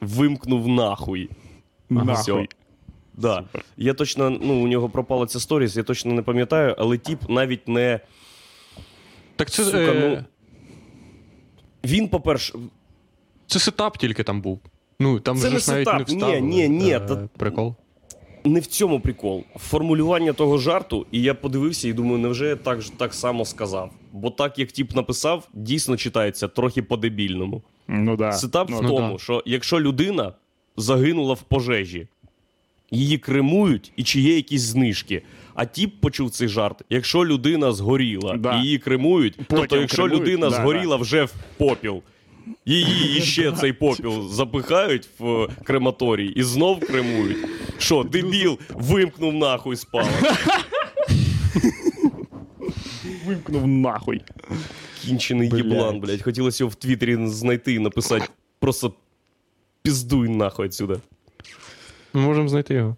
вимкнув 0.00 0.68
нахуй. 0.68 1.30
Нахуй. 1.90 2.48
Да. 3.14 3.44
Я 3.76 3.94
точно, 3.94 4.30
ну, 4.30 4.64
у 4.64 4.68
нього 4.68 4.88
пропала 4.88 5.26
ця 5.26 5.40
сторіс, 5.40 5.76
я 5.76 5.82
точно 5.82 6.12
не 6.12 6.22
пам'ятаю, 6.22 6.74
але 6.78 6.98
тіп 6.98 7.28
навіть 7.28 7.68
не. 7.68 8.00
Так 9.36 9.50
це, 9.50 9.64
Сука, 9.64 9.78
е, 9.78 9.94
ну, 10.16 10.24
Він, 11.84 12.08
по-перше, 12.08 12.58
це 13.46 13.58
сетап 13.58 13.98
тільки 13.98 14.22
там 14.22 14.40
був. 14.40 14.60
Ну, 15.00 15.20
там 15.20 15.36
Це 15.36 15.48
же 15.48 15.54
не 15.54 15.60
ж 15.60 15.70
навіть 15.70 15.86
сетап. 15.86 15.98
не 15.98 16.04
вставили. 16.04 16.40
Ні, 16.40 16.68
ні, 16.68 16.84
ні, 16.84 16.90
е, 16.92 17.00
та- 17.00 17.28
Прикол. 17.38 17.74
не 18.44 18.60
в 18.60 18.66
цьому 18.66 19.00
прикол. 19.00 19.44
Формулювання 19.56 20.32
того 20.32 20.58
жарту, 20.58 21.06
і 21.12 21.22
я 21.22 21.34
подивився 21.34 21.88
і 21.88 21.92
думаю, 21.92 22.18
невже 22.18 22.46
я 22.48 22.56
так, 22.56 22.80
ж- 22.80 22.92
так 22.96 23.14
само 23.14 23.44
сказав? 23.44 23.90
Бо 24.12 24.30
так, 24.30 24.58
як 24.58 24.72
тіп 24.72 24.94
написав, 24.94 25.48
дійсно 25.54 25.96
читається 25.96 26.48
трохи 26.48 26.82
по-дебільному. 26.82 27.62
Ну 27.88 28.16
да. 28.16 28.32
Сетап 28.32 28.70
ну, 28.70 28.78
в 28.78 28.82
ну 28.82 28.88
тому, 28.88 29.12
да. 29.12 29.18
що 29.18 29.42
якщо 29.46 29.80
людина 29.80 30.32
загинула 30.76 31.34
в 31.34 31.42
пожежі, 31.42 32.08
її 32.90 33.18
кремують 33.18 33.92
і 33.96 34.02
чи 34.02 34.20
є 34.20 34.36
якісь 34.36 34.62
знижки. 34.62 35.22
А 35.54 35.64
тіп 35.64 36.00
почув 36.00 36.30
цей 36.30 36.48
жарт. 36.48 36.82
Якщо 36.90 37.24
людина 37.26 37.72
згоріла, 37.72 38.36
Да. 38.36 38.56
і 38.60 38.64
її 38.64 38.78
кремують, 38.78 39.38
тобто, 39.48 39.76
якщо 39.76 40.02
кремують, 40.02 40.20
людина 40.22 40.50
да, 40.50 40.56
згоріла 40.56 40.96
вже 40.96 41.24
в 41.24 41.34
попіл, 41.56 42.02
її 42.66 43.20
ще 43.20 43.52
цей 43.60 43.72
попіл 43.72 44.28
запихають 44.28 45.08
в 45.18 45.26
е, 45.28 45.48
крематорій 45.64 46.28
і 46.28 46.42
знов 46.42 46.80
кремують. 46.80 47.36
Що, 47.78 48.02
дебіл, 48.04 48.58
вимкнув 48.70 49.34
нахуй 49.34 49.76
спала. 49.76 50.08
Вимкнув 53.26 53.66
нахуй. 53.66 54.20
Кінчений 55.00 55.50
єблан, 55.56 56.00
блядь. 56.00 56.22
Хотілося 56.22 56.64
його 56.64 56.70
в 56.70 56.74
Твіттері 56.74 57.26
знайти 57.26 57.72
і 57.72 57.78
написати. 57.78 58.26
Просто 58.58 58.92
піздуй 59.82 60.28
нахуй 60.28 60.66
отсюда. 60.66 61.00
Ми 62.12 62.20
можемо 62.20 62.48
знайти 62.48 62.74
його. 62.74 62.96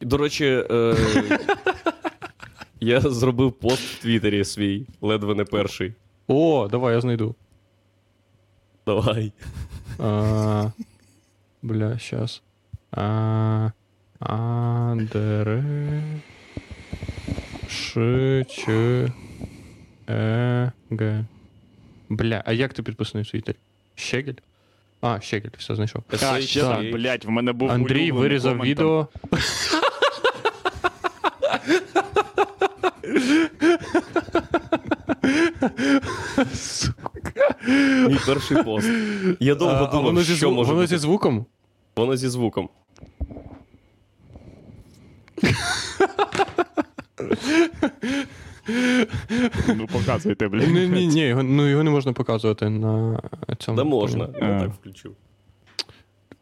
До 0.00 0.16
речі, 0.16 0.64
е, 0.70 0.96
я 2.80 3.00
зробив 3.00 3.52
пост 3.52 3.82
в 3.82 4.02
Твіттері 4.02 4.44
свій, 4.44 4.86
ледве 5.00 5.34
не 5.34 5.44
перший. 5.44 5.92
О, 6.28 6.68
давай, 6.68 6.94
я 6.94 7.00
знайду. 7.00 7.34
Давай. 8.86 9.32
А, 9.98 10.70
бля, 11.62 11.98
щас. 11.98 12.42
А, 12.92 13.70
Андре. 14.18 15.62
Ш, 17.68 18.44
Ч, 18.44 19.12
Е, 20.08 20.72
Г. 20.90 21.24
Бля, 22.08 22.42
а 22.46 22.52
як 22.52 22.72
ти 22.74 22.82
підписаний 22.82 23.24
в 23.24 23.30
Твіттері? 23.30 23.56
Щегель? 23.94 24.34
А, 25.00 25.20
Щегель, 25.20 25.50
все 25.58 25.74
знайшов. 25.74 26.02
А, 26.22 26.40
ще 26.40 26.60
так, 26.60 26.92
блядь, 26.92 27.24
в 27.24 27.28
мене 27.30 27.52
був 27.52 27.70
Андрій 27.70 27.94
улюблений 27.94 28.12
вирізав 28.12 28.58
комент 28.58 28.76
там. 28.78 28.84
відео. 28.86 29.08
Мій 38.08 38.18
перший 38.26 38.62
пост. 38.62 38.88
Я 39.40 39.54
довго 39.54 39.86
думав, 39.86 40.02
воно 40.04 40.22
зі, 40.22 40.36
що 40.36 40.48
зву- 40.48 40.54
може 40.54 40.68
воно 40.70 40.82
бути. 40.82 40.86
зі 40.96 40.98
звуком? 40.98 41.46
Воно 41.96 42.16
зі 42.16 42.28
звуком. 42.28 42.68
Ну, 49.68 49.86
показуйте, 49.92 50.48
блядь. 50.48 50.68
Ні, 50.68 50.88
ні, 50.88 51.06
ні, 51.06 51.20
його, 51.20 51.42
ну, 51.42 51.68
його 51.68 51.82
не 51.82 51.90
можна 51.90 52.12
показувати 52.12 52.68
на 52.68 53.20
цьому. 53.58 53.76
Да 53.76 53.84
можна. 53.84 54.28
Я 54.40 54.60
так 54.60 54.70
включу. 54.80 55.10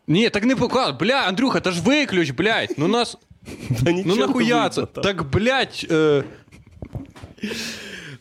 Ні, 0.06 0.30
так 0.30 0.44
не 0.44 0.56
показуй. 0.56 0.94
Бля, 1.00 1.14
Андрюха, 1.26 1.60
та 1.60 1.70
ж 1.70 1.82
виключ, 1.82 2.30
блядь. 2.30 2.74
Ну 2.78 2.88
нас. 2.88 3.16
Та 3.68 3.90
Ну 3.90 3.90
нічого 3.90 4.16
не 4.16 4.26
нахуя 4.26 4.54
видно 4.62 4.68
це? 4.68 4.86
там. 4.86 5.04
Так, 5.04 5.30
блядь. 5.30 5.86
Е... 5.90 6.24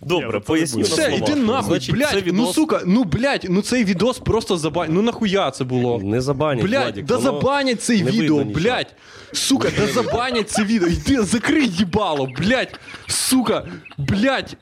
Добре, 0.02 0.30
ну 0.34 0.42
поясню. 0.42 0.84
Все, 0.84 1.16
іди 1.18 1.36
нахуй, 1.36 1.92
блядь. 1.92 2.24
Ну 2.34 2.54
сука, 2.54 2.82
ну 2.86 3.04
блядь, 3.04 3.46
ну 3.50 3.62
цей 3.62 3.84
відос 3.86 4.20
просто 4.20 4.58
забанять. 4.58 4.96
Ну 4.96 5.02
нахуя 5.02 5.52
це 5.52 5.64
було? 5.64 6.00
Не 6.00 6.22
забанять, 6.22 6.66
Блядь, 6.66 6.84
Владик, 6.84 7.06
да 7.06 7.18
забанять 7.18 7.82
цей 7.82 8.04
відео, 8.04 8.44
блядь. 8.44 8.96
Сука, 9.34 9.72
да 9.78 9.88
забанять 9.88 10.50
це 10.50 10.64
відео. 10.64 10.88
Іди, 10.88 11.22
закрий 11.24 11.68
їбало, 11.68 12.30
блядь. 12.38 12.80
Сука, 13.08 13.66
блядь. 13.98 14.58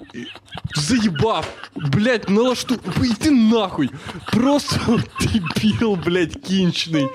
Заїбав. 0.76 1.48
Блядь, 1.76 2.30
налашту. 2.30 2.76
Іди 3.04 3.32
нахуй. 3.32 3.90
Просто 4.34 5.00
дебіл, 5.22 5.98
блядь, 6.06 6.36
кінчений. 6.48 7.08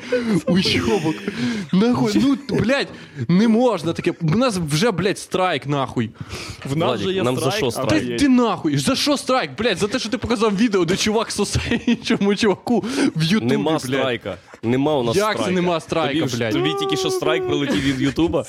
Уйобок. 0.47 1.15
Нахуй, 1.73 2.13
ну, 2.15 2.39
блядь, 2.59 2.89
не 3.29 3.49
можна 3.49 3.93
таке. 3.93 4.15
У 4.21 4.37
нас 4.37 4.57
вже, 4.57 4.91
блядь, 4.91 5.19
страйк, 5.19 5.67
нахуй. 5.67 6.11
В 6.65 6.77
нас 6.77 6.87
Владик, 6.89 7.07
же 7.07 7.13
є 7.13 7.23
нам 7.23 7.35
за 7.35 7.41
страйк, 7.41 7.57
що 7.57 7.67
а 7.67 7.71
страйк? 7.71 7.89
Та 7.91 7.97
йди 8.15 8.29
нахуй. 8.29 8.79
За 8.79 8.97
що 8.97 9.17
страйк, 9.17 9.51
блядь? 9.59 9.79
За 9.79 9.89
те, 9.89 9.99
що 9.99 10.09
ти 10.09 10.19
показав 10.19 10.57
відео, 10.57 10.85
де 10.85 10.97
чувак 10.97 11.31
сосе 11.33 11.61
іншому 11.87 12.35
чуваку 12.37 12.85
в 13.17 13.23
Ютубі, 13.23 13.47
Нема 13.53 13.71
блядь. 13.71 13.81
страйка. 13.81 14.37
Нема 14.65 14.99
у 14.99 15.03
нас 15.03 15.17
Як 15.17 15.45
це 15.45 15.51
нема 15.51 15.81
страйка, 15.81 16.15
тобі, 16.21 16.29
ж- 16.29 16.37
блядь? 16.37 16.53
Тобі 16.53 16.75
тільки 16.81 16.97
що 16.97 17.11
страйк 17.11 17.47
прилетів 17.47 17.81
від 17.83 18.01
Ютуба. 18.01 18.45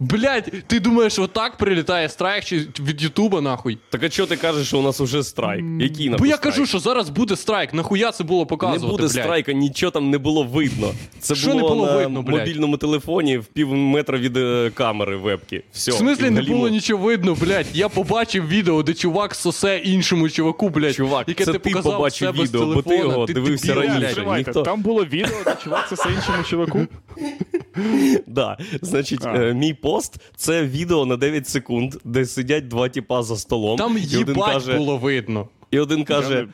Блядь, 0.00 0.52
ти 0.66 0.80
думаєш, 0.80 1.18
отак 1.18 1.56
прилітає 1.56 2.08
страйк 2.08 2.44
чи 2.44 2.56
від 2.80 3.02
Ютуба, 3.02 3.40
нахуй? 3.40 3.78
Так 3.90 4.02
а 4.02 4.08
чого 4.08 4.28
ти 4.28 4.36
кажеш, 4.36 4.66
що 4.66 4.78
у 4.78 4.82
нас 4.82 5.00
вже 5.00 5.22
страйк? 5.22 5.64
Який 5.80 6.08
Бо 6.08 6.14
я 6.26 6.36
страйк? 6.36 6.40
кажу, 6.40 6.66
що 6.66 6.78
зараз 6.78 7.08
буде 7.08 7.36
страйк. 7.36 7.74
Нахуя 7.74 8.12
це 8.12 8.24
було 8.24 8.40
Не 8.40 8.46
показувати, 8.46 8.86
буде 8.86 9.02
блядь? 9.02 9.10
страйка, 9.12 9.52
нічого 9.52 9.90
там 9.90 10.10
не 10.10 10.18
було 10.18 10.42
видно. 10.44 10.90
Це 11.20 11.34
Що 11.34 11.46
було, 11.50 11.56
не 11.62 11.68
було 11.68 11.86
на 11.86 11.96
видно, 11.96 12.22
блядь? 12.22 12.38
мобільному 12.38 12.76
телефоні 12.76 13.38
в 13.38 13.44
пів 13.44 13.74
метра 13.74 14.18
від 14.18 14.36
е, 14.36 14.70
камери 14.74 15.16
вебки. 15.16 15.62
Все. 15.72 15.90
В 15.90 15.94
смислі 15.94 16.30
не 16.30 16.42
було 16.42 16.68
нічого 16.68 17.04
видно, 17.04 17.34
блядь. 17.34 17.66
Я 17.74 17.88
побачив 17.88 18.48
відео, 18.48 18.82
де 18.82 18.94
чувак 18.94 19.34
сосе 19.34 19.78
іншому 19.78 20.28
чуваку, 20.30 20.68
блядь. 20.68 20.94
Чувак, 20.94 21.28
яке 21.28 21.44
це 21.44 21.52
ти 21.52 21.58
ти 21.58 21.70
показав 21.70 21.92
побачив 21.96 22.28
себе 22.28 22.46
з 22.46 22.48
відео, 22.48 22.66
бо 22.66 22.82
ти 22.82 22.88
телефона. 22.88 23.12
його 23.14 23.26
дивився 23.26 23.66
дебіл, 23.66 23.80
раніше. 23.82 24.00
блядь. 24.00 24.14
Тривайте, 24.14 24.50
ніхто- 24.50 24.62
Там 24.62 24.82
було 24.82 25.04
відео, 25.04 25.36
де 25.44 25.56
чувак 25.64 25.88
це 25.96 26.08
іншому 26.16 26.42
чуваку. 26.50 26.86
Да. 28.26 28.58
Значить, 28.82 29.26
е, 29.26 29.54
мій 29.54 29.74
пост 29.86 30.20
це 30.36 30.64
відео 30.64 31.06
на 31.06 31.16
9 31.16 31.48
секунд, 31.48 31.94
де 32.04 32.26
сидять 32.26 32.68
два 32.68 32.88
тіпа 32.88 33.22
за 33.22 33.36
столом. 33.36 33.78
Там 33.78 33.98
і 33.98 34.00
один 34.00 34.18
їбать 34.18 34.52
каже, 34.52 34.76
було 34.76 34.96
видно. 34.96 35.48
І 35.70 35.78
один 35.78 36.04
каже: 36.04 36.48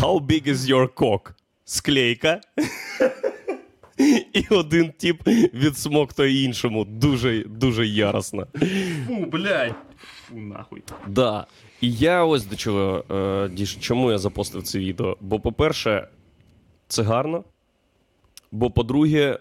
How 0.00 0.20
big 0.20 0.48
is 0.48 0.56
your 0.56 0.88
cock? 0.88 1.20
Склейка. 1.64 2.40
І 4.32 4.44
один 4.50 4.92
тип 4.98 5.26
відсмоктує 5.54 6.42
іншому 6.42 6.84
дуже, 6.84 7.44
дуже 7.44 7.86
яростно. 7.86 8.46
Фу, 9.06 9.26
блядь. 9.32 9.74
Фу, 10.28 10.36
нахуй. 10.36 10.82
Да. 11.06 11.46
І 11.80 11.92
я 11.92 12.24
ось 12.24 12.46
до 12.46 12.56
чого 12.56 13.04
е, 13.10 13.48
діж, 13.48 13.78
чому 13.80 14.10
я 14.10 14.18
запостив 14.18 14.62
це 14.62 14.78
відео. 14.78 15.16
Бо, 15.20 15.40
по-перше, 15.40 16.08
це 16.88 17.02
гарно. 17.02 17.44
Бо, 18.52 18.70
по-друге, 18.70 19.38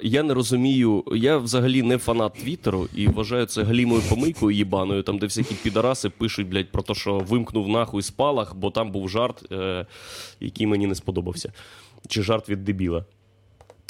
я 0.00 0.22
не 0.22 0.34
розумію, 0.34 1.04
я 1.12 1.38
взагалі 1.38 1.82
не 1.82 1.98
фанат 1.98 2.34
Твіттеру 2.34 2.88
і 2.94 3.06
вважаю 3.08 3.46
це 3.46 3.62
галімою 3.62 4.02
помийкою 4.08 4.56
їбаною, 4.56 5.02
там, 5.02 5.18
де 5.18 5.26
всякі 5.26 5.54
підараси 5.54 6.10
пишуть, 6.10 6.48
блядь, 6.48 6.72
про 6.72 6.82
те, 6.82 6.94
що 6.94 7.18
вимкнув 7.18 7.68
нахуй 7.68 8.02
спалах, 8.02 8.56
бо 8.56 8.70
там 8.70 8.92
був 8.92 9.08
жарт, 9.08 9.52
е, 9.52 9.86
який 10.40 10.66
мені 10.66 10.86
не 10.86 10.94
сподобався. 10.94 11.52
Чи 12.08 12.22
жарт 12.22 12.48
від 12.48 12.64
дебіла. 12.64 13.04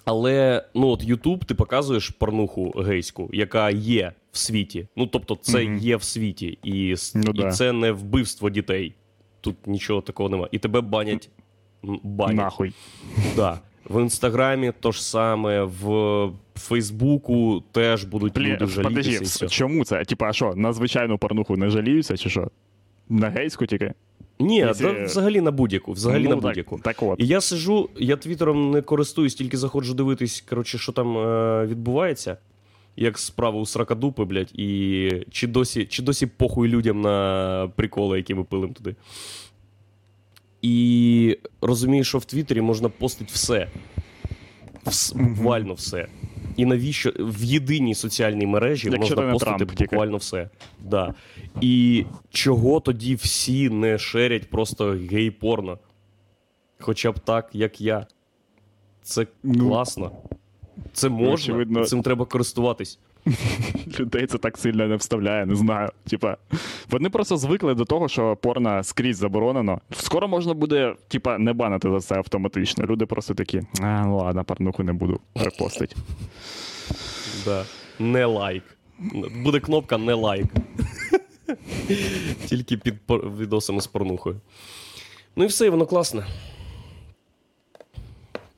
Але 0.05 0.65
ну 0.75 0.89
от 0.89 1.05
Ютуб 1.05 1.45
ти 1.45 1.55
показуєш 1.55 2.09
порнуху 2.11 2.71
гейську, 2.71 3.31
яка 3.33 3.71
є 3.71 4.13
в 4.33 4.39
світі. 4.39 4.89
Ну 4.97 5.07
тобто, 5.07 5.39
це 5.43 5.65
Мгм. 5.65 5.79
є 5.79 5.97
в 5.97 6.03
світі, 6.03 6.59
і, 6.63 6.95
Ну 7.15 7.31
і 7.35 7.39
да. 7.39 7.51
це 7.51 7.73
не 7.73 7.93
вбивство 7.93 8.51
дітей. 8.51 8.95
Тут 9.41 9.67
нічого 9.67 10.01
такого 10.01 10.29
немає. 10.29 10.49
І 10.53 10.59
тебе 10.59 10.81
банять. 10.81 11.29
банять. 12.03 12.37
Нахуй. 12.37 12.73
Да. 13.37 13.61
В 13.91 14.03
інстаграмі 14.03 14.73
то 14.81 14.93
ж 14.93 15.05
саме, 15.05 15.63
в 15.63 16.31
Фейсбуку 16.57 17.63
теж 17.73 18.05
будуть 18.05 18.33
Блін, 18.33 18.45
люди 18.53 18.67
жалітися. 18.67 18.83
подожди, 18.83 19.19
все. 19.25 19.49
чому 19.49 19.85
це? 19.85 20.05
Типа, 20.05 20.27
а 20.29 20.33
що, 20.33 20.55
на 20.57 20.73
звичайну 20.73 21.19
порнуху 21.19 21.57
не 21.57 21.71
жаліються, 21.71 22.17
чи 22.17 22.31
що? 22.31 22.49
На 23.09 23.29
гейську 23.29 23.67
тільки? 23.67 23.93
Ні, 24.39 24.57
Якщо- 24.57 24.93
да, 24.93 25.05
взагалі 25.05 25.41
на 25.41 25.51
будь-яку. 25.51 25.93
Взагалі 25.93 26.23
Ну, 26.25 26.29
на 26.31 26.35
так, 26.37 26.43
будь-яку. 26.45 26.79
Так 26.79 27.03
от. 27.03 27.21
І 27.21 27.27
я 27.27 27.41
сижу, 27.41 27.89
я 27.97 28.17
твіттером 28.17 28.71
не 28.71 28.83
користуюсь, 28.83 29.35
тільки 29.35 29.57
заходжу 29.57 29.93
дивитись, 29.95 30.45
коротше, 30.49 30.79
що 30.79 30.93
там 30.93 31.19
е, 31.19 31.67
відбувається. 31.67 32.37
Як 32.97 33.19
справа 33.19 33.61
у 33.61 33.67
сракадупи, 33.67 34.25
блядь, 34.25 34.51
і 34.55 35.11
чи 35.31 35.47
досі, 35.47 35.85
чи 35.85 36.03
досі 36.03 36.27
похуй 36.27 36.69
людям 36.69 37.01
на 37.01 37.71
приколи, 37.77 38.17
які 38.17 38.35
ми 38.35 38.45
пилим 38.45 38.73
туди. 38.75 38.95
І 40.63 41.39
розумію, 41.61 42.05
що 42.05 42.19
в 42.19 42.25
Твіттері 42.25 42.61
можна 42.61 42.89
постити 42.89 43.31
все. 43.35 43.69
Вс, 44.87 45.13
буквально 45.13 45.75
все. 45.75 46.07
І 46.57 46.65
навіщо 46.65 47.13
в 47.19 47.45
єдиній 47.45 47.95
соціальній 47.95 48.47
мережі 48.47 48.89
Якщо 48.93 49.17
можна 49.17 49.33
постити 49.33 49.65
Трамп 49.65 49.81
буквально 49.81 50.17
все. 50.17 50.51
Да. 50.81 51.15
І 51.61 52.05
чого 52.31 52.81
тоді 52.81 53.15
всі 53.15 53.71
не 53.71 53.99
шерять 53.99 54.51
просто 54.51 54.99
гей-порно? 55.11 55.79
Хоча 56.81 57.13
б 57.13 57.19
так, 57.19 57.51
як 57.53 57.81
я. 57.81 58.07
Це 59.03 59.27
Ну, 59.43 59.69
класно. 59.69 60.13
Це 60.93 61.09
можна, 61.09 61.35
очевидно. 61.35 61.85
цим 61.85 62.03
треба 62.03 62.25
користуватись. 62.25 62.99
Людей 64.01 64.27
це 64.27 64.39
так 64.39 64.59
сильно 64.59 64.87
не 64.87 64.97
вставляє, 64.97 65.47
не 65.47 65.55
знаю. 65.55 65.91
Типа, 66.11 66.37
вони 66.91 67.11
просто 67.11 67.37
звикли 67.37 67.75
до 67.75 67.85
того, 67.85 68.09
що 68.09 68.37
порно 68.37 68.83
скрізь 68.85 69.17
заборонено. 69.17 69.81
Скоро 69.93 70.29
можна 70.29 70.55
буде, 70.55 70.95
типа, 71.09 71.39
не 71.39 71.53
банити 71.53 71.91
за 71.91 72.01
це 72.01 72.15
автоматично. 72.15 72.87
Люди 72.87 73.07
просто 73.07 73.35
такі, 73.35 73.63
а, 73.81 74.05
ну 74.07 74.17
ладно, 74.17 74.45
порнуху 74.45 74.83
не 74.83 74.93
буду 74.93 75.21
репостить. 75.35 75.97
Да. 77.45 77.65
Не 77.99 78.25
лайк. 78.25 78.63
Буде 79.43 79.61
кнопка 79.61 79.99
не 79.99 80.15
лайк. 80.15 80.47
Тільки 82.47 82.77
під 82.77 82.95
відосами 83.39 83.81
з 83.81 83.87
порнухою. 83.87 84.41
Ну 85.37 85.45
і 85.45 85.47
все, 85.47 85.67
і 85.67 85.69
воно 85.69 85.87
класне. 85.87 86.27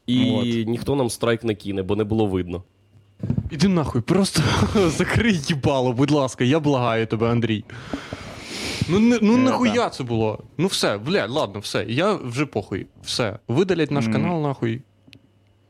І 0.06 0.30
От. 0.30 0.68
ніхто 0.68 0.96
нам 0.96 1.10
страйк 1.10 1.44
не 1.44 1.54
кине, 1.54 1.82
бо 1.82 1.96
не 1.96 2.04
було 2.04 2.26
видно. 2.26 2.62
Іди 3.52 3.68
нахуй, 3.68 4.00
просто 4.00 4.42
закрий 4.88 5.34
їбало, 5.34 5.92
будь 5.92 6.10
ласка, 6.10 6.44
я 6.44 6.60
благаю 6.60 7.06
тебе, 7.06 7.30
Андрій. 7.30 7.64
Ну, 8.88 8.98
не, 9.00 9.18
ну 9.22 9.34
Е, 9.34 9.38
нахуя 9.38 9.72
да. 9.74 9.90
це 9.90 10.04
було? 10.04 10.38
Ну 10.58 10.66
все, 10.66 10.98
блядь, 10.98 11.30
ладно, 11.30 11.60
все. 11.60 11.84
Я 11.88 12.12
вже 12.14 12.46
похуй. 12.46 12.86
Все. 13.02 13.38
Видалять 13.48 13.90
наш 13.90 14.04
Мгм. 14.04 14.12
канал, 14.12 14.42
нахуй. 14.42 14.80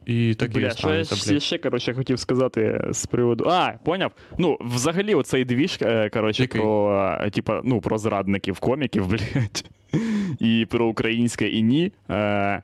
І 0.07 0.35
так 0.35 0.49
і 0.57 0.71
що 0.77 0.95
я 0.95 1.05
ще, 1.05 1.41
ще 1.41 1.59
коротше, 1.59 1.95
хотів 1.95 2.19
сказати 2.19 2.85
з 2.91 3.07
приводу. 3.07 3.45
А, 3.49 3.73
поняв? 3.85 4.13
Ну, 4.39 4.59
взагалі, 4.61 5.15
оцей 5.15 5.45
двіж, 5.45 5.79
е, 5.83 6.11
коротше, 6.11 6.43
Який? 6.43 6.61
про, 6.61 7.17
е, 7.21 7.31
типа, 7.31 7.61
ну, 7.65 7.81
про 7.81 7.99
зрадників 7.99 8.59
коміків, 8.59 9.07
блядь, 9.09 9.65
і 10.39 10.67
про 10.71 10.87
українське 10.87 11.49
і 11.49 11.63
ні. 11.63 11.93
Е, 12.11 12.63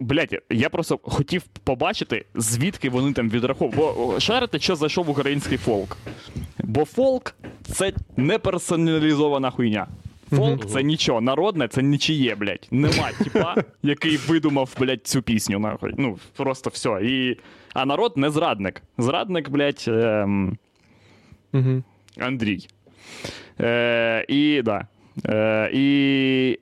Блять, 0.00 0.34
я 0.50 0.68
просто 0.68 0.98
хотів 1.02 1.42
побачити, 1.42 2.24
звідки 2.34 2.90
вони 2.90 3.12
там 3.12 3.30
відраховують. 3.30 3.76
Бо 3.96 4.20
шарите, 4.20 4.58
що 4.58 4.76
зайшов 4.76 5.10
український 5.10 5.58
фолк. 5.58 5.96
Бо 6.58 6.84
фолк 6.84 7.34
це 7.62 7.92
не 8.16 8.38
персоналізована 8.38 9.50
хуйня. 9.50 9.86
Фолк 10.30 10.66
це 10.66 10.82
нічого, 10.82 11.20
народне 11.20 11.68
це 11.68 11.82
нічиє, 11.82 12.34
блядь. 12.34 12.68
Нема 12.70 13.10
типа, 13.24 13.54
який 13.82 14.16
видумав, 14.16 14.76
блядь, 14.80 15.06
цю 15.06 15.22
пісню, 15.22 15.58
нахуй. 15.58 15.92
Ну, 15.96 16.18
просто 16.36 16.70
все. 16.70 17.00
І... 17.02 17.36
А 17.74 17.86
народ 17.86 18.16
не 18.16 18.30
зрадник. 18.30 18.82
Зрадник, 18.98 19.50
блядь, 19.50 19.84
ем... 19.88 20.58
Андрій. 22.18 22.68
Е, 23.60 24.24
і 24.28 24.62
да. 24.62 24.86
Е, 25.26 25.70
і 25.72 26.58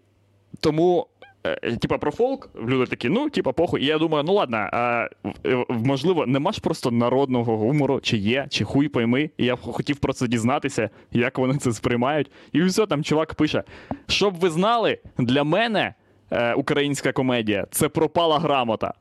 тому. 0.61 1.07
Е, 1.47 1.77
Типа 1.77 1.99
про 1.99 2.11
фолк, 2.11 2.51
люди 2.69 2.87
такі, 2.87 3.09
ну, 3.09 3.31
типа, 3.31 3.53
похуй. 3.53 3.83
І 3.83 3.87
я 3.87 3.99
думаю, 3.99 4.25
ну 4.25 4.33
ладно, 4.33 4.57
а, 4.57 5.09
е, 5.47 5.65
можливо, 5.69 6.27
нема 6.27 6.53
ж 6.53 6.61
просто 6.61 6.91
народного 6.91 7.57
гумору, 7.57 8.01
чи 8.01 8.17
є, 8.17 8.47
чи 8.51 8.65
хуй 8.65 8.89
пойми. 8.89 9.31
І 9.39 9.45
я 9.45 9.57
хотів 9.57 9.97
про 9.97 10.13
це 10.13 10.29
дізнатися, 10.29 10.91
як 11.13 11.39
вони 11.39 11.57
це 11.57 11.73
сприймають. 11.73 12.31
І 12.53 12.63
все, 12.63 12.87
там 12.87 13.05
чувак 13.05 13.35
пише: 13.35 13.63
щоб 14.09 14.35
ви 14.35 14.51
знали, 14.51 14.99
для 15.19 15.45
мене 15.45 15.95
е, 16.31 16.55
українська 16.55 17.13
комедія 17.13 17.67
це 17.71 17.89
пропала 17.89 18.39
грамота. 18.39 18.95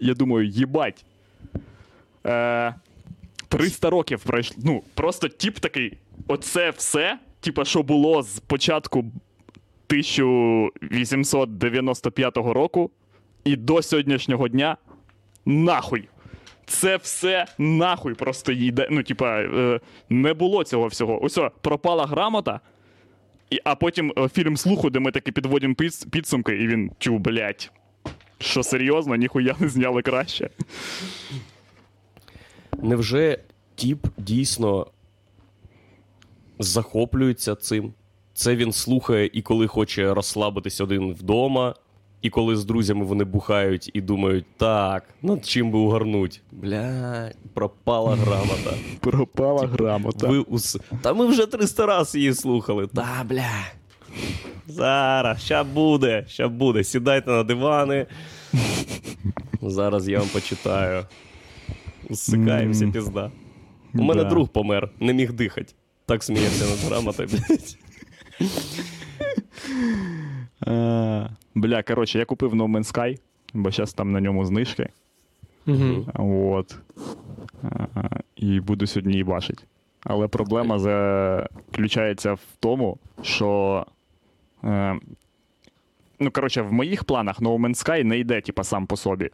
Я 0.00 0.14
думаю, 0.14 0.46
їбать. 0.46 1.04
Е, 2.26 2.74
300 3.48 3.90
років 3.90 4.22
пройшло. 4.24 4.56
Ну, 4.64 4.82
просто 4.94 5.28
тип 5.28 5.58
такий, 5.58 5.98
оце 6.28 6.70
все, 6.70 7.18
типа, 7.40 7.64
що 7.64 7.82
було 7.82 8.22
з 8.22 8.38
початку 8.38 9.04
1895 9.92 12.36
року 12.36 12.90
і 13.44 13.56
до 13.56 13.82
сьогоднішнього 13.82 14.48
дня 14.48 14.76
нахуй. 15.46 16.08
Це 16.66 16.96
все 16.96 17.46
нахуй 17.58 18.14
просто 18.14 18.52
йде. 18.52 18.88
Ну, 18.90 19.02
типа, 19.02 19.40
е, 19.40 19.80
не 20.10 20.34
було 20.34 20.64
цього 20.64 20.86
всього. 20.86 21.24
Ось, 21.24 21.38
пропала 21.60 22.06
грамота, 22.06 22.60
а 23.64 23.74
потім 23.74 24.12
е, 24.18 24.28
фільм 24.28 24.56
слуху, 24.56 24.90
де 24.90 25.00
ми 25.00 25.10
таки 25.10 25.32
підводимо 25.32 25.74
підс- 25.74 26.08
підсумки, 26.10 26.56
і 26.56 26.66
він 26.66 26.90
чув, 26.98 27.20
блять. 27.20 27.70
Що 28.38 28.62
серйозно, 28.62 29.16
ніхуя 29.16 29.56
не 29.60 29.68
зняли 29.68 30.02
краще. 30.02 30.50
Невже 32.82 33.38
тіп 33.74 34.06
дійсно 34.18 34.86
захоплюється 36.58 37.54
цим? 37.54 37.92
Це 38.34 38.56
він 38.56 38.72
слухає 38.72 39.30
і 39.32 39.42
коли 39.42 39.66
хоче 39.66 40.14
розслабитись 40.14 40.80
один 40.80 41.14
вдома, 41.14 41.74
і 42.22 42.30
коли 42.30 42.56
з 42.56 42.64
друзями 42.64 43.04
вони 43.04 43.24
бухають 43.24 43.90
і 43.94 44.00
думають, 44.00 44.44
так, 44.56 45.04
над 45.22 45.46
чим 45.46 45.70
би 45.70 45.78
угарнуть? 45.78 46.42
Бля, 46.52 47.30
пропала 47.54 48.16
грамота. 48.16 48.70
Пропала 49.00 49.66
грамота. 49.66 50.28
Ви 50.28 50.38
ус... 50.38 50.78
Та 51.02 51.12
ми 51.12 51.26
вже 51.26 51.46
300 51.46 51.86
раз 51.86 52.14
її 52.14 52.34
слухали. 52.34 52.86
Та, 52.86 53.24
бля. 53.28 53.50
Зараз, 54.66 55.42
ща 55.42 55.64
буде, 55.64 56.24
ща 56.28 56.48
буде. 56.48 56.84
Сідайте 56.84 57.30
на 57.30 57.42
дивани. 57.42 58.06
Зараз 59.62 60.08
я 60.08 60.18
вам 60.18 60.28
почитаю. 60.28 61.06
Усикаємося, 62.10 62.86
пізда. 62.92 63.30
У 63.94 64.02
мене 64.02 64.24
друг 64.24 64.48
помер, 64.48 64.90
не 65.00 65.12
міг 65.12 65.32
дихати. 65.32 65.72
Так 66.06 66.22
сміявся 66.22 66.64
над 66.66 66.78
грамотою, 66.78 67.28
блядь. 67.28 67.76
Бля, 71.54 71.82
коротше, 71.82 72.18
я 72.18 72.24
купив 72.24 72.54
No 72.54 72.68
Man's 72.68 72.94
Sky, 72.94 73.18
бо 73.54 73.70
зараз 73.70 73.92
там 73.92 74.12
на 74.12 74.20
ньому 74.20 74.44
знижки. 74.44 74.88
От. 76.14 76.76
Е, 77.64 78.08
І 78.36 78.60
буду 78.60 78.86
сьогодні 78.86 79.12
її 79.12 79.24
бачити. 79.24 79.64
Але 80.04 80.28
проблема 80.28 80.78
заключається 80.78 82.32
в 82.32 82.40
тому, 82.60 82.98
що. 83.22 83.86
Е, 84.64 84.98
ну, 86.20 86.30
коротше, 86.30 86.62
в 86.62 86.72
моїх 86.72 87.04
планах 87.04 87.40
No 87.40 87.58
Man's 87.60 87.86
Sky 87.88 88.04
не 88.04 88.18
йде, 88.18 88.40
типа, 88.40 88.64
сам 88.64 88.86
по 88.86 88.96
собі. 88.96 89.30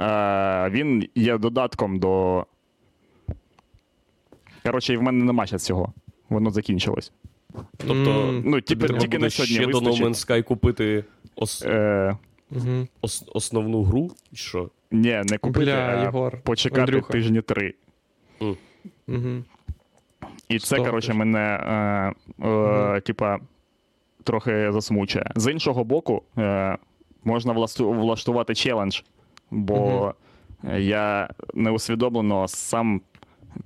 Е, 0.00 0.70
він 0.70 1.08
є 1.14 1.38
додатком 1.38 1.98
до. 1.98 2.46
Коротше, 4.64 4.94
і 4.94 4.96
в 4.96 5.02
мене 5.02 5.24
нема 5.24 5.46
зараз 5.46 5.62
цього. 5.64 5.92
Воно 6.28 6.50
закінчилось. 6.50 7.12
Тобто, 7.76 8.40
Ну, 8.44 8.60
типу, 8.60 8.86
треба 8.86 8.98
тільки 9.00 9.16
буде 9.16 9.24
на 9.26 9.30
сьогодні 9.30 9.54
ще 9.56 9.66
до 9.66 9.78
No 9.78 9.84
вистачить. 9.84 10.04
Man's 10.06 10.28
Sky 10.38 10.42
купити 10.42 11.04
ос... 11.36 11.62
Е, 11.66 12.16
Угу. 12.50 12.86
ос... 13.00 13.24
основну 13.34 13.82
гру? 13.82 14.10
Що? 14.32 14.70
ні, 14.90 15.22
не 15.24 15.38
купити, 15.38 15.64
Бля, 15.66 15.72
а 15.74 16.02
Єгор. 16.02 16.40
почекати 16.40 16.80
Андрюха. 16.80 17.12
тижні 17.12 17.40
три. 17.42 17.74
Угу. 18.40 19.42
І 20.48 20.58
це, 20.58 20.66
Стоп. 20.66 20.86
коротше, 20.86 21.12
мене 21.14 21.38
е, 22.40 22.46
е, 22.48 23.00
типа, 23.00 23.38
трохи 24.24 24.72
засмучує. 24.72 25.30
З 25.36 25.52
іншого 25.52 25.84
боку, 25.84 26.22
е, 26.38 26.76
можна 27.24 27.52
власту- 27.52 28.00
влаштувати 28.00 28.54
челендж, 28.54 29.00
бо 29.50 30.14
я 30.78 31.28
неусвідомлено 31.54 32.48
сам 32.48 33.00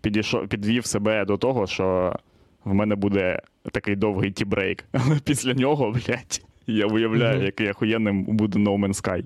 підійшов, 0.01 0.49
підвів 0.49 0.87
себе 0.87 1.25
до 1.25 1.37
того, 1.37 1.67
що 1.67 2.17
в 2.65 2.75
мене 2.75 2.95
буде 2.95 3.41
такий 3.73 3.97
довгий 3.97 4.31
ті-брейк. 4.31 4.85
Але 4.93 5.19
після 5.25 5.55
нього, 5.55 5.91
блядь, 5.91 6.43
я 6.67 6.87
виявляю, 6.87 7.37
Мгм. 7.37 7.45
який 7.45 7.71
охуєнним 7.71 8.25
буде 8.25 8.59
No 8.59 8.79
Man's 8.79 9.03
Sky. 9.03 9.25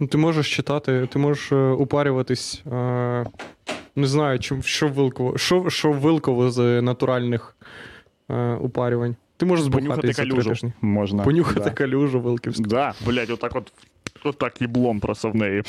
Ну, 0.00 0.06
ти 0.06 0.18
можеш 0.18 0.56
читати, 0.56 1.08
ти 1.12 1.18
можеш 1.18 1.52
е, 1.52 1.56
упарюватись. 1.56 2.62
Е, 2.72 3.26
не 3.96 4.06
знаю, 4.06 4.38
чим, 4.38 4.62
що 4.62 4.88
вилково, 4.88 5.38
що, 5.38 5.70
що 5.70 5.92
вилково 5.92 6.50
з 6.50 6.82
натуральних 6.82 7.56
е, 8.30 8.54
упарювань. 8.54 9.16
Ти 9.36 9.46
можеш 9.46 9.66
три 10.02 10.12
калюжу 10.12 10.50
тижні. 10.50 10.72
можна. 10.80 11.22
Понюхати 11.22 11.60
да. 11.60 11.70
калюжу 11.70 12.20
вилківську. 12.20 12.62
Да, 12.62 12.94
блядь, 13.06 13.30
отак 13.30 13.56
от. 13.56 13.72
Отак 14.24 14.60
їблом 14.60 15.00
просто 15.00 15.30
в 15.30 15.36
неї. 15.36 15.62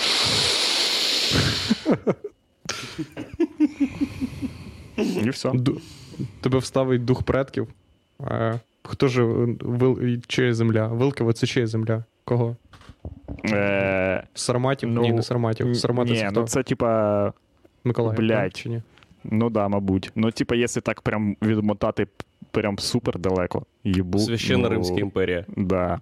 І 5.24 5.30
все. 5.30 5.52
Тебе 6.42 6.58
вставить 6.58 7.06
дух 7.06 7.24
предків. 7.24 7.68
Е, 8.22 8.60
хто 8.84 9.08
ж 9.08 9.24
вил, 9.24 10.22
чия 10.28 10.54
земля? 10.54 10.88
Вилково 10.88 11.34
це 11.34 11.48
чия 11.48 11.68
земля? 11.68 12.04
Кого? 12.26 12.56
Е, 13.46 14.24
Сарматів? 14.34 14.90
Ну, 14.90 15.02
ні, 15.02 15.12
не 15.12 15.24
Сарматів. 15.24 15.78
Сармати 15.78 16.12
Ні, 16.12 16.20
це 16.20 16.28
хто? 16.28 16.42
ну 16.42 16.48
це 16.48 16.64
типа. 16.64 17.34
Миколаїв, 17.84 18.18
блядь. 18.18 18.44
так, 18.44 18.54
чи 18.54 18.70
ні? 18.70 18.82
Ну 19.24 19.50
да, 19.50 19.68
мабуть. 19.68 20.12
Ну, 20.16 20.32
типа, 20.32 20.56
якщо 20.56 20.82
так 20.82 21.02
прям 21.02 21.36
відмотати 21.42 22.08
прям 22.52 22.80
супер 22.80 23.20
далеко. 23.20 23.66
Їбу. 23.84 24.20
Священна 24.20 24.64
ну, 24.64 24.70
Римська 24.70 24.96
імперія. 24.96 25.46
Да. 25.58 26.00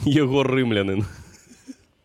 Єгор 0.00 0.50
Римлянин. 0.50 1.04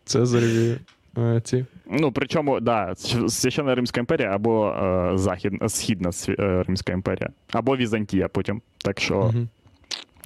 Цезареві 0.06 0.78
е, 1.18 1.42
ці. 1.44 1.66
Ну, 1.92 2.12
причому, 2.12 2.60
да, 2.60 2.96
Священна 3.30 3.76
Римська 3.76 4.00
імперія 4.00 4.36
або 4.36 4.68
е, 4.72 5.18
Захід, 5.18 5.54
Східна 5.68 6.12
е, 6.30 6.64
Римська 6.68 6.94
імперія, 6.94 7.30
або 7.52 7.78
Візантія 7.78 8.28
потім. 8.28 8.62
Так 8.78 9.00
що 9.00 9.18
Угу. 9.20 9.48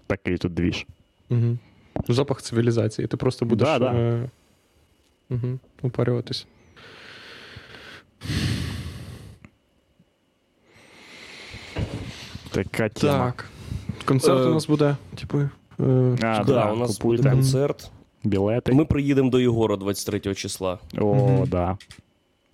такий 0.07 0.37
тут 0.37 0.53
двіж. 0.53 0.85
Угу. 1.29 1.57
Запах 2.07 2.41
цивілізації. 2.41 3.07
Ти 3.07 3.17
просто 3.17 3.45
будеш 3.45 3.67
Да, 3.67 3.79
да. 3.79 3.93
Е, 3.93 4.29
угу, 5.29 5.59
упарюватись. 5.81 6.47
Така 12.51 12.89
тема. 12.89 13.25
Так. 13.25 13.45
Концерт 14.05 14.39
Е, 14.39 14.49
у 14.49 14.53
нас 14.53 14.67
буде, 14.67 14.95
типу. 15.15 15.37
Е, 15.39 15.49
А, 15.79 16.15
Да, 16.17 16.43
да, 16.43 16.71
у 16.71 16.75
нас 16.75 16.97
купуйте. 16.97 17.23
буде 17.23 17.35
концерт. 17.35 17.91
Білети. 18.23 18.71
Ми 18.73 18.85
приїдемо 18.85 19.29
до 19.29 19.39
Єгора 19.39 19.75
23 19.77 20.35
числа. 20.35 20.79
О, 20.97 21.15
Мгм. 21.15 21.47
да. 21.47 21.77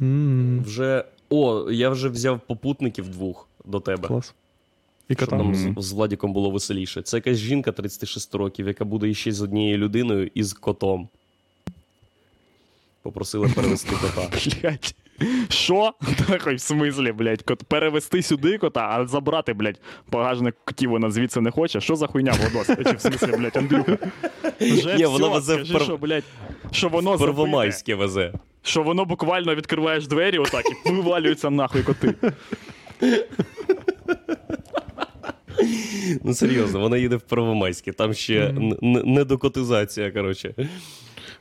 м, 0.02 0.64
Вже. 0.66 1.06
О, 1.30 1.72
я 1.72 1.90
вже 1.90 2.10
взяв 2.10 2.40
попутників 2.48 3.10
двох 3.10 3.48
до 3.66 3.80
тебе. 3.80 4.08
Клас. 4.08 4.34
І 5.10 5.14
Щоб 5.14 5.30
кота. 5.30 5.44
нам 5.44 5.56
з, 5.56 5.74
з 5.78 5.92
Владіком 5.92 6.34
було 6.34 6.50
веселіше. 6.50 7.02
Це 7.02 7.18
якась 7.18 7.38
жінка 7.38 7.72
36 7.72 8.36
років, 8.36 8.68
яка 8.68 8.86
буде 8.86 9.10
іще 9.10 9.32
з 9.32 9.42
однією 9.42 9.78
людиною 9.78 10.30
і 10.34 10.44
з 10.44 10.54
котом. 10.54 11.10
Попросила 13.04 13.48
перевести 13.56 13.90
кота. 13.96 14.28
Блять. 14.62 14.96
Що? 15.50 15.94
Такой 16.28 16.56
в 16.56 16.62
смислі, 16.62 17.12
блядь, 17.12 17.42
кот 17.42 17.64
перевести 17.64 18.22
сюди 18.24 18.58
кота, 18.58 18.90
а 18.92 19.08
забрати, 19.08 19.54
блядь, 19.54 19.80
багажник 20.12 20.56
котів 20.66 20.90
вона 20.90 21.12
звідси 21.12 21.42
не 21.42 21.52
хоче. 21.52 21.82
Що 21.82 21.96
за 21.96 22.08
хуйня, 22.08 22.32
Владос? 22.32 22.68
Чи 22.88 22.96
в 22.96 23.02
смислі, 23.02 23.32
блядь, 23.38 23.58
Андрюха? 23.58 23.98
Вже 24.62 24.96
Ні, 24.96 25.06
все, 25.06 25.30
везе 25.30 25.56
в 25.56 25.66
скажи, 25.66 25.74
Пер- 25.74 25.84
що, 25.84 25.98
блядь, 25.98 26.24
що 26.72 26.90
воно 26.90 27.18
Первомайське 27.18 27.96
везе. 27.96 28.34
що 28.64 28.84
воно 28.84 29.06
буквально 29.06 29.56
відкриваєш 29.56 30.08
двері 30.08 30.38
отак 30.38 30.66
і 30.86 30.90
вивалюються 30.92 31.50
нахуй 31.50 31.84
коти. 31.84 32.16
Ну 36.24 36.34
серйозно, 36.34 36.80
вона 36.80 36.98
їде 36.98 37.16
в 37.16 37.22
Первомайське. 37.22 37.92
Там 37.92 38.14
ще 38.14 38.54
недокотизація, 39.06 40.12
коротше. 40.12 40.54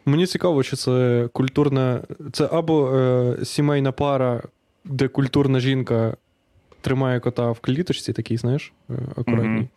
Мені 0.09 0.27
цікаво, 0.27 0.63
чи 0.63 0.77
це 0.77 1.29
культурна. 1.33 2.03
Це 2.33 2.49
або 2.53 2.97
е, 2.97 3.45
сімейна 3.45 3.93
пара, 3.93 4.43
де 4.85 5.09
культурна 5.09 5.61
жінка 5.61 6.17
тримає 6.81 7.21
кота 7.21 7.51
в 7.51 7.61
кліточці, 7.61 8.13
такий, 8.13 8.37
знаєш, 8.37 8.73
е, 8.91 8.93
акуратній. 9.17 9.69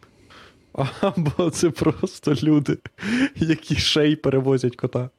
Мгм. 0.73 0.89
Або 1.01 1.49
це 1.49 1.69
просто 1.69 2.34
люди, 2.43 2.77
які 3.36 3.75
ще 3.75 4.07
й 4.07 4.15
перевозять 4.15 4.75
кота. 4.75 5.09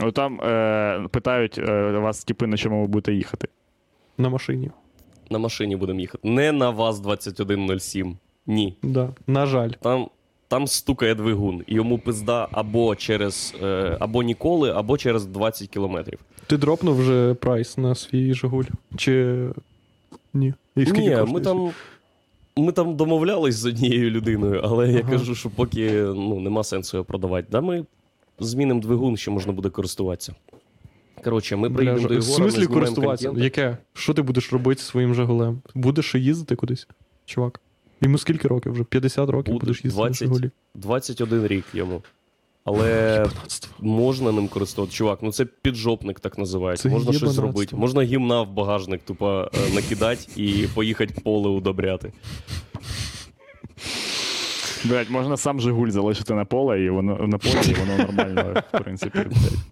От 0.00 0.14
там 0.14 0.40
е, 0.40 1.08
питають 1.10 1.58
е, 1.58 1.90
вас, 1.90 2.24
типи, 2.24 2.46
на 2.46 2.56
чому 2.56 2.80
ви 2.80 2.86
будете 2.86 3.14
їхати. 3.14 3.48
На 4.18 4.28
машині. 4.28 4.70
На 5.30 5.38
машині 5.38 5.76
будемо 5.76 6.00
їхати. 6.00 6.28
Не 6.28 6.52
на 6.52 6.70
ВАЗ-2107. 6.70 8.16
Ні. 8.46 8.76
Да. 8.82 9.08
На 9.26 9.46
жаль. 9.46 9.70
Там, 9.70 10.08
там 10.48 10.66
стукає 10.66 11.14
двигун. 11.14 11.62
і 11.66 11.74
Йому 11.74 11.98
пизда 11.98 12.48
або 12.52 12.96
через 12.96 13.54
е, 13.62 13.96
або 14.00 14.22
ніколи, 14.22 14.70
або 14.70 14.98
через 14.98 15.26
20 15.26 15.68
кілометрів. 15.68 16.18
Ти 16.46 16.56
дропнув 16.56 16.96
вже 16.96 17.34
прайс 17.34 17.78
на 17.78 17.94
свій 17.94 18.34
Жигуль? 18.34 18.64
Чи 18.96 19.44
ні? 20.34 20.54
І 20.76 20.82
скільки 20.86 21.00
Ні, 21.00 21.10
коштує? 21.16 21.32
ми 21.34 21.40
там. 21.40 21.70
Ми 22.58 22.72
там 22.72 22.96
домовлялись 22.96 23.54
з 23.54 23.66
однією 23.66 24.10
людиною, 24.10 24.60
але 24.64 24.92
я 24.92 25.00
Ага. 25.00 25.10
кажу, 25.10 25.34
що 25.34 25.50
поки 25.50 25.90
ну, 26.02 26.40
нема 26.40 26.64
сенсу 26.64 26.96
його 26.96 27.04
продавати. 27.04 27.46
Да, 27.50 27.60
ми 27.60 27.84
змінимо 28.40 28.80
двигун, 28.80 29.16
що 29.16 29.30
можна 29.30 29.52
буде 29.52 29.68
користуватися. 29.70 30.34
Коротше, 31.24 31.56
ми 31.56 31.70
приїдемо 31.70 31.98
ж- 31.98 32.08
до 32.08 32.08
В 32.08 32.12
Єгора, 32.12 32.30
ми 32.30 32.36
смислі 32.36 32.50
знімаємо 32.64 32.74
користуватися? 32.74 33.28
контент. 33.28 33.44
Яке? 33.44 33.76
Що 33.94 34.14
ти 34.14 34.22
будеш 34.22 34.52
робити 34.52 34.80
зі 34.82 34.86
своїм 34.86 35.14
Жигулем? 35.14 35.62
Будеш 35.74 36.04
ще 36.08 36.18
їздити 36.18 36.56
кудись, 36.56 36.88
чувак? 37.24 37.60
Йому 38.00 38.18
скільки 38.18 38.48
років 38.48 38.72
вже? 38.72 38.84
50 38.84 39.30
років 39.30 39.54
Буде 39.54 39.64
будеш 39.66 39.84
їздити 39.84 40.06
20. 40.08 40.20
на 40.28 40.34
Жигулі. 40.34 40.50
21 40.74 41.46
рік 41.46 41.64
йому. 41.74 42.02
Але 42.64 43.26
можна 43.80 44.32
ним 44.32 44.48
користуватися. 44.48 44.96
Чувак, 44.98 45.18
ну 45.22 45.32
це 45.32 45.44
піджопник 45.44 46.20
так 46.20 46.38
називається. 46.38 46.82
Це 46.82 46.88
можна 46.94 47.12
щось 47.12 47.30
зробити. 47.30 47.76
Можна 47.76 48.02
гімна 48.02 48.42
в 48.42 48.52
багажник 48.52 49.00
тупо 49.02 49.50
е, 49.54 49.74
накидати 49.74 50.20
і 50.42 50.66
поїхати 50.74 51.14
поле 51.24 51.48
удобряти. 51.48 52.12
Блять, 54.84 55.10
можна 55.10 55.36
сам 55.36 55.60
Жигуль 55.60 55.88
залишити 55.88 56.34
на 56.34 56.44
поле, 56.44 56.80
і 56.80 56.90
воно 56.90 57.26
на 57.26 57.38
полі, 57.38 57.52
і 57.70 57.74
воно 57.74 57.96
нормально, 57.96 58.62
в 58.72 58.78
принципі, 58.82 59.18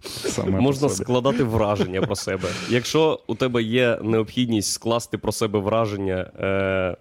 саме 0.03 0.59
Можна 0.59 0.87
по 0.87 0.93
собі. 0.93 1.03
складати 1.03 1.43
враження 1.43 2.01
про 2.01 2.15
себе. 2.15 2.49
Якщо 2.69 3.19
у 3.27 3.35
тебе 3.35 3.63
є 3.63 3.99
необхідність 4.03 4.71
скласти 4.71 5.17
про 5.17 5.31
себе 5.31 5.59
враження 5.59 6.31
е, 6.39 6.97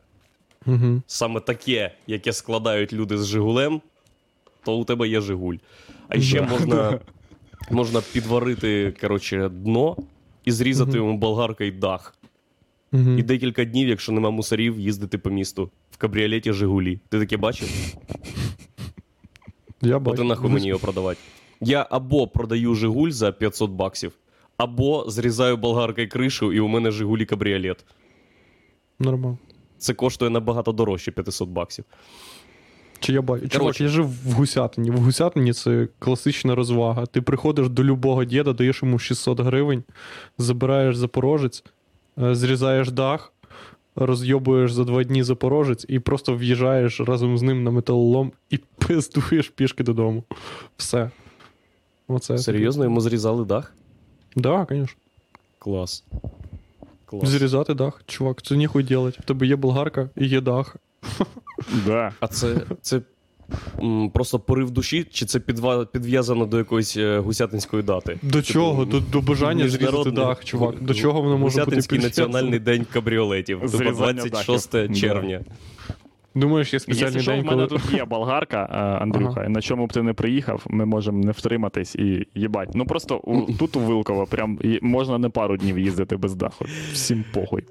Угу. 0.66 1.02
саме 1.06 1.40
таке, 1.40 1.94
яке 2.06 2.32
складають 2.32 2.92
люди 2.92 3.18
з 3.18 3.26
Жигулем, 3.26 3.80
то 4.64 4.78
у 4.78 4.84
тебе 4.84 5.08
є 5.08 5.20
Жигуль. 5.20 5.56
А 6.08 6.20
ще 6.20 6.40
Да. 6.40 6.46
можна, 6.46 7.00
можна 7.70 8.00
підварити 8.12 8.94
коротше, 9.00 9.48
дно 9.48 9.96
і 10.44 10.52
зрізати 10.52 10.96
йому 10.96 11.18
болгаркою 11.18 11.72
дах. 11.72 12.14
Угу. 12.92 13.10
І 13.10 13.22
декілька 13.22 13.64
днів, 13.64 13.88
якщо 13.88 14.12
нема 14.12 14.30
мусорів, 14.30 14.80
їздити 14.80 15.18
по 15.18 15.30
місту 15.30 15.70
в 15.90 15.96
кабріолеті 15.96 16.52
Жигулі. 16.52 17.00
Ти 17.08 17.18
таке 17.18 17.36
бачив? 17.36 17.68
Я 19.82 19.96
От 19.96 20.24
нахуй 20.24 20.50
мені 20.50 20.68
його 20.68 20.80
продавати. 20.80 21.20
Я 21.60 21.86
або 21.90 22.28
продаю 22.28 22.74
Жигуль 22.74 23.10
за 23.10 23.32
500 23.32 23.70
баксів, 23.70 24.12
або 24.56 25.04
зрізаю 25.10 25.56
болгаркою 25.56 26.08
кришу, 26.08 26.52
і 26.52 26.60
у 26.60 26.68
мене 26.68 26.90
Жигулі 26.90 27.24
кабріолет. 27.24 27.84
Нормально. 28.98 29.38
Це 29.78 29.94
коштує 29.94 30.30
набагато 30.30 30.72
дорожче 30.72 31.10
500 31.10 31.48
баксів. 31.48 31.84
Чи 33.00 33.12
я 33.12 33.22
бачу? 33.22 33.48
Чувак, 33.48 33.80
я 33.80 33.88
жив 33.88 34.06
в 34.06 34.32
Гусятині. 34.32 34.90
В 34.90 34.96
Гусятині 34.96 35.52
це 35.52 35.88
класична 35.98 36.54
розвага. 36.54 37.06
Ти 37.06 37.22
приходиш 37.22 37.68
до 37.68 37.84
любого 37.84 38.24
діда, 38.24 38.52
даєш 38.52 38.82
йому 38.82 38.98
600 38.98 39.40
гривень, 39.40 39.82
забираєш 40.38 40.96
запорожець, 40.96 41.64
е, 42.18 42.34
зрізаєш 42.34 42.90
дах, 42.90 43.32
розйобуєш 43.96 44.72
за 44.72 44.84
два 44.84 45.04
дні 45.04 45.22
запорожець 45.22 45.86
і 45.88 45.98
просто 45.98 46.36
в'їжджаєш 46.36 47.00
разом 47.00 47.38
з 47.38 47.42
ним 47.42 47.62
на 47.62 47.70
металолом 47.70 48.32
і 48.50 48.58
пиздуєш 48.78 49.48
пішки 49.48 49.84
додому. 49.84 50.24
Все. 50.76 51.10
Оце. 52.08 52.38
Серйозно, 52.38 52.84
йому 52.84 53.00
зрізали 53.00 53.44
дах? 53.44 53.74
Так, 54.34 54.42
да, 54.42 54.66
звісно. 54.70 54.96
Клас. 55.58 56.04
Клас. 57.06 57.28
Зрізати 57.28 57.74
дах. 57.74 58.02
Чувак, 58.06 58.42
це 58.42 58.56
ніхуй 58.56 58.82
делать. 58.82 59.18
В 59.18 59.22
тебе 59.24 59.46
є 59.46 59.56
болгарка 59.56 60.08
і 60.16 60.26
є 60.26 60.40
дах. 60.40 60.76
Да. 61.86 62.12
А 62.20 62.26
це, 62.26 62.56
це 62.80 63.00
м, 63.82 64.10
просто 64.14 64.38
порив 64.38 64.70
душі, 64.70 65.06
чи 65.12 65.26
це 65.26 65.38
підва- 65.38 65.86
підв'язано 65.86 66.46
до 66.46 66.58
якоїсь 66.58 66.96
е, 66.96 67.18
гусятинської 67.18 67.82
дати? 67.82 68.18
До 68.22 68.42
чого? 68.42 68.84
До, 68.84 69.00
до 69.00 69.20
бажання 69.20 69.68
зрізати 69.68 69.84
Міжнародний- 69.96 70.14
дах, 70.14 70.44
чувак. 70.44 70.82
До 70.82 70.94
чого 70.94 71.22
воно 71.22 71.38
може 71.38 71.54
бути 71.54 71.64
Гусятинський 71.64 71.98
підв'язано? 71.98 72.28
національний 72.28 72.58
день 72.58 72.86
кабріолетів. 72.92 73.58
Тобто 73.62 73.76
Зрізання 73.78 74.12
26 74.24 74.72
дахів. 74.72 74.96
червня. 74.96 75.40
Думаєш, 76.34 76.72
є 76.72 76.80
спеціальний 76.80 77.14
Якщо 77.14 77.32
що, 77.32 77.42
день, 77.42 77.50
в 77.50 77.56
мене 77.56 77.66
тут 77.66 77.92
є 77.92 78.04
болгарка, 78.04 78.68
е, 78.72 79.02
Андрюха, 79.02 79.48
на 79.48 79.60
чому 79.60 79.86
б 79.86 79.92
ти 79.92 80.02
не 80.02 80.12
приїхав, 80.12 80.66
ми 80.68 80.84
можемо 80.84 81.24
не 81.24 81.32
втриматись 81.32 81.94
і 81.94 82.26
їбать. 82.34 82.68
Ну 82.74 82.86
просто 82.86 83.16
у, 83.16 83.52
тут 83.58 83.76
у 83.76 83.80
Вилково 83.80 84.26
прям 84.26 84.58
можна 84.82 85.18
не 85.18 85.28
пару 85.28 85.56
днів 85.56 85.78
їздити 85.78 86.16
без 86.16 86.34
даху. 86.34 86.64
Всім 86.92 87.24
похуй. 87.34 87.64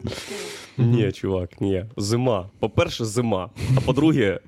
Ні, 0.77 1.11
чувак, 1.11 1.61
ні. 1.61 1.85
Зима. 1.97 2.49
По-перше, 2.59 3.05
зима. 3.05 3.49
А 3.77 3.81
по-друге, 3.81 4.39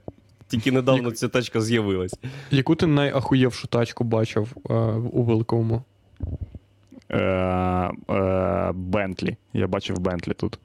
тільки 0.47 0.71
недавно 0.71 1.11
ця 1.11 1.27
тачка 1.27 1.61
з'явилась. 1.61 2.19
Яку 2.51 2.75
ти 2.75 2.87
найахуєвшу 2.87 3.67
тачку 3.67 4.03
бачив 4.03 4.55
е, 4.69 4.73
у 5.11 5.23
Великому? 5.23 5.83
Е, 7.09 7.19
е, 7.19 8.71
Бентлі. 8.75 9.37
Я 9.53 9.67
бачив 9.67 9.99
Бентлі 9.99 10.33
тут. 10.33 10.59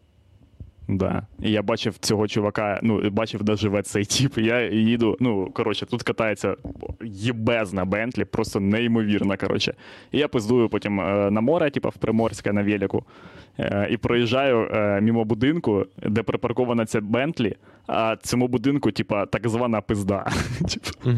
Да. 0.91 1.22
І 1.43 1.51
я 1.51 1.62
бачив 1.62 1.99
цього 1.99 2.28
чувака, 2.28 2.80
ну, 2.82 3.11
бачив, 3.11 3.43
де 3.43 3.57
живе 3.57 3.82
цей 3.82 4.05
тіп. 4.05 4.38
Я 4.38 4.70
їду, 4.70 5.16
ну, 5.20 5.51
коротше, 5.53 5.86
тут 5.86 6.03
катається 6.03 6.57
єбезна 7.05 7.84
Бентлі, 7.84 8.24
просто 8.24 8.61
неймовірна, 8.61 9.36
коротше. 9.36 9.74
І 10.12 10.18
я 10.18 10.28
пиздую 10.28 10.68
потім 10.68 11.01
е, 11.01 11.30
на 11.30 11.41
море, 11.41 11.70
типу, 11.70 11.88
в 11.88 11.97
Приморське 11.97 12.53
на 12.53 12.62
велику. 12.62 13.05
Е, 13.59 13.88
і 13.91 13.97
проїжджаю 13.97 14.68
е, 14.72 15.01
мимо 15.01 15.24
будинку, 15.24 15.86
де 16.07 16.22
припаркована 16.22 16.86
ця 16.86 17.01
Бентлі, 17.01 17.57
а 17.93 18.16
цьому 18.22 18.49
будинку, 18.49 18.91
типа, 18.91 19.26
так 19.26 19.49
звана 19.49 19.80
пизда. 19.80 20.26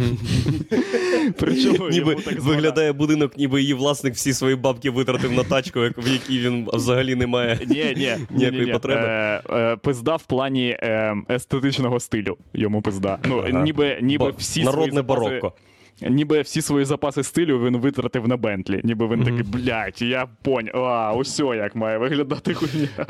Причому 1.39 1.89
Ніби 1.89 2.16
виглядає 2.39 2.93
будинок, 2.93 3.39
ніби 3.39 3.61
її 3.61 3.75
власник 3.75 4.14
всі 4.14 4.33
свої 4.33 4.57
бабки 4.57 4.91
витратив 4.91 5.33
на 5.33 5.45
тачку, 5.45 5.81
в 5.81 6.09
якій 6.12 6.39
він 6.39 6.68
взагалі 6.73 7.14
не 7.14 7.27
має. 7.27 7.59
Ні, 7.66 7.77
ні, 7.77 7.95
ні, 7.97 8.16
Ніякої 8.31 8.73
потреби? 8.73 9.03
Е, 9.05 9.43
е, 9.51 9.77
пизда 9.77 10.16
в 10.16 10.23
плані 10.23 10.68
е, 10.83 11.16
естетичного 11.31 12.01
стилю. 12.01 12.37
Йому 12.55 12.83
пизда. 12.83 13.18
Ну, 13.25 13.45
ніби, 13.62 13.99
ніби 14.03 14.35
всі 14.39 14.64
Народне 14.64 15.03
барокко. 15.03 15.53
Ніби 16.01 16.41
всі 16.41 16.62
свої 16.62 16.85
запаси 16.85 17.23
стилю 17.23 17.64
він 17.64 17.77
витратив 17.77 18.29
на 18.29 18.37
Бентлі. 18.37 18.81
Ніби 18.85 19.07
він 19.07 19.20
Мгм. 19.20 19.25
такий, 19.25 19.43
блядь, 19.43 20.03
я 20.03 20.27
поняв. 20.43 20.85
А, 20.85 21.12
усьо 21.12 21.55
як 21.55 21.77
має 21.77 21.99
виглядати 21.99 22.55
хуйня. 22.55 22.89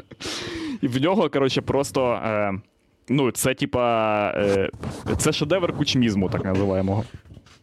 І 0.80 0.88
в 0.88 1.02
нього, 1.02 1.30
коротше, 1.30 1.60
просто. 1.60 2.12
Е, 2.24 2.52
ну, 3.08 3.30
це 3.30 3.54
типа. 3.54 4.28
Е, 4.36 4.70
це 5.16 5.32
шедевр 5.32 5.76
кучмізму, 5.76 6.28
так 6.28 6.44
називаємого. 6.44 7.04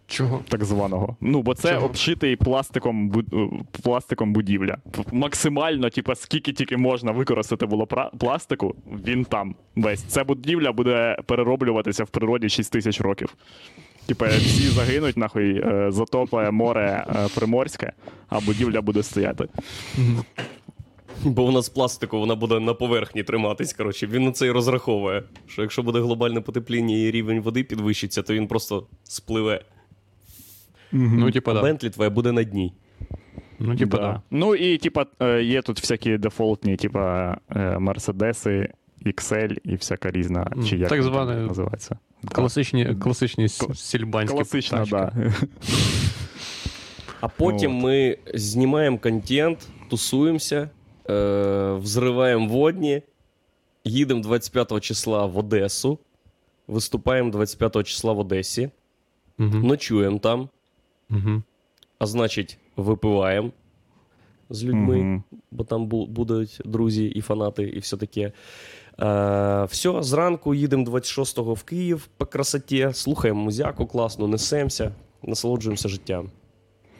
Чого? 0.07 0.39
Так 0.49 0.63
званого. 0.65 1.15
Ну, 1.21 1.41
бо 1.41 1.53
це 1.53 1.73
Чого? 1.73 1.85
обшитий 1.85 2.35
пластиком, 2.35 3.09
бу- 3.09 3.65
пластиком 3.83 4.33
будівля. 4.33 4.77
Максимально, 5.11 5.89
типа, 5.89 6.15
скільки 6.15 6.53
тільки 6.53 6.77
можна 6.77 7.11
використати 7.11 7.65
було 7.65 7.87
пластику, 8.19 8.75
він 9.05 9.25
там 9.25 9.55
весь. 9.75 10.03
Ця 10.03 10.23
будівля 10.23 10.71
буде 10.71 11.17
перероблюватися 11.25 12.03
в 12.03 12.07
природі 12.09 12.49
6 12.49 12.71
тисяч 12.71 13.01
років. 13.01 13.35
Типа, 14.05 14.27
всі 14.27 14.67
загинуть, 14.67 15.17
нахуй, 15.17 15.61
е, 15.61 15.91
затопає 15.91 16.51
море 16.51 17.05
е, 17.09 17.27
Приморське, 17.35 17.91
а 18.29 18.39
будівля 18.39 18.81
буде 18.81 19.03
стояти. 19.03 19.45
Бо 21.25 21.43
вона 21.45 21.61
з 21.61 21.69
пластику, 21.69 22.19
вона 22.19 22.35
буде 22.35 22.59
на 22.59 22.73
поверхні 22.73 23.23
триматись. 23.23 23.73
Коротше, 23.73 24.07
він 24.07 24.23
на 24.25 24.31
це 24.31 24.47
і 24.47 24.51
розраховує. 24.51 25.23
Що 25.47 25.61
якщо 25.61 25.83
буде 25.83 25.99
глобальне 25.99 26.41
потепління 26.41 26.95
і 26.95 27.11
рівень 27.11 27.41
води 27.41 27.63
підвищиться, 27.63 28.21
то 28.21 28.33
він 28.33 28.47
просто 28.47 28.87
спливе. 29.03 29.61
Ну, 30.91 31.31
типа, 31.31 31.53
да. 31.53 31.61
Бентлі 31.61 31.89
твоя 31.89 32.09
буде 32.09 32.31
на 32.31 32.43
дні. 32.43 32.73
Ну, 33.59 33.75
типа, 33.75 33.97
Да. 33.97 34.03
да. 34.03 34.21
Ну 34.31 34.55
і 34.55 34.77
типа, 34.77 35.05
е, 35.19 35.43
є 35.43 35.61
тут 35.61 35.79
всякі 35.79 36.17
дефолтні, 36.17 36.75
типа 36.75 37.37
е, 37.55 37.79
Мерседеси, 37.79 38.69
XL 39.05 39.57
і 39.63 39.75
всяка 39.75 40.11
різна, 40.11 40.51
чи 40.69 40.77
як 40.77 40.89
Так 40.89 41.03
зване- 41.03 41.35
називається. 41.47 41.97
Класичні, 42.31 42.95
класичні 42.95 43.47
сільбанські 43.75 44.35
Класична, 44.35 44.77
тачки. 44.77 44.95
да. 44.95 45.33
А 47.21 47.27
потім 47.27 47.77
От. 47.77 47.83
ми 47.83 48.17
знімаємо 48.33 48.97
контент, 48.97 49.67
тусуємося, 49.89 50.69
е, 51.09 51.73
взриваємо 51.73 52.47
водні, 52.47 53.01
їдемо 53.83 54.21
25 54.21 54.79
числа 54.81 55.25
в 55.25 55.37
Одесу, 55.37 55.97
виступаємо 56.67 57.31
25 57.31 57.83
числа 57.83 58.13
в 58.13 58.19
Одесі, 58.19 58.69
Мгм. 59.37 59.67
ночуємо 59.67 60.19
там, 60.19 60.49
Мгм. 61.09 61.43
а 61.99 62.05
значить, 62.05 62.57
випиваємо 62.75 63.51
з 64.49 64.63
людьми, 64.63 64.97
Мгм. 64.97 65.23
бо 65.51 65.63
там 65.63 65.85
бу- 65.87 66.07
будуть 66.07 66.61
друзі 66.65 67.05
і 67.05 67.21
фанати, 67.21 67.63
і 67.63 67.79
все 67.79 67.97
таке. 67.97 68.31
Е, 69.01 69.63
все, 69.63 70.03
зранку 70.03 70.53
їдемо 70.55 70.83
26-го 70.85 71.53
в 71.53 71.63
Київ 71.63 72.07
по 72.17 72.25
красоті, 72.25 72.89
слухаємо 72.93 73.41
музяку 73.41 73.85
класно, 73.87 74.27
несемося, 74.27 74.91
насолоджуємося 75.23 75.89
життям. 75.89 76.29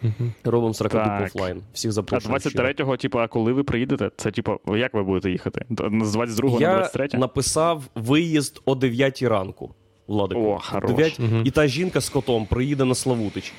Мгм. 0.02 0.34
Робимо 0.44 0.74
40 0.74 0.92
Так. 0.94 1.26
офлайн. 1.26 1.62
Всіх 1.74 1.92
А 1.98 2.02
23-го, 2.02 2.98
типа, 2.98 3.28
коли 3.28 3.54
ви 3.54 3.64
приїдете, 3.64 4.12
це 4.18 4.32
типа, 4.32 4.58
як 4.68 4.94
ви 4.94 5.04
будете 5.04 5.32
їхати? 5.32 5.66
З 6.02 6.12
22 6.14 6.50
на 6.60 6.60
Я 6.60 6.76
23? 6.76 7.20
написав 7.20 7.84
виїзд 7.96 8.62
о 8.66 8.76
9 8.76 9.22
ранку. 9.22 9.74
Владику. 10.08 10.42
О, 10.42 10.60
хорош. 10.62 10.92
9, 10.92 11.20
Мгм. 11.20 11.42
І 11.46 11.52
та 11.52 11.68
жінка 11.68 12.02
з 12.02 12.10
котом 12.10 12.46
приїде 12.46 12.86
на 12.86 12.96
Славутич. 12.96 13.54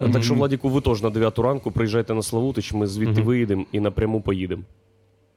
Е, 0.00 0.08
Так 0.08 0.22
що. 0.24 0.34
Владіку, 0.34 0.68
ви 0.68 0.80
теж 0.80 1.02
на 1.02 1.10
9 1.10 1.38
ранку 1.38 1.70
приїжджайте 1.70 2.14
на 2.14 2.22
Славутич, 2.22 2.72
ми 2.72 2.86
звідти 2.86 3.12
Мгм. 3.20 3.24
виїдемо 3.24 3.64
і 3.72 3.80
напряму 3.80 4.20
поїдемо. 4.20 4.62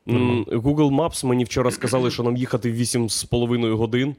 Нормально. 0.06 0.44
Google 0.44 0.96
Maps 0.96 1.26
мені 1.26 1.44
вчора 1.44 1.72
сказали, 1.72 2.12
що 2.12 2.24
нам 2.24 2.38
їхати 2.38 2.72
8,5 2.72 3.76
годин 3.76 4.16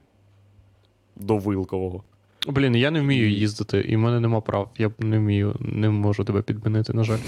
до 1.16 1.36
Вилкового. 1.36 2.02
Блін, 2.46 2.76
я 2.76 2.90
не 2.90 3.00
вмію 3.00 3.30
їздити, 3.30 3.78
і 3.78 3.96
в 3.96 3.98
мене 3.98 4.20
нема 4.20 4.40
прав. 4.40 4.70
Я 4.78 4.90
не 4.98 5.18
вмію, 5.18 5.56
не 5.60 5.90
можу 5.90 6.24
тебе 6.24 6.42
підмінити, 6.42 6.92
на 6.92 7.04
жаль. 7.04 7.18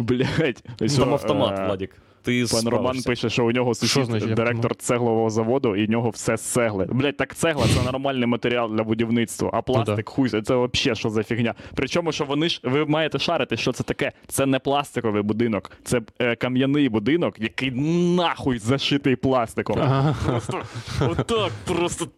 Блять. 0.00 0.64
Там 0.96 1.12
автомат, 1.12 1.66
Владік. 1.66 1.96
ти 2.22 2.44
Пан 2.52 2.68
Роман 2.68 3.02
пише, 3.02 3.30
що 3.30 3.46
у 3.46 3.52
нього 3.52 3.74
сусід 3.74 4.04
значить, 4.04 4.28
я 4.28 4.34
директор 4.34 4.74
цеглового 4.76 5.30
заводу, 5.30 5.76
і 5.76 5.86
в 5.86 5.90
нього 5.90 6.10
все 6.10 6.36
з 6.36 6.40
цегли. 6.40 6.86
Блять, 6.90 7.16
так 7.16 7.34
цегла 7.34 7.66
це 7.66 7.82
нормальний 7.92 8.26
матеріал 8.26 8.74
для 8.74 8.82
будівництва, 8.84 9.50
а 9.52 9.62
пластик, 9.62 10.08
хуй, 10.08 10.28
це 10.28 10.40
взагалі 10.40 10.96
що 10.96 11.10
за 11.10 11.22
фігня. 11.22 11.54
Причому, 11.74 12.12
що 12.12 12.24
вони 12.24 12.48
ж 12.48 12.60
ви 12.62 12.86
маєте 12.86 13.18
шарити, 13.18 13.56
що 13.56 13.72
це 13.72 13.82
таке. 13.82 14.12
Це 14.28 14.46
не 14.46 14.58
пластиковий 14.58 15.22
будинок, 15.22 15.70
це 15.84 16.02
е, 16.18 16.36
кам'яний 16.36 16.88
будинок, 16.88 17.34
який 17.38 17.70
нахуй 18.16 18.58
зашитий 18.58 19.16
пластиком. 19.16 19.78
Просто 20.26 20.62
отак, 21.00 21.52
просто. 21.66 22.08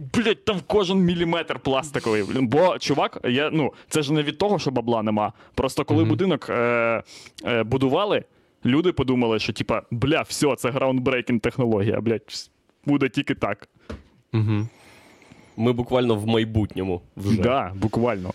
Блять, 0.00 0.44
там 0.44 0.60
кожен 0.66 0.98
міліметр 0.98 1.58
пластиковий. 1.58 2.24
Бо 2.40 2.78
чувак, 2.78 3.20
я, 3.24 3.50
ну, 3.52 3.72
це 3.88 4.02
ж 4.02 4.12
не 4.12 4.22
від 4.22 4.38
того, 4.38 4.58
що 4.58 4.70
бабла 4.70 5.02
нема. 5.02 5.32
Просто 5.54 5.84
коли 5.84 6.04
будинок 6.04 6.46
е, 6.50 7.02
е, 7.44 7.62
будували, 7.62 8.24
люди 8.64 8.92
подумали, 8.92 9.38
що 9.38 9.52
типа, 9.52 9.82
бля, 9.90 10.22
все, 10.22 10.56
це 10.56 10.70
groundbreaking 10.70 11.40
технологія, 11.40 12.00
блять, 12.00 12.50
буде 12.86 13.08
тільки 13.08 13.34
так. 13.34 13.68
Угу. 14.32 14.66
Ми 15.56 15.72
буквально 15.72 16.14
в 16.14 16.26
майбутньому 16.26 17.02
вже. 17.16 17.42
Да, 17.42 17.72
буквально. 17.74 18.32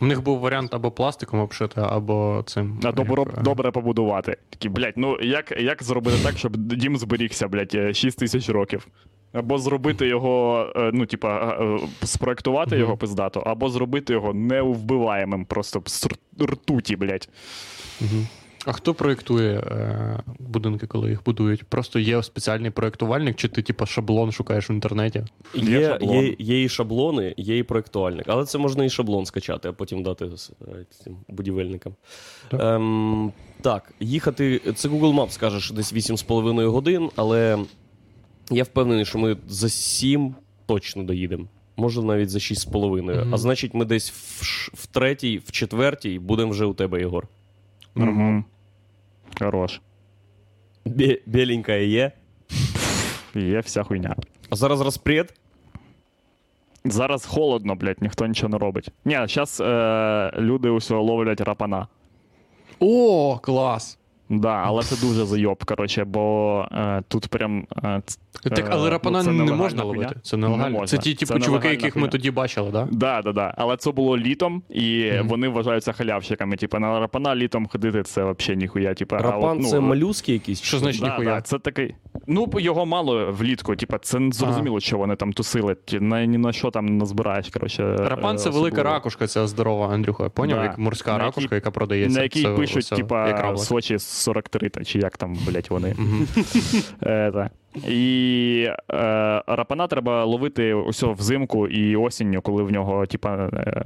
У 0.00 0.06
них 0.06 0.22
був 0.22 0.38
варіант 0.38 0.74
або 0.74 0.90
пластиком 0.90 1.40
обшити, 1.40 1.80
або 1.80 2.42
цим. 2.46 2.80
А 2.84 2.92
добре, 2.92 3.22
як, 3.22 3.38
е, 3.38 3.42
добре 3.42 3.70
побудувати. 3.70 4.36
Такі, 4.50 4.68
блять, 4.68 4.96
ну 4.96 5.20
як, 5.20 5.54
як 5.60 5.82
зробити 5.82 6.16
так, 6.22 6.38
щоб 6.38 6.56
дім 6.56 6.96
зберігся, 6.96 7.48
блять, 7.48 7.96
6 7.96 8.18
тисяч 8.18 8.48
років? 8.48 8.88
Або 9.32 9.58
зробити 9.58 10.06
його, 10.06 10.66
е, 10.76 10.90
ну, 10.94 11.06
типа, 11.06 11.56
е, 11.60 11.78
спроектувати 12.06 12.78
його 12.78 12.96
пиздато, 12.96 13.40
або 13.40 13.70
зробити 13.70 14.12
його 14.12 14.34
неувбиваємим, 14.34 15.44
просто 15.44 15.82
з 15.86 16.08
ртуті, 16.40 16.96
блять. 16.96 17.28
Мгм. 18.00 18.26
А 18.66 18.72
хто 18.72 18.94
проєктує 18.94 19.58
е, 19.58 20.18
будинки, 20.38 20.86
коли 20.86 21.10
їх 21.10 21.24
будують? 21.24 21.64
Просто 21.64 21.98
є 21.98 22.22
спеціальний 22.22 22.70
проєктувальник, 22.70 23.36
чи 23.36 23.48
ти, 23.48 23.62
типу, 23.62 23.86
шаблон 23.86 24.32
шукаєш 24.32 24.70
в 24.70 24.72
інтернеті? 24.72 25.24
Є 25.54 25.80
Є, 25.80 25.98
є, 26.00 26.36
є 26.38 26.64
і 26.64 26.68
шаблони, 26.68 27.34
є 27.36 27.58
і 27.58 27.62
проєктуальник. 27.62 28.24
Але 28.28 28.44
це 28.44 28.58
можна 28.58 28.84
і 28.84 28.90
шаблон 28.90 29.26
скачати, 29.26 29.68
а 29.68 29.72
потім 29.72 30.02
дати 30.02 30.24
е, 30.24 30.30
цим 30.90 31.16
будівельникам. 31.28 31.94
Так. 32.50 32.60
Ем, 32.60 33.32
так, 33.60 33.92
їхати. 34.00 34.60
Це 34.74 34.88
Google 34.88 35.14
Maps 35.14 35.40
каже, 35.40 35.74
десь 35.74 35.94
8,5 35.94 36.66
годин, 36.66 37.10
але 37.16 37.58
я 38.50 38.62
впевнений, 38.64 39.04
що 39.04 39.18
ми 39.18 39.36
за 39.48 39.68
7 39.68 40.34
точно 40.66 41.02
доїдемо. 41.02 41.44
Може, 41.76 42.02
навіть 42.02 42.30
за 42.30 42.38
6,5. 42.38 43.02
Мгм. 43.02 43.34
А 43.34 43.38
значить, 43.38 43.74
ми 43.74 43.84
десь 43.84 44.10
в, 44.10 44.76
в 44.82 44.86
третій, 44.86 45.38
в 45.38 45.50
четвертій 45.52 46.18
будемо 46.18 46.50
вже 46.50 46.64
у 46.64 46.74
тебе, 46.74 47.00
Єгор. 47.00 47.28
Угу. 47.96 48.44
Хорош. 49.38 49.80
Бе- 50.84 51.18
Біленька 51.26 51.72
є. 51.74 52.12
Є 53.34 53.60
вся 53.60 53.82
хуйня. 53.82 54.16
А 54.50 54.56
зараз 54.56 54.80
розпред. 54.80 55.34
Зараз 56.84 57.26
холодно, 57.26 57.74
блядь, 57.74 58.02
ніхто 58.02 58.26
нічого 58.26 58.48
не 58.50 58.58
робить. 58.58 58.90
Ні, 59.04 59.14
зараз 59.28 59.60
е, 59.60 60.32
люди 60.38 60.68
усього 60.68 61.02
ловлять 61.02 61.40
рапана. 61.40 61.86
О, 62.80 63.38
клас! 63.42 63.98
Да, 64.30 64.62
але 64.66 64.82
це 64.82 65.06
дуже 65.06 65.24
зайоб, 65.24 65.64
коротше, 65.64 66.04
бо 66.04 66.64
е, 66.72 67.02
тут 67.08 67.28
прям. 67.28 67.66
Е, 67.84 68.02
Так, 68.42 68.58
Е, 68.58 68.68
але 68.70 68.90
рапана 68.90 69.22
ну, 69.22 69.32
не 69.32 69.52
можна 69.52 69.82
хуйня. 69.82 70.00
ловити. 70.02 70.20
Це 70.22 70.36
Не 70.36 70.48
можна. 70.48 70.86
Це 70.86 70.98
ті, 70.98 71.14
Це 71.14 71.26
типу, 71.26 71.40
чуваки, 71.40 71.68
яких 71.68 71.96
ми 71.96 72.08
тоді 72.08 72.30
бачили, 72.30 72.70
да? 72.70 72.88
Да, 72.92 73.22
да, 73.22 73.32
да. 73.32 73.54
Але 73.56 73.76
це 73.76 73.92
було 73.92 74.18
літом, 74.18 74.62
і 74.70 75.10
Мгм. 75.18 75.28
вони 75.28 75.48
вважаються 75.48 75.92
халявщиками. 75.92 76.56
Типа 76.56 76.78
на 76.78 77.00
рапана 77.00 77.36
літом 77.36 77.66
ходити 77.66 78.02
це 78.02 78.32
взагалі 78.32 78.56
ніхуя. 78.60 78.94
Типа, 78.94 79.16
а 79.16 79.22
Рапан 79.22 79.56
от, 79.56 79.62
ну, 79.62 79.68
це 79.68 79.80
молюски 79.80 80.32
якісь. 80.32 80.62
Що 80.62 80.78
значить 80.78 81.00
Да, 81.02 81.08
ніхуя? 81.08 81.34
да, 81.34 81.40
це 81.40 81.58
такий. 81.58 81.94
Ну, 82.26 82.48
його 82.58 82.86
мало 82.86 83.32
влітку, 83.32 83.76
типа, 83.76 83.98
це 83.98 84.18
не 84.18 84.32
зрозуміло, 84.32 84.80
що 84.80 84.98
вони 84.98 85.16
там 85.16 85.32
тусили. 85.32 85.76
Ті- 85.84 86.00
На, 86.00 86.24
ні 86.26 86.38
на 86.38 86.52
що 86.52 86.70
там 86.70 86.86
не 86.98 87.06
збираєш. 87.06 87.48
Коротше, 87.48 87.96
Рапан 87.96 88.38
це 88.38 88.48
е, 88.48 88.52
велика 88.52 88.82
ракушка, 88.82 89.26
це 89.26 89.46
здорова, 89.46 89.88
Андрюха. 89.88 90.28
Поняв? 90.28 90.58
Да. 90.58 90.64
Як 90.64 90.78
морська 90.78 91.12
На 91.12 91.18
ракушка, 91.18 91.54
яка 91.54 91.70
продається. 91.70 92.18
На 92.18 92.22
якій 92.22 92.48
пишуть, 92.48 92.90
типа. 92.96 93.56
Сочі 93.56 93.98
43, 94.18 94.68
та, 94.68 94.84
чи 94.84 94.98
як 94.98 95.16
там, 95.16 95.36
блять, 95.46 95.70
вони. 95.70 95.96
Ета. 97.02 97.50
І 97.88 98.64
е, 98.68 99.42
рапана 99.46 99.86
треба 99.86 100.24
ловити 100.24 100.74
усе 100.74 101.06
взимку 101.06 101.68
і 101.68 101.96
осінню, 101.96 102.42
коли 102.42 102.62
в 102.62 102.70
нього, 102.70 103.06
типа, 103.06 103.50
е, 103.52 103.84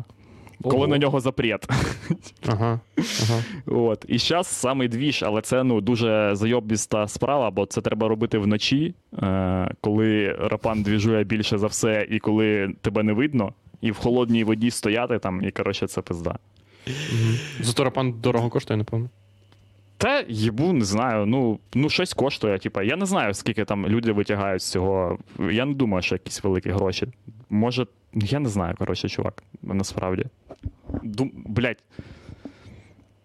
коли 0.62 0.76
Ого. 0.76 0.87
на 0.87 0.99
нього 0.99 1.20
запрет. 1.20 1.66
Ага. 2.47 2.80
ага. 3.22 3.43
От. 3.66 4.05
І 4.09 4.18
зараз 4.18 4.47
самий 4.47 4.89
двіж, 4.89 5.22
але 5.22 5.41
це 5.41 5.64
ну, 5.64 5.80
дуже 5.80 6.30
зайобіста 6.33 7.09
справа, 7.09 7.51
бо 7.51 7.66
це 7.66 7.80
треба 7.80 8.09
робити 8.09 8.39
вночі, 8.39 8.95
е, 9.22 9.70
коли 9.80 10.33
рапан 10.33 10.83
двіжує 10.83 11.24
більше 11.24 11.59
за 11.59 11.66
все, 11.66 12.07
і 12.11 12.18
коли 12.18 12.74
тебе 12.80 13.03
не 13.03 13.12
видно, 13.12 13.53
і 13.80 13.91
в 13.91 13.97
холодній 13.97 14.45
воді 14.45 14.70
стояти 14.70 15.18
там, 15.18 15.45
і 15.45 15.51
коротше, 15.51 15.87
це 15.87 16.03
пизда. 16.03 16.39
Зато 17.61 17.85
рапан 17.85 18.12
дорого 18.12 18.51
коштує, 18.51 18.78
напевно. 18.78 19.09
Та 20.03 20.25
їбу, 20.29 20.73
не 20.73 20.85
знаю. 20.85 21.27
Ну, 21.27 21.59
ну 21.75 21.89
щось 21.89 22.15
коштує. 22.15 22.59
Типа, 22.59 22.83
я 22.83 22.97
не 22.97 23.07
знаю, 23.07 23.35
скільки 23.35 23.65
там 23.65 23.87
люди 23.87 24.13
витягають 24.13 24.63
з 24.63 24.71
цього. 24.71 25.19
Я 25.51 25.65
не 25.65 25.75
думаю, 25.75 26.03
що 26.03 26.15
якісь 26.15 26.45
великі 26.45 26.71
гроші. 26.71 27.07
Може, 27.51 27.87
я 28.15 28.39
не 28.39 28.49
знаю, 28.49 28.75
коротше, 28.79 29.09
чувак, 29.09 29.43
насправді. 29.63 30.25
Дум... 31.03 31.33
Блять. 31.47 31.85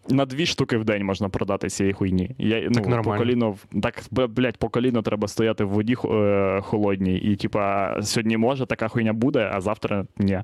На 0.10 0.26
дві 0.26 0.46
штуки 0.46 0.78
в 0.78 0.84
день 0.84 1.04
можна 1.04 1.30
продати 1.30 1.70
цієї 1.70 1.94
хуйні. 1.94 2.32
Я, 2.38 2.70
ну, 2.70 2.82
нормально. 2.82 3.04
По 3.04 3.18
коліно, 3.18 3.56
так, 3.82 4.04
блядь, 4.12 4.58
по 4.58 4.70
коліно 4.70 5.02
треба 5.02 5.28
стояти 5.28 5.64
в 5.64 5.70
воді 5.70 5.96
е, 6.06 6.62
холодній. 6.62 7.18
І, 7.18 7.36
типа, 7.36 7.96
сьогодні 8.02 8.38
може 8.38 8.66
така 8.66 8.88
хуйня 8.88 9.14
буде, 9.14 9.50
а 9.54 9.62
завтра 9.62 10.06
ні. 10.18 10.42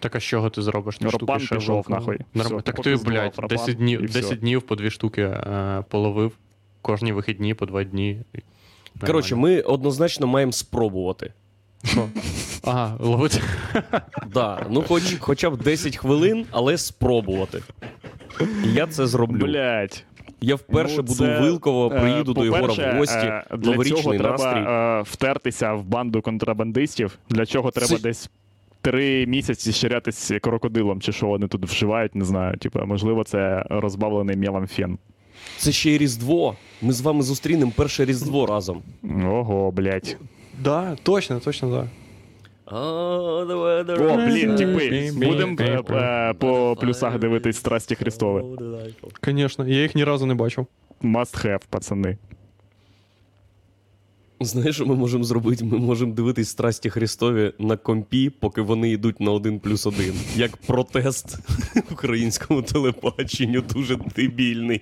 Так 0.00 0.16
а 0.16 0.20
з 0.20 0.22
чого 0.22 0.50
ти 0.50 0.62
зробиш? 0.62 0.98
Рапан 1.00 1.10
штуки 1.40 1.54
пішов, 1.56 1.62
шаблон? 1.84 1.84
нахуй. 1.88 2.18
Норм- 2.34 2.46
Всьо, 2.46 2.60
Так 2.60 2.80
ти, 2.82 2.96
блядь, 2.96 3.40
10 3.48 3.76
днів, 3.76 4.10
10 4.10 4.38
днів 4.38 4.62
по 4.62 4.76
дві 4.76 4.90
штуки 4.90 5.22
е, 5.22 5.84
половив. 5.88 6.32
Кожні 6.82 7.12
вихідні 7.12 7.54
по 7.54 7.66
два 7.66 7.84
дні. 7.84 8.20
Коротше, 9.06 9.36
ми 9.36 9.60
однозначно 9.60 10.26
маємо 10.26 10.52
спробувати. 10.52 11.32
Що? 11.84 12.08
Ага, 12.64 12.96
ловити. 13.00 13.40
Да, 14.34 14.66
ну 14.70 14.82
хоч, 14.82 15.02
хоча 15.18 15.50
б 15.50 15.56
10 15.56 15.96
хвилин, 15.96 16.46
але 16.50 16.78
спробувати. 16.78 17.62
І 18.64 18.72
я 18.72 18.86
це 18.86 19.06
зроблю. 19.06 19.38
Блять. 19.46 20.04
Я 20.40 20.54
вперше 20.54 20.96
Ну, 20.96 21.02
буду 21.02 21.14
це, 21.18 21.40
Вилково, 21.40 21.92
е, 21.94 22.00
приїду 22.00 22.32
до 22.34 22.44
Єгора 22.44 22.92
в 22.92 22.98
гості, 22.98 23.16
е, 23.18 23.44
Для 23.50 23.58
цього 23.58 23.72
новорічний 23.72 24.18
треба 24.18 24.30
настрій. 24.30 24.60
е, 24.72 25.02
втертися 25.02 25.72
в 25.74 25.84
банду 25.84 26.22
контрабандистів, 26.22 27.18
для 27.30 27.46
чого 27.46 27.70
треба 27.70 27.88
Це- 27.96 27.98
десь 27.98 28.30
три 28.90 29.26
місяці 29.26 29.72
щирятись 29.72 30.32
крокодилом, 30.42 31.00
чи 31.00 31.12
що 31.12 31.26
вони 31.26 31.48
тут 31.48 31.66
вживають, 31.66 32.14
не 32.14 32.24
знаю. 32.24 32.56
Типа, 32.56 32.84
можливо, 32.84 33.24
це 33.24 33.66
розбавлений 33.70 34.36
мелом 34.36 34.66
фен. 34.66 34.98
Це 35.58 35.72
ще 35.72 35.90
й 35.90 35.98
Різдво. 35.98 36.56
Ми 36.82 36.92
з 36.92 37.00
вами 37.00 37.22
зустрінемо 37.22 37.72
перше 37.76 38.04
Різдво 38.04 38.46
разом. 38.46 38.82
Ого, 39.24 39.70
блять. 39.70 40.16
Да, 40.64 40.96
точно, 41.02 41.40
точно, 41.40 41.76
так. 41.76 41.86
А, 42.66 43.44
давай, 43.48 43.80
О, 43.82 44.16
блін, 44.16 44.56
типи. 44.56 45.10
Будемо 45.14 45.82
по 46.38 46.76
плюсах 46.80 47.18
дивитись 47.18 47.56
страсті 47.56 47.94
Христові. 47.94 48.44
Звісно, 49.24 49.68
я 49.68 49.82
їх 49.82 49.94
ні 49.94 50.04
разу 50.04 50.26
не 50.26 50.34
бачив. 50.34 50.66
Must 51.02 51.46
have, 51.46 51.60
пацани. 51.70 52.16
Знаєш, 54.40 54.74
що 54.76 54.86
ми 54.86 54.94
можемо 54.94 55.24
зробити? 55.24 55.64
Ми 55.64 55.78
можемо 55.78 56.12
дивитись 56.12 56.48
страсті 56.48 56.90
Христові 56.90 57.52
на 57.58 57.76
компі, 57.76 58.30
поки 58.30 58.62
вони 58.62 58.90
йдуть 58.90 59.20
на 59.20 59.32
один 59.32 59.60
плюс 59.60 59.86
один. 59.86 60.14
Як 60.36 60.56
протест 60.56 61.38
українському 61.92 62.62
телебаченню, 62.62 63.60
дуже 63.74 63.96
дебільний. 64.16 64.80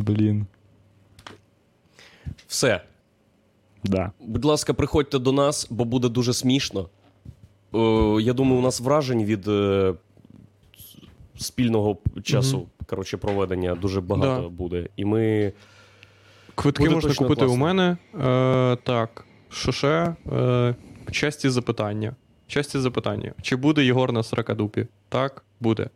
Блін. 0.00 0.46
Все. 2.46 2.80
Да. 3.84 4.12
Будь 4.20 4.44
ласка, 4.44 4.74
приходьте 4.74 5.18
до 5.18 5.32
нас, 5.32 5.66
бо 5.70 5.84
буде 5.84 6.08
дуже 6.08 6.32
смішно. 6.32 6.88
Е, 7.74 7.78
я 8.22 8.32
думаю, 8.32 8.58
у 8.58 8.62
нас 8.62 8.80
вражень 8.80 9.24
від 9.24 9.48
е, 9.48 9.94
спільного 11.38 11.98
часу 12.22 12.68
коротше, 12.86 13.16
проведення 13.16 13.74
дуже 13.74 14.00
багато 14.00 14.42
Да. 14.42 14.48
буде. 14.48 14.88
І 14.96 15.04
ми. 15.04 15.52
Квитки 16.54 16.82
Буде 16.82 16.94
можна 16.94 17.14
купити 17.14 17.34
класно. 17.40 17.54
у 17.54 17.56
мене. 17.56 17.96
Е, 18.24 18.76
так, 18.82 19.24
що 19.50 19.72
ще? 19.72 20.14
Е, 20.32 20.74
часті 21.10 21.48
запитання. 21.48 22.14
Часті 22.46 22.78
запитання. 22.78 23.32
Чи 23.42 23.56
буде 23.56 23.84
Єгор 23.84 24.12
на 24.12 24.22
сракадупі? 24.22 24.86
Так, 25.08 25.44
буде. 25.60 25.88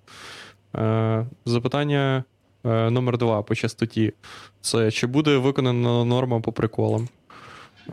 Е, 0.76 1.26
запитання 1.44 2.24
е, 2.64 2.90
номер 2.90 3.18
два 3.18 3.42
по 3.42 3.54
частоті. 3.54 4.12
Це 4.60 4.90
чи 4.90 5.06
буде 5.06 5.36
виконана 5.36 6.04
норма 6.04 6.40
по 6.40 6.52
приколам? 6.52 7.08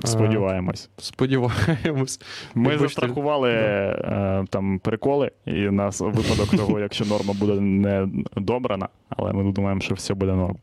Е, 0.03 0.07
Сподіваємось. 0.07 0.89
Сподіваємось. 0.97 2.19
Ми 2.55 2.63
Вибачте. 2.63 2.87
застрахували 2.87 3.51
е, 3.51 4.45
там 4.49 4.79
приколи, 4.79 5.31
і 5.45 5.67
у 5.67 5.71
нас 5.71 5.99
випадок 6.01 6.49
того, 6.57 6.79
якщо 6.79 7.05
норма 7.05 7.33
буде 7.33 7.61
не 7.61 8.07
добрана, 8.37 8.87
але 9.09 9.33
ми 9.33 9.51
думаємо, 9.51 9.81
що 9.81 9.95
все 9.95 10.13
буде 10.13 10.33
норм. 10.33 10.55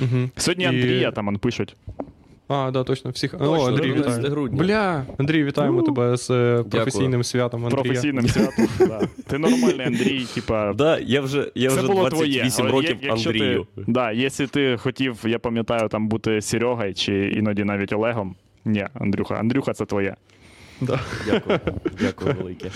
Угу. 0.00 0.30
Сьогодні 0.36 0.64
І- 0.64 0.68
Андрія 0.68 1.10
там 1.10 1.38
пишуть. 1.38 1.76
А, 2.52 2.70
да, 2.70 2.84
точно. 2.84 3.10
Всіх. 3.10 3.34
О, 3.40 3.68
Андрій, 3.68 3.90
11 3.92 4.18
вітаю. 4.18 4.30
грудня. 4.34 4.58
Бля, 4.58 5.04
Андрій, 5.18 5.44
вітаємо 5.44 5.82
тебе 5.82 6.16
з 6.16 6.30
е, 6.30 6.64
професійним 6.70 7.24
святом 7.24 7.64
Андрія. 7.66 7.82
Професійним 7.82 8.28
святом. 8.28 8.66
да. 8.78 9.00
Ти 9.26 9.38
нормальний 9.38 9.86
Андрій, 9.86 10.24
типа. 10.34 10.72
Да, 10.72 10.98
я 10.98 11.20
вже, 11.20 11.50
я 11.54 11.68
вже 11.70 11.86
було 11.86 12.08
твоє. 12.10 12.40
28 12.40 12.66
років 12.66 12.96
Андрію. 13.10 13.66
Ти, 13.76 13.84
да, 13.86 14.12
якщо 14.12 14.46
ти 14.48 14.76
хотів, 14.76 15.18
я 15.24 15.38
пам'ятаю, 15.38 15.88
там 15.88 16.08
бути 16.08 16.40
Серегою 16.40 16.94
чи 16.94 17.28
іноді 17.28 17.64
навіть 17.64 17.92
Олегом. 17.92 18.34
Ні, 18.64 18.88
Андрюха, 18.94 19.34
Андрюха, 19.34 19.72
це 19.72 19.84
твоє. 19.86 20.16
Да. 20.80 21.00
Дякую. 21.26 21.60
Дякую 22.00 22.34
велике. 22.34 22.70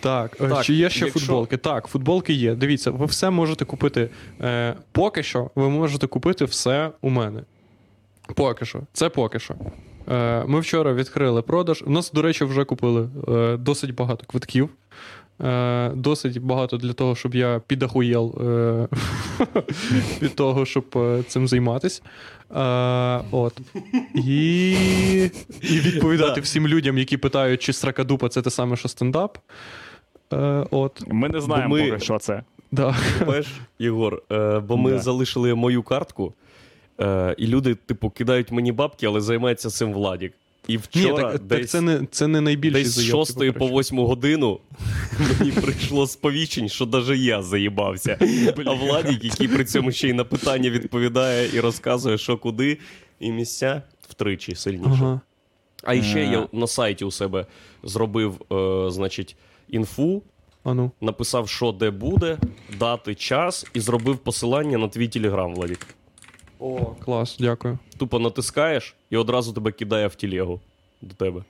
Так, 0.00 0.36
е, 0.40 0.48
Так, 0.48 0.64
чи 0.64 0.74
є 0.74 0.90
ще 0.90 1.04
якщо- 1.04 1.20
футболки? 1.20 1.56
Так, 1.56 1.86
футболки 1.86 2.32
є. 2.32 2.54
Дивіться, 2.54 2.90
ви 2.90 3.06
все 3.06 3.30
можете 3.30 3.64
купити. 3.64 4.10
Е, 4.40 4.74
поки 4.92 5.22
що 5.22 5.50
ви 5.54 5.68
можете 5.68 6.06
купити 6.06 6.44
все 6.44 6.90
у 7.00 7.10
мене. 7.10 7.42
Поки 8.34 8.64
що. 8.64 8.80
Це 8.92 9.08
поки 9.08 9.38
що. 9.38 9.54
Е, 10.10 10.44
ми 10.46 10.60
вчора 10.60 10.92
відкрили 10.92 11.42
продаж. 11.42 11.82
У 11.86 11.90
нас, 11.90 12.12
до 12.12 12.22
речі, 12.22 12.44
вже 12.44 12.64
купили 12.64 13.08
е, 13.28 13.56
досить 13.56 13.94
багато 13.94 14.26
квитків. 14.26 14.68
Е, 15.40 15.90
досить 15.94 16.38
багато 16.42 16.76
для 16.76 16.92
того, 16.92 17.14
щоб 17.16 17.34
я 17.34 17.60
підахуєл 17.66 18.34
е, 18.40 18.88
від 20.22 20.34
того, 20.34 20.66
щоб 20.66 20.84
е, 20.96 21.22
цим 21.28 21.48
займатися. 21.48 22.02
От. 23.30 23.60
І, 24.14 24.70
і 25.62 25.80
відповідати 25.80 26.40
всім 26.40 26.68
людям, 26.68 26.98
які 26.98 27.16
питають, 27.16 27.62
чи 27.62 27.72
сракадупа 27.72 28.28
це 28.28 28.42
те 28.42 28.50
саме, 28.50 28.76
що 28.76 28.88
стендап. 28.88 29.38
От, 30.70 31.02
Ми 31.08 31.28
не 31.28 31.40
знаємо, 31.40 31.74
ми- 31.74 31.90
поки 31.90 32.00
що 32.00 32.18
це. 32.18 32.42
да. 32.72 32.96
Єгор, 33.78 34.22
бо 34.68 34.76
ми 34.76 34.90
Да. 34.90 34.98
залишили 34.98 35.54
мою 35.54 35.82
картку, 35.82 36.34
і 37.38 37.46
люди, 37.46 37.74
типу, 37.74 38.10
кидають 38.10 38.52
мені 38.52 38.72
бабки, 38.72 39.06
але 39.06 39.20
займається 39.20 39.70
цим 39.70 39.92
Владік. 39.92 40.32
І 40.68 40.78
Ні, 40.94 41.12
так, 41.16 41.38
десь, 41.38 41.60
так 41.60 41.68
це 41.68 41.80
не, 41.80 42.06
це 42.10 42.26
не 42.26 42.40
найбільший 42.40 42.82
десь 42.82 42.92
з 42.92 43.04
6 43.04 43.38
типу, 43.38 43.58
по 43.58 43.80
8 43.80 43.98
годину 43.98 44.60
мені 45.38 45.52
прийшло 45.52 46.06
сповіщень, 46.06 46.68
що 46.68 46.86
навіть 46.86 47.20
я 47.20 47.42
заїбався. 47.42 48.18
А 48.66 48.72
Владік, 48.72 49.24
який 49.24 49.48
при 49.48 49.64
цьому 49.64 49.92
ще 49.92 50.08
й 50.08 50.12
на 50.12 50.24
питання 50.24 50.70
відповідає 50.70 51.50
і 51.54 51.60
розказує, 51.60 52.18
що 52.18 52.38
куди, 52.38 52.78
і 53.20 53.32
місця 53.32 53.82
втричі 54.08 54.54
сильніше. 54.54 54.90
Ага. 54.92 55.20
А 55.82 56.02
ще 56.02 56.18
Е. 56.18 56.24
я 56.24 56.48
на 56.52 56.66
сайті 56.66 57.04
у 57.04 57.10
себе 57.10 57.46
зробив, 57.82 58.40
е, 58.52 58.90
значить, 58.90 59.36
інфу, 59.68 60.22
А 60.64 60.74
ну. 60.74 60.90
написав, 61.00 61.48
що 61.48 61.72
де 61.72 61.90
буде, 61.90 62.38
дати, 62.78 63.14
час, 63.14 63.66
і 63.74 63.80
зробив 63.80 64.18
посилання 64.18 64.78
на 64.78 64.88
твій 64.88 65.08
телеграм, 65.08 65.54
Владік. 65.54 65.86
О, 66.62 66.94
клас, 67.04 67.36
дякую. 67.40 67.78
Тупо 67.98 68.18
натискаєш 68.18 68.94
і 69.10 69.16
одразу 69.16 69.52
тебе 69.52 69.72
кидає 69.72 70.06
в 70.06 70.14
телегу 70.14 70.60
до 71.02 71.14
тебе. 71.14 71.42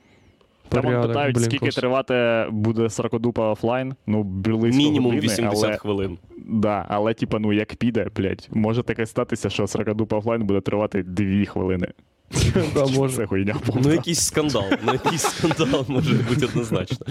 Там 0.69 0.81
Порядок, 0.83 1.07
питають, 1.07 1.35
блін, 1.35 1.45
скільки 1.45 1.65
клас. 1.65 1.75
тривати 1.75 2.47
буде 2.51 2.89
сракодупа 2.89 3.51
офлайн. 3.51 3.95
Ну, 4.07 4.23
близько 4.23 4.77
Мінімум 4.77 5.15
години, 5.15 5.33
80 5.33 5.65
але, 5.65 5.77
хвилин. 5.77 6.17
Да, 6.45 6.85
але 6.89 7.13
типа, 7.13 7.39
ну 7.39 7.53
як 7.53 7.75
піде, 7.75 8.07
блядь, 8.15 8.47
може 8.51 8.83
таке 8.83 9.05
статися, 9.05 9.49
що 9.49 9.67
сракодупа 9.67 10.17
офлайн 10.17 10.43
буде 10.43 10.61
тривати 10.61 11.03
2 11.03 11.45
хвилини. 11.45 11.87
Да, 12.73 12.85
може. 12.85 13.15
Це 13.15 13.25
хуйня 13.25 13.55
повна. 13.65 13.81
Ну, 13.85 13.93
якийсь 13.93 14.19
скандал. 14.19 14.65
Ну, 14.85 14.93
якийсь 14.93 15.21
скандал 15.21 15.85
може 15.87 16.13
бути 16.13 16.45
однозначно. 16.45 17.05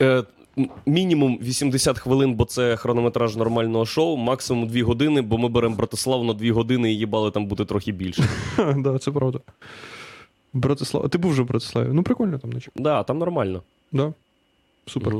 Е, 0.00 0.22
мінімум 0.86 1.38
80 1.42 1.98
хвилин, 1.98 2.34
бо 2.34 2.44
це 2.44 2.76
хронометраж 2.76 3.36
нормального 3.36 3.86
шоу, 3.86 4.16
максимум 4.16 4.68
2 4.68 4.82
години, 4.84 5.20
бо 5.22 5.38
ми 5.38 5.48
беремо 5.48 5.76
Братиславу 5.76 6.24
на 6.24 6.32
2 6.34 6.52
години 6.52 6.92
і 6.92 6.98
їбали 6.98 7.30
там 7.30 7.46
бути 7.46 7.64
трохи 7.64 7.92
більше. 7.92 8.24
Да, 8.76 8.98
це 8.98 9.10
правда. 9.10 9.38
Братислав. 10.52 11.08
Ти 11.08 11.18
був 11.18 11.30
вже 11.30 11.42
в 11.42 11.46
Братиславі? 11.46 11.88
Ну, 11.92 12.02
прикольно 12.02 12.38
там, 12.38 12.50
наче. 12.52 12.70
Да, 12.76 13.02
там 13.02 13.18
нормально. 13.18 13.62
Да. 13.92 14.12
Супер. 14.86 15.14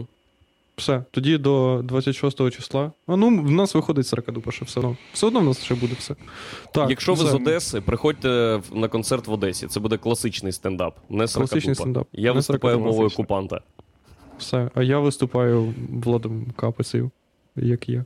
Все. 0.76 1.04
Тоді 1.10 1.38
до 1.38 1.80
26 1.84 2.50
числа. 2.50 2.92
А 3.06 3.16
ну, 3.16 3.28
в 3.42 3.50
нас 3.50 3.74
виходить 3.74 4.06
сракадупа 4.06 4.50
ще 4.52 4.64
все 4.64 4.80
одно. 4.80 4.96
Все 5.12 5.26
одно 5.26 5.40
в 5.40 5.44
нас 5.44 5.64
ще 5.64 5.74
буде 5.74 5.94
все. 5.98 6.14
Так, 6.74 6.90
Якщо 6.90 7.14
ви 7.14 7.22
все. 7.24 7.32
з 7.32 7.34
Одеси, 7.34 7.80
приходьте 7.80 8.60
на 8.72 8.88
концерт 8.88 9.26
в 9.26 9.32
Одесі. 9.32 9.66
Це 9.66 9.80
буде 9.80 9.96
класичний 9.96 10.52
стендап, 10.52 10.96
не 11.08 11.26
Класичний 11.26 11.74
стендап, 11.74 12.06
Я 12.12 12.30
не 12.30 12.32
виступаю 12.36 12.60
саркадупа. 12.60 12.84
мовою 12.90 13.00
Класичний. 13.08 13.24
окупанта. 13.24 13.60
Все. 14.38 14.70
А 14.74 14.82
я 14.82 14.98
виступаю 14.98 15.74
Владом 15.92 16.46
Капицею, 16.56 17.10
як 17.56 17.88
є. 17.88 18.04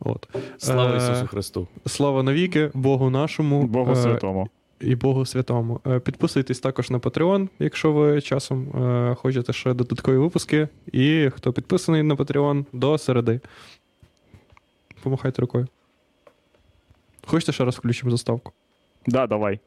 От. 0.00 0.28
Слава 0.58 0.94
Е, 0.94 0.96
Ісусу 0.96 1.26
Христу! 1.26 1.68
Слава 1.86 2.22
навіки, 2.22 2.70
Богу 2.74 3.10
нашому. 3.10 3.62
Богу 3.66 3.92
е, 3.92 3.96
святому. 3.96 4.48
і 4.80 4.94
Богу 4.94 5.26
Святому. 5.26 5.80
Е, 5.86 6.00
Підписуйтесь 6.00 6.60
також 6.60 6.90
на 6.90 6.98
Patreon, 6.98 7.48
якщо 7.58 7.92
ви 7.92 8.20
часом 8.20 8.68
е, 8.84 9.14
хочете 9.14 9.52
ще 9.52 9.74
додаткові 9.74 10.16
випуски. 10.16 10.68
І 10.92 11.30
хто 11.36 11.52
підписаний 11.52 12.02
на 12.02 12.14
Patreon 12.14 12.64
до 12.72 12.98
середи. 12.98 13.40
Помахайте 15.02 15.42
рукою. 15.42 15.66
Хочете 17.26 17.52
ще 17.52 17.64
раз 17.64 17.76
включимо 17.76 18.10
заставку? 18.10 18.52
Да, 19.06 19.26
давай. 19.26 19.60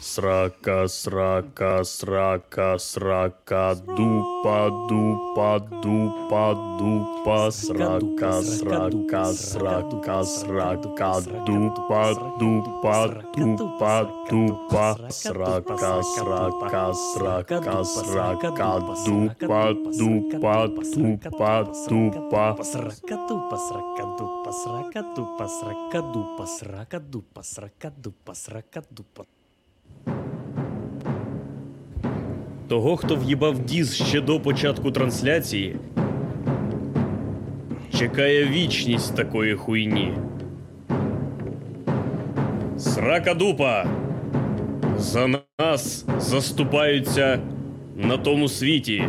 Срака, 0.00 0.88
срака, 0.88 1.84
срака, 1.84 2.78
срака, 2.78 3.74
дупа, 3.86 4.70
дупа, 4.88 5.60
дупа, 5.82 6.54
дупа, 6.78 7.50
срака, 7.50 8.42
срака, 8.42 9.24
срака, 9.32 10.24
срака, 10.24 11.20
дупа, 11.46 12.14
дупа, 12.40 13.22
дупа, 13.36 14.08
дупа, 14.30 14.96
срака, 15.10 16.02
срака, 16.02 16.94
срака, 16.94 17.84
срака, 17.84 18.80
дупа, 19.06 19.74
дупа, 19.96 20.68
дупа, 20.88 21.64
дупа. 21.88 22.64
Сракадупа, 22.64 23.56
сракадупа, 23.56 24.52
сракадупа, 24.52 25.48
сракадупа, 25.48 26.46
сракадупа, 26.46 27.42
сракадупа, 27.42 28.34
сракадупа. 28.34 29.24
Того, 32.70 32.96
хто 32.96 33.16
в'їбав 33.16 33.58
діз 33.58 33.94
ще 33.94 34.20
до 34.20 34.40
початку 34.40 34.90
трансляції, 34.90 35.76
чекає 37.98 38.46
вічність 38.46 39.16
такої 39.16 39.54
хуйні. 39.54 40.12
Срака 42.78 43.34
дупа! 43.34 43.86
За 44.98 45.26
нас 45.60 46.06
заступаються 46.18 47.40
на 47.96 48.16
тому 48.16 48.48
світі. 48.48 49.04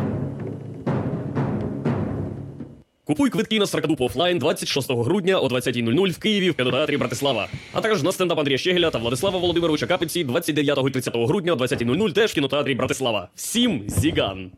Купуй 3.12 3.30
квитки 3.30 3.60
на 3.60 3.66
Сракадупу 3.66 4.06
офлайн 4.06 4.40
26 4.40 4.90
грудня 4.90 5.38
о 5.38 5.48
20.00 5.48 6.12
в 6.12 6.18
Києві 6.20 6.50
в 6.50 6.56
кінотеатрі 6.56 6.98
Братислава. 6.98 7.48
А 7.74 7.82
також 7.82 8.04
на 8.04 8.12
стендап 8.12 8.40
Андрія 8.40 8.58
Щегеля 8.58 8.90
та 8.90 8.98
Владислава 8.98 9.40
Володимировича 9.40 9.88
Капиці 9.88 10.24
29 10.24 10.80
і 10.88 10.90
30 10.92 11.16
грудня 11.16 11.54
о 11.54 11.56
20.00 11.56 12.14
теж 12.14 12.32
в 12.32 12.34
кінотеатрі 12.34 12.76
Братислава. 12.76 13.30
Всім 13.36 13.84
зіган! 13.88 14.52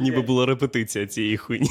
Ніби 0.00 0.20
була 0.20 0.46
репетиція 0.46 1.06
цієї 1.06 1.36
хуйні. 1.36 1.68